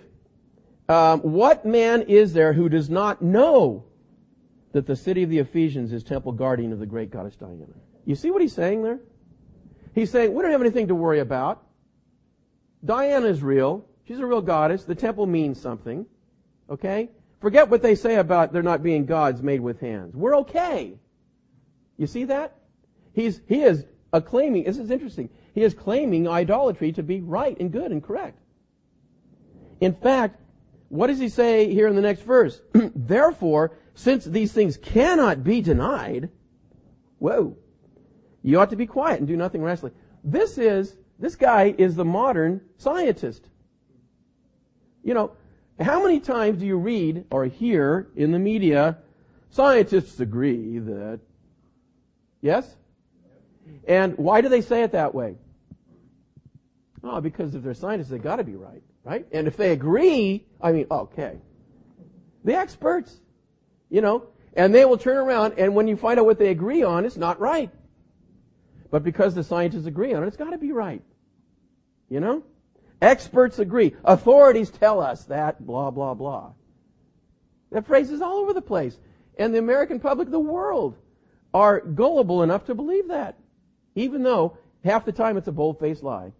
um, 0.89 1.19
what 1.21 1.65
man 1.65 2.03
is 2.03 2.33
there 2.33 2.53
who 2.53 2.69
does 2.69 2.89
not 2.89 3.21
know 3.21 3.85
that 4.71 4.87
the 4.87 4.95
city 4.95 5.23
of 5.23 5.29
the 5.29 5.39
Ephesians 5.39 5.93
is 5.93 6.03
temple 6.03 6.31
guardian 6.31 6.73
of 6.73 6.79
the 6.79 6.85
great 6.85 7.11
goddess 7.11 7.35
Diana? 7.35 7.65
You 8.05 8.15
see 8.15 8.31
what 8.31 8.41
he's 8.41 8.53
saying 8.53 8.83
there? 8.83 8.99
He's 9.93 10.11
saying, 10.11 10.33
we 10.33 10.41
don't 10.41 10.51
have 10.51 10.61
anything 10.61 10.87
to 10.87 10.95
worry 10.95 11.19
about. 11.19 11.63
Diana 12.83 13.27
is 13.27 13.41
real. 13.41 13.85
She's 14.07 14.19
a 14.19 14.25
real 14.25 14.41
goddess. 14.41 14.83
The 14.83 14.95
temple 14.95 15.25
means 15.25 15.59
something. 15.59 16.05
Okay? 16.69 17.09
Forget 17.45 17.69
what 17.69 17.83
they 17.83 17.93
say 17.93 18.15
about 18.15 18.53
there 18.53 18.63
not 18.63 18.81
being 18.81 19.05
gods 19.05 19.43
made 19.43 19.61
with 19.61 19.79
hands. 19.79 20.15
We're 20.15 20.35
okay. 20.37 20.97
You 21.95 22.07
see 22.07 22.23
that? 22.23 22.55
He's, 23.13 23.39
he 23.47 23.61
is 23.61 23.85
claiming, 24.25 24.63
this 24.63 24.79
is 24.79 24.89
interesting, 24.89 25.29
he 25.53 25.61
is 25.61 25.75
claiming 25.75 26.27
idolatry 26.27 26.91
to 26.93 27.03
be 27.03 27.21
right 27.21 27.55
and 27.59 27.71
good 27.71 27.91
and 27.91 28.03
correct. 28.03 28.39
In 29.79 29.93
fact, 29.93 30.41
what 30.89 31.05
does 31.05 31.19
he 31.19 31.29
say 31.29 31.71
here 31.71 31.87
in 31.87 31.95
the 31.95 32.01
next 32.01 32.23
verse? 32.23 32.61
Therefore, 32.73 33.77
since 33.93 34.25
these 34.25 34.51
things 34.51 34.75
cannot 34.75 35.43
be 35.43 35.61
denied, 35.61 36.31
whoa, 37.19 37.55
you 38.41 38.59
ought 38.59 38.71
to 38.71 38.75
be 38.75 38.87
quiet 38.87 39.19
and 39.19 39.27
do 39.27 39.37
nothing 39.37 39.61
rashly. 39.61 39.91
This 40.23 40.57
is, 40.57 40.97
this 41.19 41.35
guy 41.35 41.75
is 41.77 41.93
the 41.93 42.05
modern 42.05 42.61
scientist. 42.79 43.49
You 45.03 45.13
know, 45.13 45.33
how 45.79 46.03
many 46.03 46.19
times 46.19 46.59
do 46.59 46.65
you 46.65 46.77
read 46.77 47.25
or 47.31 47.45
hear 47.45 48.07
in 48.15 48.31
the 48.31 48.39
media, 48.39 48.97
scientists 49.49 50.19
agree 50.19 50.79
that, 50.79 51.19
yes? 52.41 52.75
And 53.87 54.17
why 54.17 54.41
do 54.41 54.49
they 54.49 54.61
say 54.61 54.83
it 54.83 54.93
that 54.93 55.13
way? 55.13 55.35
Oh, 57.03 57.19
because 57.21 57.53
if 57.55 57.63
they're 57.63 57.73
scientists, 57.73 58.09
they 58.09 58.17
gotta 58.17 58.43
be 58.43 58.55
right, 58.55 58.81
right? 59.03 59.25
And 59.31 59.47
if 59.47 59.57
they 59.57 59.71
agree, 59.71 60.45
I 60.61 60.71
mean, 60.71 60.87
okay. 60.89 61.37
The 62.43 62.55
experts, 62.55 63.19
you 63.89 64.01
know, 64.01 64.27
and 64.53 64.73
they 64.73 64.85
will 64.85 64.97
turn 64.97 65.17
around 65.17 65.55
and 65.57 65.75
when 65.75 65.87
you 65.87 65.97
find 65.97 66.19
out 66.19 66.25
what 66.25 66.39
they 66.39 66.49
agree 66.49 66.83
on, 66.83 67.05
it's 67.05 67.17
not 67.17 67.39
right. 67.39 67.69
But 68.91 69.03
because 69.03 69.35
the 69.35 69.43
scientists 69.43 69.87
agree 69.87 70.13
on 70.13 70.23
it, 70.23 70.27
it's 70.27 70.37
got 70.37 70.51
to 70.51 70.57
be 70.57 70.71
right. 70.71 71.01
You 72.09 72.21
know? 72.21 72.43
Experts 73.01 73.59
agree. 73.59 73.95
Authorities 74.03 74.69
tell 74.69 74.99
us 74.99 75.25
that, 75.25 75.65
blah, 75.65 75.91
blah, 75.91 76.13
blah. 76.13 76.51
That 77.71 77.85
phrase 77.85 78.11
is 78.11 78.21
all 78.21 78.37
over 78.37 78.53
the 78.53 78.61
place. 78.61 78.97
And 79.37 79.53
the 79.53 79.59
American 79.59 79.99
public, 79.99 80.31
the 80.31 80.39
world, 80.39 80.95
are 81.53 81.81
gullible 81.81 82.43
enough 82.43 82.65
to 82.65 82.75
believe 82.75 83.09
that. 83.09 83.37
Even 83.95 84.23
though 84.23 84.57
half 84.83 85.05
the 85.05 85.11
time 85.11 85.37
it's 85.37 85.47
a 85.47 85.51
bold-faced 85.51 86.03
lie. 86.03 86.31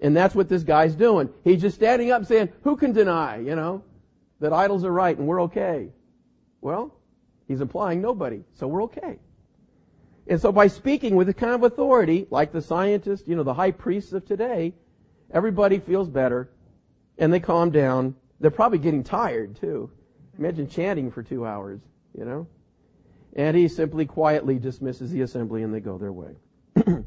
And 0.00 0.16
that's 0.16 0.34
what 0.34 0.48
this 0.48 0.62
guy's 0.62 0.94
doing. 0.94 1.28
He's 1.44 1.60
just 1.60 1.76
standing 1.76 2.10
up 2.10 2.24
saying, 2.24 2.50
who 2.62 2.76
can 2.76 2.92
deny, 2.92 3.38
you 3.38 3.54
know, 3.54 3.82
that 4.40 4.52
idols 4.52 4.84
are 4.84 4.92
right 4.92 5.16
and 5.16 5.26
we're 5.26 5.42
okay? 5.42 5.88
Well, 6.60 6.94
he's 7.48 7.60
implying 7.60 8.00
nobody, 8.00 8.44
so 8.54 8.66
we're 8.66 8.84
okay. 8.84 9.18
And 10.26 10.40
so 10.40 10.52
by 10.52 10.66
speaking 10.66 11.16
with 11.16 11.28
a 11.28 11.34
kind 11.34 11.54
of 11.54 11.62
authority, 11.64 12.26
like 12.30 12.52
the 12.52 12.62
scientists, 12.62 13.26
you 13.26 13.34
know, 13.34 13.42
the 13.42 13.54
high 13.54 13.70
priests 13.70 14.12
of 14.12 14.26
today, 14.26 14.74
everybody 15.32 15.78
feels 15.78 16.08
better 16.08 16.50
and 17.18 17.32
they 17.32 17.40
calm 17.40 17.70
down. 17.70 18.14
They're 18.38 18.50
probably 18.50 18.78
getting 18.78 19.04
tired 19.04 19.56
too. 19.56 19.90
Imagine 20.38 20.68
chanting 20.68 21.10
for 21.10 21.22
two 21.22 21.44
hours, 21.44 21.80
you 22.16 22.24
know? 22.24 22.46
And 23.34 23.56
he 23.56 23.68
simply 23.68 24.06
quietly 24.06 24.58
dismisses 24.58 25.10
the 25.10 25.22
assembly 25.22 25.62
and 25.62 25.72
they 25.72 25.80
go 25.80 25.98
their 25.98 26.12
way. 26.12 26.34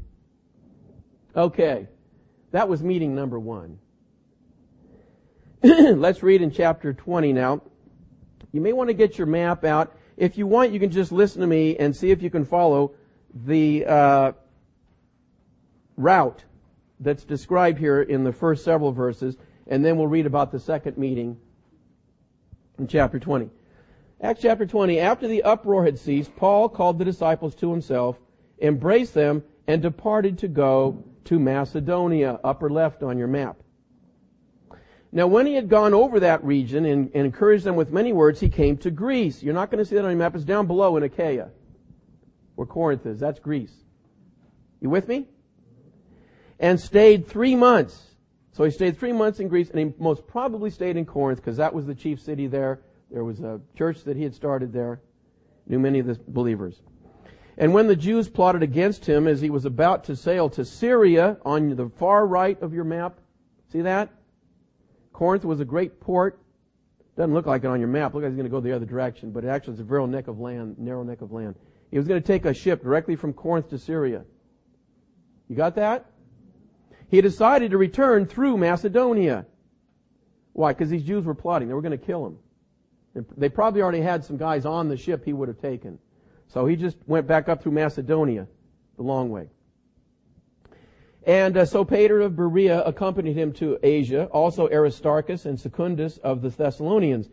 okay. 1.36 1.88
That 2.52 2.68
was 2.68 2.82
meeting 2.82 3.14
number 3.14 3.38
one. 3.38 3.78
Let's 5.62 6.22
read 6.22 6.42
in 6.42 6.50
chapter 6.50 6.92
20 6.92 7.32
now. 7.32 7.62
You 8.52 8.60
may 8.60 8.72
want 8.72 8.88
to 8.88 8.94
get 8.94 9.18
your 9.18 9.26
map 9.26 9.64
out. 9.64 9.96
If 10.16 10.38
you 10.38 10.46
want, 10.46 10.70
you 10.72 10.78
can 10.78 10.90
just 10.90 11.10
listen 11.10 11.40
to 11.40 11.46
me 11.46 11.76
and 11.76 11.94
see 11.94 12.12
if 12.12 12.22
you 12.22 12.30
can 12.30 12.44
follow 12.44 12.92
the 13.34 13.84
uh, 13.86 14.32
route 15.96 16.44
that's 17.00 17.24
described 17.24 17.78
here 17.78 18.02
in 18.02 18.24
the 18.24 18.32
first 18.32 18.64
several 18.64 18.92
verses, 18.92 19.36
and 19.66 19.84
then 19.84 19.96
we'll 19.96 20.06
read 20.06 20.26
about 20.26 20.52
the 20.52 20.60
second 20.60 20.96
meeting 20.96 21.36
in 22.78 22.86
chapter 22.86 23.18
20. 23.18 23.50
Acts 24.20 24.40
chapter 24.40 24.64
20, 24.64 25.00
after 25.00 25.28
the 25.28 25.42
uproar 25.42 25.84
had 25.84 25.98
ceased, 25.98 26.34
Paul 26.36 26.68
called 26.68 26.98
the 26.98 27.04
disciples 27.04 27.54
to 27.56 27.70
himself, 27.70 28.18
embraced 28.60 29.14
them, 29.14 29.42
and 29.66 29.82
departed 29.82 30.38
to 30.38 30.48
go 30.48 31.04
to 31.24 31.38
Macedonia, 31.38 32.38
upper 32.44 32.70
left 32.70 33.02
on 33.02 33.18
your 33.18 33.28
map. 33.28 33.56
Now, 35.12 35.26
when 35.26 35.46
he 35.46 35.54
had 35.54 35.68
gone 35.68 35.94
over 35.94 36.18
that 36.20 36.42
region 36.44 36.84
and, 36.84 37.10
and 37.14 37.24
encouraged 37.24 37.64
them 37.64 37.76
with 37.76 37.92
many 37.92 38.12
words, 38.12 38.40
he 38.40 38.48
came 38.48 38.76
to 38.78 38.90
Greece. 38.90 39.42
You're 39.42 39.54
not 39.54 39.70
going 39.70 39.78
to 39.78 39.84
see 39.84 39.94
that 39.94 40.04
on 40.04 40.10
your 40.10 40.18
map. 40.18 40.34
It's 40.34 40.44
down 40.44 40.66
below 40.66 40.96
in 40.96 41.02
Achaia, 41.04 41.50
where 42.54 42.66
Corinth 42.66 43.06
is. 43.06 43.20
That's 43.20 43.40
Greece. 43.40 43.72
You 44.80 44.90
with 44.90 45.08
me? 45.08 45.28
And 46.58 46.78
stayed 46.78 47.26
three 47.26 47.54
months. 47.54 48.14
So 48.52 48.64
he 48.64 48.70
stayed 48.70 48.98
three 48.98 49.12
months 49.12 49.40
in 49.40 49.48
Greece, 49.48 49.70
and 49.70 49.78
he 49.78 49.92
most 49.98 50.26
probably 50.26 50.70
stayed 50.70 50.96
in 50.96 51.04
Corinth 51.04 51.40
because 51.40 51.56
that 51.56 51.74
was 51.74 51.86
the 51.86 51.94
chief 51.94 52.20
city 52.20 52.46
there. 52.46 52.80
There 53.10 53.24
was 53.24 53.40
a 53.40 53.60
church 53.76 54.04
that 54.04 54.16
he 54.16 54.22
had 54.22 54.34
started 54.34 54.72
there. 54.72 55.00
Knew 55.66 55.78
many 55.78 55.98
of 55.98 56.06
the 56.06 56.18
believers. 56.28 56.80
And 57.56 57.72
when 57.72 57.86
the 57.86 57.96
Jews 57.96 58.28
plotted 58.28 58.62
against 58.62 59.06
him 59.06 59.26
as 59.26 59.40
he 59.40 59.50
was 59.50 59.64
about 59.64 60.04
to 60.04 60.16
sail 60.16 60.48
to 60.50 60.64
Syria 60.64 61.38
on 61.44 61.76
the 61.76 61.88
far 61.88 62.26
right 62.26 62.60
of 62.60 62.74
your 62.74 62.84
map, 62.84 63.18
see 63.70 63.80
that? 63.82 64.10
Corinth 65.12 65.44
was 65.44 65.60
a 65.60 65.64
great 65.64 66.00
port. 66.00 66.38
Doesn't 67.16 67.32
look 67.32 67.46
like 67.46 67.62
it 67.62 67.68
on 67.68 67.78
your 67.78 67.88
map. 67.88 68.14
Look 68.14 68.24
like 68.24 68.32
he's 68.32 68.36
going 68.36 68.46
to 68.46 68.50
go 68.50 68.60
the 68.60 68.72
other 68.72 68.86
direction, 68.86 69.30
but 69.30 69.44
it 69.44 69.48
actually 69.48 69.74
is 69.74 69.80
a 69.80 69.84
very 69.84 70.04
neck 70.08 70.26
of 70.26 70.40
land, 70.40 70.78
narrow 70.78 71.04
neck 71.04 71.20
of 71.20 71.30
land. 71.30 71.54
He 71.94 71.98
was 71.98 72.08
going 72.08 72.20
to 72.20 72.26
take 72.26 72.44
a 72.44 72.52
ship 72.52 72.82
directly 72.82 73.14
from 73.14 73.32
Corinth 73.32 73.70
to 73.70 73.78
Syria. 73.78 74.24
You 75.48 75.54
got 75.54 75.76
that? 75.76 76.06
He 77.06 77.20
decided 77.20 77.70
to 77.70 77.78
return 77.78 78.26
through 78.26 78.56
Macedonia. 78.56 79.46
Why? 80.54 80.72
Because 80.72 80.90
these 80.90 81.04
Jews 81.04 81.24
were 81.24 81.36
plotting. 81.36 81.68
They 81.68 81.74
were 81.74 81.82
going 81.82 81.96
to 81.96 82.04
kill 82.04 82.26
him. 82.26 82.38
They 83.36 83.48
probably 83.48 83.80
already 83.80 84.00
had 84.00 84.24
some 84.24 84.36
guys 84.36 84.66
on 84.66 84.88
the 84.88 84.96
ship 84.96 85.24
he 85.24 85.32
would 85.32 85.46
have 85.46 85.60
taken. 85.60 86.00
So 86.48 86.66
he 86.66 86.74
just 86.74 86.96
went 87.06 87.28
back 87.28 87.48
up 87.48 87.62
through 87.62 87.70
Macedonia, 87.70 88.48
the 88.96 89.04
long 89.04 89.30
way. 89.30 89.50
And 91.24 91.56
uh, 91.56 91.62
Sopater 91.62 92.24
of 92.24 92.34
Berea 92.34 92.82
accompanied 92.82 93.36
him 93.36 93.52
to 93.52 93.78
Asia, 93.84 94.24
also 94.32 94.68
Aristarchus 94.68 95.46
and 95.46 95.60
Secundus 95.60 96.18
of 96.18 96.42
the 96.42 96.48
Thessalonians, 96.48 97.28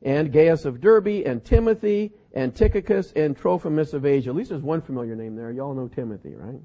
and 0.00 0.32
Gaius 0.32 0.64
of 0.64 0.80
Derbe, 0.80 1.22
and 1.26 1.44
Timothy, 1.44 2.12
and 2.36 2.54
Tychicus, 2.54 3.12
and 3.16 3.34
Trophimus 3.34 3.94
of 3.94 4.04
Asia. 4.04 4.28
At 4.28 4.36
least 4.36 4.50
there's 4.50 4.60
one 4.60 4.82
familiar 4.82 5.16
name 5.16 5.36
there. 5.36 5.50
Y'all 5.50 5.72
know 5.72 5.88
Timothy, 5.88 6.34
right? 6.34 6.60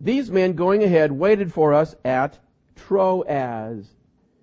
These 0.00 0.30
men 0.30 0.52
going 0.52 0.84
ahead 0.84 1.10
waited 1.10 1.52
for 1.52 1.74
us 1.74 1.96
at 2.04 2.38
Troas. 2.76 3.88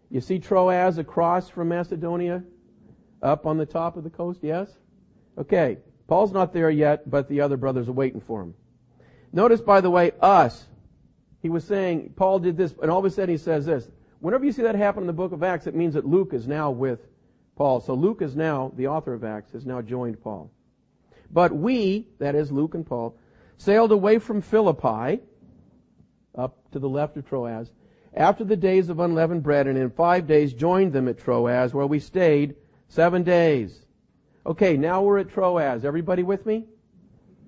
You 0.10 0.20
see 0.20 0.40
Troas 0.40 0.98
across 0.98 1.48
from 1.48 1.70
Macedonia? 1.70 2.44
Up 3.22 3.46
on 3.46 3.58
the 3.58 3.66
top 3.66 3.96
of 3.96 4.04
the 4.04 4.10
coast, 4.10 4.42
yes? 4.44 4.70
Okay. 5.38 5.78
Paul's 6.08 6.34
not 6.34 6.52
there 6.52 6.70
yet, 6.70 7.10
but 7.10 7.30
the 7.30 7.40
other 7.40 7.56
brothers 7.56 7.88
are 7.88 7.94
waiting 7.94 8.20
for 8.20 8.42
him. 8.42 8.54
Notice, 9.32 9.62
by 9.62 9.80
the 9.80 9.90
way, 9.90 10.12
us. 10.20 10.66
He 11.42 11.48
was 11.48 11.64
saying, 11.64 12.14
Paul 12.18 12.40
did 12.40 12.58
this, 12.58 12.76
and 12.82 12.92
all 12.92 13.00
of 13.00 13.06
a 13.06 13.10
sudden 13.10 13.30
he 13.30 13.38
says 13.38 13.66
this. 13.66 13.90
Whenever 14.20 14.44
you 14.44 14.52
see 14.52 14.64
that 14.64 14.76
happen 14.76 15.04
in 15.04 15.08
the 15.08 15.14
book 15.14 15.32
of 15.32 15.44
Acts, 15.44 15.66
it 15.66 15.76
means 15.76 15.94
that 15.94 16.06
Luke 16.06 16.34
is 16.34 16.46
now 16.46 16.72
with 16.72 17.08
Paul. 17.56 17.80
So 17.80 17.94
Luke 17.94 18.22
is 18.22 18.36
now, 18.36 18.72
the 18.76 18.88
author 18.88 19.14
of 19.14 19.24
Acts, 19.24 19.52
has 19.52 19.66
now 19.66 19.82
joined 19.82 20.22
Paul. 20.22 20.52
But 21.32 21.54
we, 21.54 22.08
that 22.20 22.36
is 22.36 22.52
Luke 22.52 22.76
and 22.76 22.86
Paul, 22.86 23.18
sailed 23.58 23.92
away 23.92 24.20
from 24.20 24.42
Philippi, 24.42 25.22
up 26.36 26.72
to 26.72 26.80
the 26.80 26.90
left 26.90 27.18
of 27.18 27.28
Troas, 27.28 27.72
after 28.16 28.44
the 28.44 28.56
days 28.56 28.90
of 28.90 29.00
unleavened 29.00 29.44
bread, 29.44 29.68
and 29.68 29.78
in 29.78 29.90
five 29.90 30.28
days 30.28 30.54
joined 30.54 30.94
them 30.94 31.08
at 31.08 31.18
Troas, 31.18 31.74
where 31.74 31.88
we 31.88 32.00
stayed 32.00 32.56
seven 32.88 33.24
days. 33.24 33.86
Okay, 34.46 34.78
now 34.78 35.02
we're 35.02 35.20
at 35.20 35.30
Troas. 35.30 35.86
Everybody 35.86 36.22
with 36.22 36.46
me? 36.46 36.66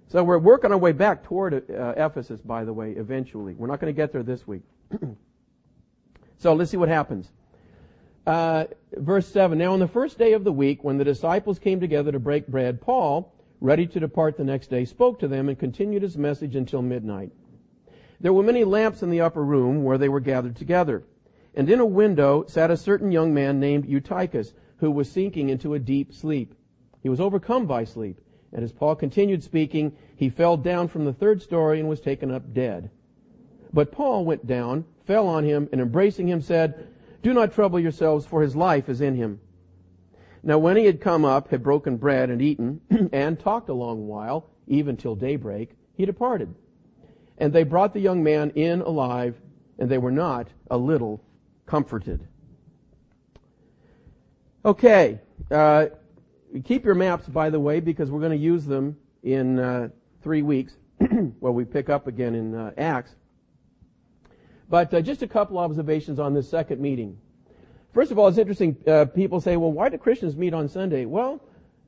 So 0.08 0.24
we're 0.24 0.38
working 0.38 0.72
our 0.72 0.78
way 0.78 0.91
back 0.91 1.24
toward 1.24 1.70
uh, 1.70 1.93
Ephesus, 1.97 2.39
by 2.41 2.64
the 2.64 2.74
way, 2.74 2.91
eventually. 2.91 3.53
We're 3.56 3.68
not 3.68 3.80
going 3.80 3.93
to 3.93 3.95
get 3.95 4.12
there 4.12 4.24
this 4.24 4.47
week. 4.47 4.62
so 6.38 6.53
let's 6.53 6.72
see 6.72 6.78
what 6.78 6.89
happens. 6.89 7.32
Uh, 8.26 8.65
verse 8.93 9.28
7. 9.28 9.57
Now 9.57 9.73
on 9.73 9.80
the 9.80 9.88
first 9.88 10.17
day 10.17 10.34
of 10.34 10.43
the 10.43 10.51
week, 10.51 10.84
when 10.84 10.97
the 10.97 11.03
disciples 11.03 11.59
came 11.59 11.80
together 11.80 12.11
to 12.11 12.19
break 12.19 12.47
bread, 12.47 12.82
Paul, 12.82 13.34
ready 13.61 13.86
to 13.88 13.99
depart 13.99 14.38
the 14.38 14.43
next 14.43 14.67
day, 14.67 14.86
spoke 14.86 15.19
to 15.19 15.28
them 15.28 15.47
and 15.47 15.59
continued 15.59 16.01
his 16.01 16.17
message 16.17 16.55
until 16.55 16.82
midnight. 16.82 17.32
There 18.19 18.34
were 18.34 18.43
many 18.43 18.63
lamps 18.63 19.03
in 19.03 19.11
the 19.11 19.21
upper 19.21 19.43
room 19.43 19.84
where 19.84 19.97
they 19.97 20.09
were 20.09 20.19
gathered 20.19 20.55
together. 20.55 21.03
And 21.53 21.69
in 21.69 21.80
a 21.80 21.86
window 21.86 22.45
sat 22.47 22.71
a 22.71 22.78
certain 22.78 23.11
young 23.11 23.34
man 23.34 23.59
named 23.59 23.86
Eutychus, 23.86 24.53
who 24.78 24.89
was 24.91 25.09
sinking 25.09 25.49
into 25.49 25.73
a 25.73 25.80
deep 25.80 26.13
sleep. 26.13 26.55
He 27.01 27.09
was 27.09 27.21
overcome 27.21 27.65
by 27.65 27.84
sleep. 27.84 28.19
And 28.51 28.63
as 28.63 28.71
Paul 28.71 28.95
continued 28.95 29.43
speaking, 29.43 29.95
he 30.15 30.30
fell 30.30 30.57
down 30.57 30.88
from 30.88 31.05
the 31.05 31.13
third 31.13 31.41
story 31.41 31.80
and 31.80 31.88
was 31.88 32.01
taken 32.01 32.32
up 32.32 32.53
dead. 32.53 32.89
But 33.73 33.91
Paul 33.91 34.26
went 34.26 34.47
down, 34.47 34.86
fell 35.05 35.28
on 35.28 35.43
him, 35.43 35.69
and 35.71 35.82
embracing 35.82 36.28
him 36.28 36.41
said, 36.41 36.88
Do 37.26 37.34
not 37.34 37.53
trouble 37.53 37.80
yourselves, 37.80 38.23
for 38.28 38.43
his 38.43 38.55
life 38.55 38.88
is 38.88 39.01
in 39.01 39.15
him. 39.15 39.39
Now 40.43 40.59
when 40.59 40.78
he 40.78 40.86
had 40.86 41.01
come 41.01 41.26
up, 41.26 41.49
had 41.49 41.63
broken 41.63 41.97
bread 41.97 42.30
and 42.30 42.39
eaten, 42.39 42.82
and 43.11 43.39
talked 43.39 43.67
a 43.69 43.73
long 43.73 44.05
while, 44.05 44.47
even 44.67 44.95
till 44.95 45.15
daybreak, 45.15 45.71
he 45.95 46.05
departed. 46.05 46.53
And 47.39 47.51
they 47.51 47.63
brought 47.63 47.95
the 47.95 47.99
young 47.99 48.21
man 48.21 48.51
in 48.51 48.82
alive, 48.82 49.41
and 49.80 49.89
they 49.89 49.97
were 49.97 50.11
not 50.11 50.49
a 50.69 50.78
little 50.78 51.19
comforted. 51.65 52.28
Okay, 54.63 55.19
uh, 55.49 55.88
keep 56.63 56.86
your 56.86 56.93
maps, 56.93 57.28
by 57.28 57.49
the 57.49 57.59
way, 57.59 57.80
because 57.80 58.11
we're 58.11 58.19
going 58.19 58.38
to 58.38 58.38
use 58.38 58.65
them 58.65 58.97
in 59.23 59.57
uh, 59.57 59.89
three 60.21 60.43
weeks, 60.43 60.76
where 61.39 61.51
we 61.51 61.65
pick 61.65 61.89
up 61.89 62.05
again 62.05 62.36
in 62.36 62.53
uh, 62.53 62.71
Acts. 62.78 63.15
But 64.70 64.93
uh, 64.93 65.01
just 65.01 65.22
a 65.22 65.28
couple 65.28 65.57
observations 65.57 66.20
on 66.20 66.34
this 66.34 66.49
second 66.49 66.82
meeting. 66.82 67.18
First 67.93 68.11
of 68.11 68.20
all, 68.20 68.28
it's 68.28 68.38
interesting. 68.38 68.76
Uh, 68.88 69.05
people 69.05 69.39
say, 69.39 69.57
"Well, 69.57 69.72
why 69.72 69.89
do 69.89 69.97
Christians 69.97 70.36
meet 70.36 70.53
on 70.53 70.68
Sunday?" 70.68 71.05
Well, 71.05 71.41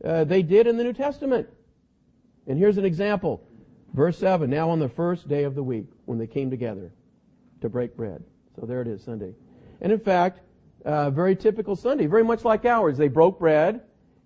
uh, 0.03 0.23
they 0.23 0.41
did 0.41 0.67
in 0.67 0.77
the 0.77 0.83
New 0.83 0.93
Testament. 0.93 1.49
And 2.45 2.57
here's 2.57 2.77
an 2.77 2.85
example. 2.85 3.43
Verse 3.93 4.17
7, 4.17 4.49
now 4.49 4.69
on 4.69 4.79
the 4.79 4.89
first 4.89 5.27
day 5.27 5.43
of 5.43 5.55
the 5.55 5.63
week, 5.63 5.87
when 6.05 6.17
they 6.17 6.27
came 6.27 6.49
together 6.49 6.91
to 7.61 7.69
break 7.69 7.95
bread. 7.95 8.23
So 8.59 8.65
there 8.65 8.81
it 8.81 8.87
is, 8.87 9.03
Sunday. 9.03 9.33
And 9.81 9.91
in 9.91 9.99
fact, 9.99 10.39
uh, 10.85 11.09
very 11.09 11.35
typical 11.35 11.75
Sunday, 11.75 12.05
very 12.05 12.23
much 12.23 12.45
like 12.45 12.65
ours. 12.65 12.97
They 12.97 13.07
broke 13.07 13.39
bread, 13.39 13.81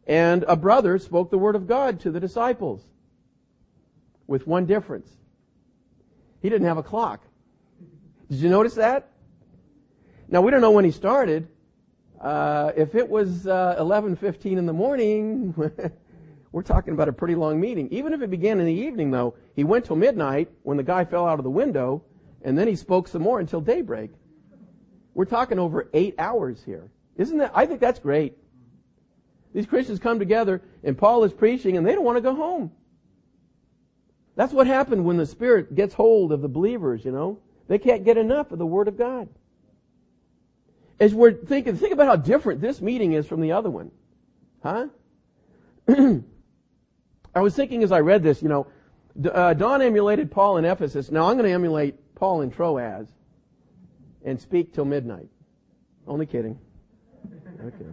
and 0.06 0.44
a 0.48 0.56
brother 0.56 0.98
spoke 0.98 1.30
the 1.30 1.38
word 1.38 1.56
of 1.56 1.68
God 1.68 2.00
to 2.02 2.12
the 2.12 2.20
disciples 2.20 2.86
with 4.28 4.46
one 4.48 4.66
difference. 4.66 5.10
He 6.42 6.50
didn't 6.50 6.68
have 6.68 6.78
a 6.78 6.84
clock. 6.84 7.24
Did 8.32 8.40
you 8.40 8.48
notice 8.48 8.76
that? 8.76 9.10
Now 10.30 10.40
we 10.40 10.52
don't 10.52 10.62
know 10.62 10.72
when 10.72 10.86
he 10.86 10.92
started. 10.92 11.50
Uh, 12.18 12.72
if 12.78 12.96
it 12.96 13.10
was 13.10 13.46
uh, 13.46 13.76
11:15 13.78 14.58
in 14.58 14.66
the 14.66 14.72
morning, 14.72 15.54
we're 16.54 16.62
talking 16.62 16.94
about 16.94 17.10
a 17.10 17.14
pretty 17.14 17.36
long 17.36 17.60
meeting. 17.60 17.90
Even 17.92 18.14
if 18.14 18.22
it 18.22 18.30
began 18.30 18.62
in 18.62 18.66
the 18.66 18.74
evening, 18.74 19.12
though, 19.12 19.36
he 19.54 19.66
went 19.66 19.84
till 19.84 19.98
midnight 19.98 20.50
when 20.64 20.78
the 20.78 20.84
guy 20.84 21.04
fell 21.04 21.28
out 21.28 21.40
of 21.40 21.44
the 21.44 21.50
window, 21.50 22.06
and 22.42 22.58
then 22.58 22.70
he 22.70 22.76
spoke 22.78 23.10
some 23.10 23.22
more 23.22 23.42
until 23.42 23.60
daybreak. 23.60 24.12
We're 25.14 25.26
talking 25.26 25.60
over 25.60 25.90
eight 25.94 26.16
hours 26.18 26.64
here. 26.64 26.90
Isn't 27.18 27.40
that? 27.40 27.52
I 27.54 27.66
think 27.66 27.82
that's 27.82 28.00
great. 28.00 28.38
These 29.54 29.66
Christians 29.66 30.00
come 30.00 30.20
together 30.20 30.62
and 30.86 30.98
Paul 30.98 31.26
is 31.26 31.34
preaching 31.34 31.76
and 31.76 31.86
they 31.86 31.96
don't 31.96 32.06
want 32.06 32.16
to 32.16 32.22
go 32.22 32.34
home. 32.34 32.72
That's 34.38 34.54
what 34.54 34.68
happened 34.68 35.04
when 35.04 35.18
the 35.18 35.26
Spirit 35.26 35.76
gets 35.76 35.94
hold 35.94 36.32
of 36.32 36.42
the 36.42 36.48
believers, 36.48 37.04
you 37.04 37.12
know. 37.12 37.40
They 37.72 37.80
can't 37.80 38.04
get 38.04 38.18
enough 38.18 38.52
of 38.52 38.60
the 38.60 38.66
Word 38.66 38.90
of 38.90 38.98
God. 38.98 39.30
As 41.00 41.16
we're 41.16 41.32
thinking, 41.32 41.78
think 41.78 41.94
about 41.94 42.08
how 42.08 42.18
different 42.18 42.60
this 42.60 42.82
meeting 42.82 43.14
is 43.14 43.26
from 43.26 43.40
the 43.40 43.54
other 43.54 43.70
one. 43.70 43.92
Huh? 44.62 44.88
I 45.88 47.40
was 47.40 47.56
thinking 47.56 47.82
as 47.82 47.94
I 47.94 48.02
read 48.02 48.24
this, 48.24 48.42
you 48.42 48.50
know, 48.50 48.68
uh, 49.32 49.54
Don 49.54 49.82
emulated 49.82 50.30
Paul 50.30 50.58
in 50.58 50.66
Ephesus. 50.66 51.12
Now 51.12 51.30
I'm 51.30 51.38
going 51.38 51.46
to 51.46 51.54
emulate 51.54 51.96
Paul 52.14 52.42
in 52.42 52.52
Troas 52.52 53.08
and 54.26 54.38
speak 54.38 54.74
till 54.74 54.84
midnight. 54.84 55.30
Only 56.06 56.26
kidding. 56.26 56.60
Okay. 57.64 57.86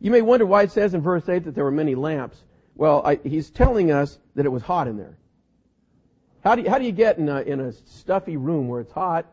You 0.00 0.10
may 0.10 0.22
wonder 0.22 0.46
why 0.46 0.62
it 0.62 0.70
says 0.70 0.94
in 0.94 1.02
verse 1.02 1.28
8 1.28 1.44
that 1.44 1.54
there 1.54 1.64
were 1.64 1.70
many 1.70 1.94
lamps. 1.94 2.44
Well, 2.76 3.02
I, 3.04 3.16
he's 3.22 3.50
telling 3.50 3.92
us 3.92 4.18
that 4.36 4.46
it 4.46 4.50
was 4.50 4.62
hot 4.62 4.88
in 4.88 4.96
there. 4.96 5.17
How 6.44 6.54
do 6.54 6.62
you, 6.62 6.70
how 6.70 6.78
do 6.78 6.84
you 6.84 6.92
get 6.92 7.18
in 7.18 7.28
a, 7.28 7.40
in 7.40 7.60
a 7.60 7.72
stuffy 7.72 8.36
room 8.36 8.68
where 8.68 8.80
it's 8.80 8.92
hot 8.92 9.26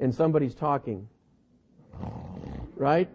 and 0.00 0.14
somebody's 0.14 0.54
talking? 0.54 1.08
Right? 2.74 3.08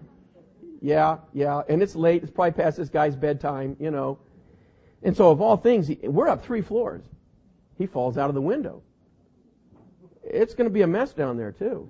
Yeah, 0.81 1.17
yeah. 1.33 1.61
And 1.69 1.81
it's 1.81 1.95
late. 1.95 2.23
It's 2.23 2.31
probably 2.31 2.51
past 2.51 2.77
this 2.77 2.89
guy's 2.89 3.15
bedtime, 3.15 3.75
you 3.79 3.91
know. 3.91 4.17
And 5.03 5.15
so 5.15 5.29
of 5.29 5.41
all 5.41 5.57
things, 5.57 5.91
we're 6.03 6.27
up 6.27 6.43
three 6.43 6.61
floors. 6.61 7.03
he 7.77 7.87
falls 7.87 8.17
out 8.17 8.29
of 8.29 8.35
the 8.35 8.41
window. 8.41 8.83
It's 10.23 10.53
going 10.53 10.69
to 10.69 10.73
be 10.73 10.83
a 10.83 10.87
mess 10.87 11.13
down 11.13 11.37
there 11.37 11.51
too. 11.51 11.89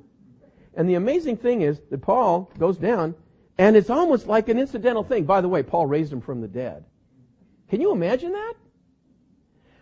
And 0.74 0.89
the 0.89 0.95
amazing 0.95 1.38
thing 1.38 1.62
is 1.62 1.82
that 1.89 2.02
Paul 2.02 2.49
goes 2.58 2.78
down 2.78 3.16
and 3.58 3.76
it's 3.76 3.89
almost 3.89 4.28
like 4.28 4.47
an 4.47 4.58
incidental 4.58 5.04
thing. 5.04 5.26
By 5.26 5.41
the 5.41 5.49
way, 5.49 5.64
Paul 5.64 5.86
raised 5.86 6.14
him 6.14 6.22
from 6.22 6.39
the 6.39 6.47
dead. 6.47 6.86
Can 7.70 7.82
you 7.82 7.91
imagine 7.91 8.32
that? 8.32 8.54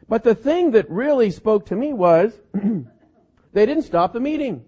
But 0.09 0.23
the 0.23 0.33
thing 0.33 0.71
that 0.71 0.89
really 0.89 1.29
spoke 1.29 1.67
to 1.67 1.75
me 1.75 1.93
was 1.93 2.33
they 3.53 3.65
didn't 3.65 3.83
stop 3.83 4.11
the 4.11 4.19
meeting. 4.19 4.65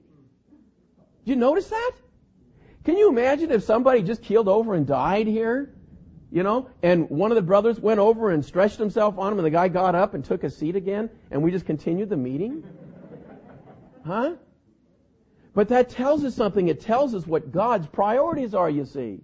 Did 1.25 1.31
you 1.31 1.35
notice 1.35 1.67
that? 1.67 1.91
Can 2.83 2.95
you 2.95 3.09
imagine 3.09 3.51
if 3.51 3.63
somebody 3.63 4.03
just 4.03 4.21
keeled 4.21 4.47
over 4.47 4.75
and 4.75 4.85
died 4.85 5.25
here? 5.25 5.73
You 6.31 6.43
know, 6.43 6.69
and 6.81 7.09
one 7.09 7.31
of 7.31 7.35
the 7.35 7.41
brothers 7.41 7.79
went 7.79 7.99
over 7.99 8.29
and 8.29 8.45
stretched 8.45 8.77
himself 8.77 9.17
on 9.17 9.33
him 9.33 9.39
and 9.39 9.45
the 9.45 9.51
guy 9.51 9.67
got 9.67 9.95
up 9.95 10.13
and 10.13 10.23
took 10.23 10.43
a 10.43 10.49
seat 10.49 10.75
again 10.75 11.09
and 11.31 11.41
we 11.41 11.51
just 11.51 11.65
continued 11.65 12.09
the 12.09 12.17
meeting? 12.17 12.63
Huh? 14.05 14.35
But 15.53 15.67
that 15.69 15.89
tells 15.89 16.23
us 16.23 16.35
something. 16.35 16.69
It 16.69 16.79
tells 16.79 17.13
us 17.13 17.27
what 17.27 17.51
God's 17.51 17.87
priorities 17.87 18.53
are, 18.53 18.69
you 18.69 18.85
see. 18.85 19.19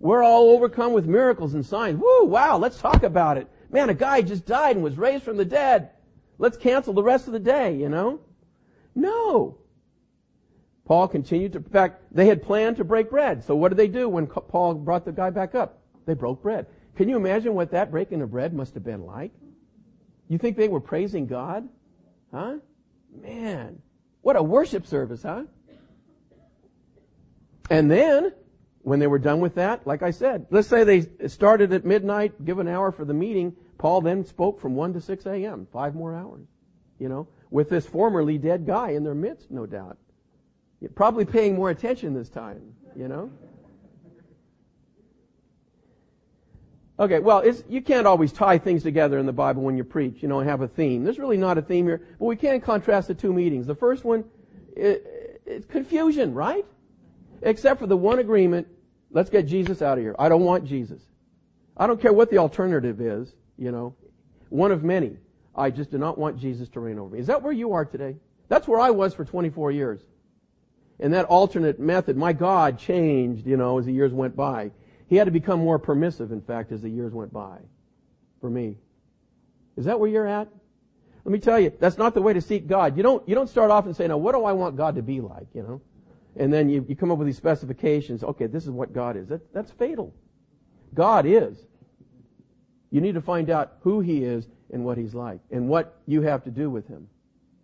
We're 0.00 0.22
all 0.22 0.50
overcome 0.50 0.92
with 0.92 1.06
miracles 1.06 1.54
and 1.54 1.64
signs. 1.64 1.98
Woo, 1.98 2.24
wow, 2.24 2.58
let's 2.58 2.78
talk 2.78 3.02
about 3.04 3.38
it. 3.38 3.48
Man, 3.70 3.90
a 3.90 3.94
guy 3.94 4.22
just 4.22 4.46
died 4.46 4.76
and 4.76 4.84
was 4.84 4.96
raised 4.96 5.24
from 5.24 5.36
the 5.36 5.44
dead. 5.44 5.90
Let's 6.38 6.56
cancel 6.56 6.94
the 6.94 7.02
rest 7.02 7.26
of 7.26 7.32
the 7.32 7.40
day, 7.40 7.76
you 7.76 7.88
know? 7.88 8.20
No. 8.94 9.58
Paul 10.84 11.08
continued 11.08 11.52
to, 11.52 11.58
in 11.58 11.64
fact, 11.64 12.02
they 12.10 12.26
had 12.26 12.42
planned 12.42 12.78
to 12.78 12.84
break 12.84 13.10
bread. 13.10 13.44
So 13.44 13.54
what 13.54 13.68
did 13.68 13.76
they 13.76 13.88
do 13.88 14.08
when 14.08 14.26
Paul 14.26 14.74
brought 14.74 15.04
the 15.04 15.12
guy 15.12 15.30
back 15.30 15.54
up? 15.54 15.80
They 16.06 16.14
broke 16.14 16.42
bread. 16.42 16.66
Can 16.96 17.08
you 17.08 17.16
imagine 17.16 17.54
what 17.54 17.72
that 17.72 17.90
breaking 17.90 18.22
of 18.22 18.30
bread 18.30 18.54
must 18.54 18.74
have 18.74 18.84
been 18.84 19.04
like? 19.04 19.32
You 20.28 20.38
think 20.38 20.56
they 20.56 20.68
were 20.68 20.80
praising 20.80 21.26
God? 21.26 21.68
Huh? 22.32 22.56
Man, 23.22 23.80
what 24.22 24.36
a 24.36 24.42
worship 24.42 24.86
service, 24.86 25.22
huh? 25.22 25.44
And 27.70 27.90
then, 27.90 28.32
when 28.88 29.00
they 29.00 29.06
were 29.06 29.18
done 29.18 29.40
with 29.40 29.54
that, 29.56 29.86
like 29.86 30.02
I 30.02 30.10
said, 30.10 30.46
let's 30.50 30.66
say 30.66 30.82
they 30.82 31.28
started 31.28 31.72
at 31.74 31.84
midnight, 31.84 32.44
give 32.44 32.58
an 32.58 32.68
hour 32.68 32.90
for 32.90 33.04
the 33.04 33.12
meeting. 33.12 33.54
Paul 33.76 34.00
then 34.00 34.24
spoke 34.24 34.58
from 34.60 34.74
1 34.74 34.94
to 34.94 35.00
6 35.00 35.26
a.m., 35.26 35.68
five 35.70 35.94
more 35.94 36.14
hours, 36.14 36.46
you 36.98 37.08
know, 37.08 37.28
with 37.50 37.68
this 37.68 37.86
formerly 37.86 38.38
dead 38.38 38.66
guy 38.66 38.90
in 38.90 39.04
their 39.04 39.14
midst, 39.14 39.50
no 39.50 39.66
doubt. 39.66 39.98
Probably 40.94 41.26
paying 41.26 41.54
more 41.54 41.68
attention 41.68 42.14
this 42.14 42.30
time, 42.30 42.62
you 42.96 43.08
know? 43.08 43.30
Okay, 46.98 47.18
well, 47.18 47.44
you 47.68 47.82
can't 47.82 48.06
always 48.06 48.32
tie 48.32 48.56
things 48.56 48.82
together 48.82 49.18
in 49.18 49.26
the 49.26 49.32
Bible 49.32 49.62
when 49.62 49.76
you 49.76 49.84
preach, 49.84 50.22
you 50.22 50.28
know, 50.28 50.40
and 50.40 50.48
have 50.48 50.62
a 50.62 50.68
theme. 50.68 51.04
There's 51.04 51.18
really 51.18 51.36
not 51.36 51.58
a 51.58 51.62
theme 51.62 51.86
here, 51.86 52.00
but 52.18 52.24
we 52.24 52.36
can 52.36 52.60
contrast 52.60 53.08
the 53.08 53.14
two 53.14 53.34
meetings. 53.34 53.66
The 53.66 53.74
first 53.74 54.04
one, 54.04 54.24
it, 54.74 55.42
it's 55.44 55.66
confusion, 55.66 56.32
right? 56.32 56.64
Except 57.42 57.78
for 57.78 57.86
the 57.86 57.96
one 57.96 58.18
agreement, 58.18 58.66
let's 59.10 59.30
get 59.30 59.46
Jesus 59.46 59.82
out 59.82 59.98
of 59.98 60.04
here. 60.04 60.14
I 60.18 60.28
don't 60.28 60.44
want 60.44 60.64
Jesus. 60.64 61.02
I 61.76 61.86
don't 61.86 62.00
care 62.00 62.12
what 62.12 62.30
the 62.30 62.38
alternative 62.38 63.00
is, 63.00 63.32
you 63.56 63.70
know, 63.70 63.94
one 64.48 64.72
of 64.72 64.82
many. 64.82 65.16
I 65.54 65.70
just 65.70 65.90
do 65.90 65.98
not 65.98 66.18
want 66.18 66.38
Jesus 66.38 66.68
to 66.70 66.80
reign 66.80 66.98
over 66.98 67.14
me. 67.14 67.20
Is 67.20 67.26
that 67.26 67.42
where 67.42 67.52
you 67.52 67.72
are 67.72 67.84
today? 67.84 68.16
That's 68.48 68.66
where 68.66 68.80
I 68.80 68.90
was 68.90 69.14
for 69.14 69.24
24 69.24 69.72
years. 69.72 70.00
And 71.00 71.14
that 71.14 71.26
alternate 71.26 71.78
method, 71.78 72.16
my 72.16 72.32
God 72.32 72.78
changed, 72.78 73.46
you 73.46 73.56
know, 73.56 73.78
as 73.78 73.86
the 73.86 73.92
years 73.92 74.12
went 74.12 74.34
by. 74.34 74.70
He 75.08 75.16
had 75.16 75.24
to 75.24 75.30
become 75.30 75.60
more 75.60 75.78
permissive, 75.78 76.32
in 76.32 76.40
fact, 76.40 76.72
as 76.72 76.82
the 76.82 76.88
years 76.88 77.12
went 77.12 77.32
by. 77.32 77.58
For 78.40 78.50
me. 78.50 78.76
Is 79.76 79.84
that 79.84 79.98
where 79.98 80.10
you're 80.10 80.26
at? 80.26 80.48
Let 81.24 81.32
me 81.32 81.38
tell 81.38 81.60
you, 81.60 81.72
that's 81.78 81.98
not 81.98 82.14
the 82.14 82.22
way 82.22 82.32
to 82.32 82.40
seek 82.40 82.66
God. 82.66 82.96
You 82.96 83.02
don't, 83.02 83.28
you 83.28 83.34
don't 83.34 83.48
start 83.48 83.70
off 83.70 83.86
and 83.86 83.94
say, 83.94 84.08
now 84.08 84.16
what 84.16 84.34
do 84.34 84.44
I 84.44 84.52
want 84.52 84.76
God 84.76 84.96
to 84.96 85.02
be 85.02 85.20
like, 85.20 85.46
you 85.54 85.62
know? 85.62 85.80
And 86.38 86.52
then 86.52 86.68
you, 86.68 86.86
you 86.88 86.96
come 86.96 87.10
up 87.10 87.18
with 87.18 87.26
these 87.26 87.36
specifications. 87.36 88.22
Okay, 88.22 88.46
this 88.46 88.64
is 88.64 88.70
what 88.70 88.94
God 88.94 89.16
is. 89.16 89.28
That, 89.28 89.52
that's 89.52 89.70
fatal. 89.72 90.14
God 90.94 91.26
is. 91.26 91.58
You 92.90 93.00
need 93.02 93.14
to 93.14 93.20
find 93.20 93.50
out 93.50 93.74
who 93.80 94.00
He 94.00 94.24
is 94.24 94.46
and 94.72 94.84
what 94.84 94.96
He's 94.96 95.14
like 95.14 95.40
and 95.50 95.68
what 95.68 96.00
you 96.06 96.22
have 96.22 96.44
to 96.44 96.50
do 96.50 96.70
with 96.70 96.88
Him, 96.88 97.08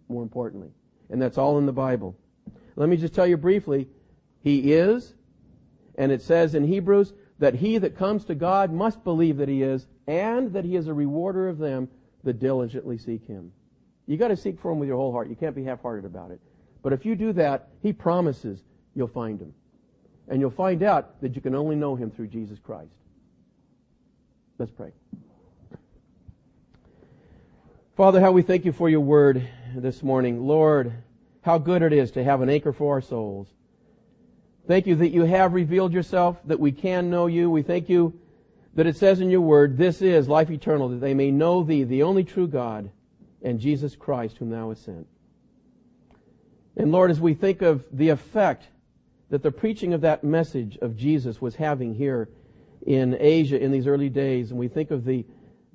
more 0.08 0.22
importantly. 0.22 0.70
And 1.08 1.22
that's 1.22 1.38
all 1.38 1.56
in 1.58 1.66
the 1.66 1.72
Bible. 1.72 2.16
Let 2.76 2.88
me 2.88 2.96
just 2.96 3.14
tell 3.14 3.26
you 3.26 3.36
briefly. 3.36 3.88
He 4.42 4.72
is, 4.72 5.14
and 5.96 6.12
it 6.12 6.20
says 6.20 6.54
in 6.54 6.66
Hebrews, 6.66 7.14
that 7.38 7.54
he 7.54 7.78
that 7.78 7.96
comes 7.96 8.24
to 8.26 8.34
God 8.34 8.72
must 8.72 9.02
believe 9.04 9.38
that 9.38 9.48
he 9.48 9.62
is, 9.62 9.86
and 10.06 10.52
that 10.52 10.64
he 10.64 10.76
is 10.76 10.86
a 10.86 10.94
rewarder 10.94 11.48
of 11.48 11.58
them 11.58 11.88
that 12.24 12.38
diligently 12.38 12.98
seek 12.98 13.26
him. 13.26 13.52
You 14.06 14.16
gotta 14.16 14.36
seek 14.36 14.60
for 14.60 14.70
him 14.72 14.78
with 14.78 14.88
your 14.88 14.98
whole 14.98 15.12
heart. 15.12 15.28
You 15.28 15.36
can't 15.36 15.54
be 15.54 15.64
half-hearted 15.64 16.04
about 16.04 16.30
it. 16.30 16.40
But 16.84 16.92
if 16.92 17.04
you 17.06 17.16
do 17.16 17.32
that, 17.32 17.70
he 17.82 17.92
promises 17.94 18.62
you'll 18.94 19.08
find 19.08 19.40
him. 19.40 19.54
And 20.28 20.38
you'll 20.38 20.50
find 20.50 20.82
out 20.82 21.20
that 21.22 21.34
you 21.34 21.40
can 21.40 21.54
only 21.54 21.74
know 21.74 21.96
him 21.96 22.10
through 22.10 22.28
Jesus 22.28 22.58
Christ. 22.58 22.94
Let's 24.58 24.70
pray. 24.70 24.92
Father, 27.96 28.20
how 28.20 28.32
we 28.32 28.42
thank 28.42 28.66
you 28.66 28.72
for 28.72 28.90
your 28.90 29.00
word 29.00 29.48
this 29.74 30.02
morning. 30.02 30.46
Lord, 30.46 30.92
how 31.40 31.56
good 31.56 31.80
it 31.80 31.94
is 31.94 32.10
to 32.12 32.22
have 32.22 32.42
an 32.42 32.50
anchor 32.50 32.72
for 32.72 32.94
our 32.94 33.00
souls. 33.00 33.48
Thank 34.68 34.86
you 34.86 34.94
that 34.96 35.08
you 35.08 35.22
have 35.24 35.54
revealed 35.54 35.92
yourself, 35.92 36.36
that 36.44 36.60
we 36.60 36.70
can 36.70 37.08
know 37.08 37.26
you. 37.26 37.50
We 37.50 37.62
thank 37.62 37.88
you 37.88 38.18
that 38.74 38.86
it 38.86 38.96
says 38.96 39.20
in 39.20 39.30
your 39.30 39.40
word, 39.40 39.78
this 39.78 40.02
is 40.02 40.28
life 40.28 40.50
eternal, 40.50 40.90
that 40.90 41.00
they 41.00 41.14
may 41.14 41.30
know 41.30 41.62
thee, 41.62 41.84
the 41.84 42.02
only 42.02 42.24
true 42.24 42.46
God, 42.46 42.90
and 43.42 43.58
Jesus 43.58 43.96
Christ, 43.96 44.36
whom 44.36 44.50
thou 44.50 44.68
hast 44.68 44.84
sent. 44.84 45.06
And 46.76 46.90
Lord, 46.90 47.10
as 47.10 47.20
we 47.20 47.34
think 47.34 47.62
of 47.62 47.84
the 47.92 48.08
effect 48.08 48.68
that 49.30 49.42
the 49.42 49.50
preaching 49.50 49.92
of 49.92 50.00
that 50.02 50.24
message 50.24 50.76
of 50.78 50.96
Jesus 50.96 51.40
was 51.40 51.54
having 51.54 51.94
here 51.94 52.28
in 52.86 53.16
Asia 53.18 53.60
in 53.60 53.70
these 53.72 53.86
early 53.86 54.08
days, 54.08 54.50
and 54.50 54.58
we 54.58 54.68
think 54.68 54.90
of 54.90 55.04
the 55.04 55.24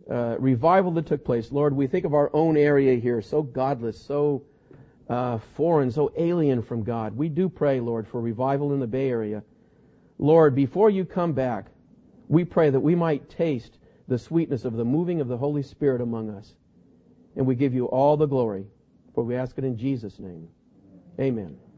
uh, 0.10 0.36
revival 0.40 0.92
that 0.92 1.06
took 1.06 1.24
place, 1.24 1.52
Lord, 1.52 1.76
we 1.76 1.88
think 1.88 2.06
of 2.06 2.14
our 2.14 2.30
own 2.34 2.58
area 2.58 3.00
here, 3.00 3.22
so 3.22 3.42
godless, 3.42 4.00
so 4.00 4.44
uh, 5.10 5.40
foreign, 5.56 5.92
so 5.92 6.12
alien 6.18 6.62
from 6.62 6.84
God. 6.84 7.16
We 7.16 7.30
do 7.30 7.50
pray, 7.50 7.80
Lord, 7.80 8.08
for 8.08 8.22
revival 8.22 8.74
in 8.74 8.80
the 8.80 8.88
Bay 8.88 9.10
Area. 9.10 9.44
Lord, 10.18 10.54
before 10.54 10.90
you 10.90 11.06
come 11.06 11.34
back, 11.34 11.66
we 12.28 12.46
pray 12.46 12.70
that 12.70 12.80
we 12.80 12.94
might 12.94 13.30
taste 13.30 13.78
the 14.08 14.20
sweetness 14.20 14.66
of 14.66 14.74
the 14.74 14.86
moving 14.86 15.22
of 15.22 15.28
the 15.28 15.38
Holy 15.38 15.64
Spirit 15.64 16.02
among 16.02 16.30
us. 16.30 16.54
And 17.36 17.46
we 17.46 17.56
give 17.56 17.74
you 17.74 17.86
all 17.86 18.18
the 18.18 18.26
glory, 18.26 18.66
for 19.16 19.24
we 19.24 19.36
ask 19.36 19.58
it 19.58 19.64
in 19.64 19.78
Jesus' 19.78 20.20
name. 20.20 20.50
Amen. 21.20 21.69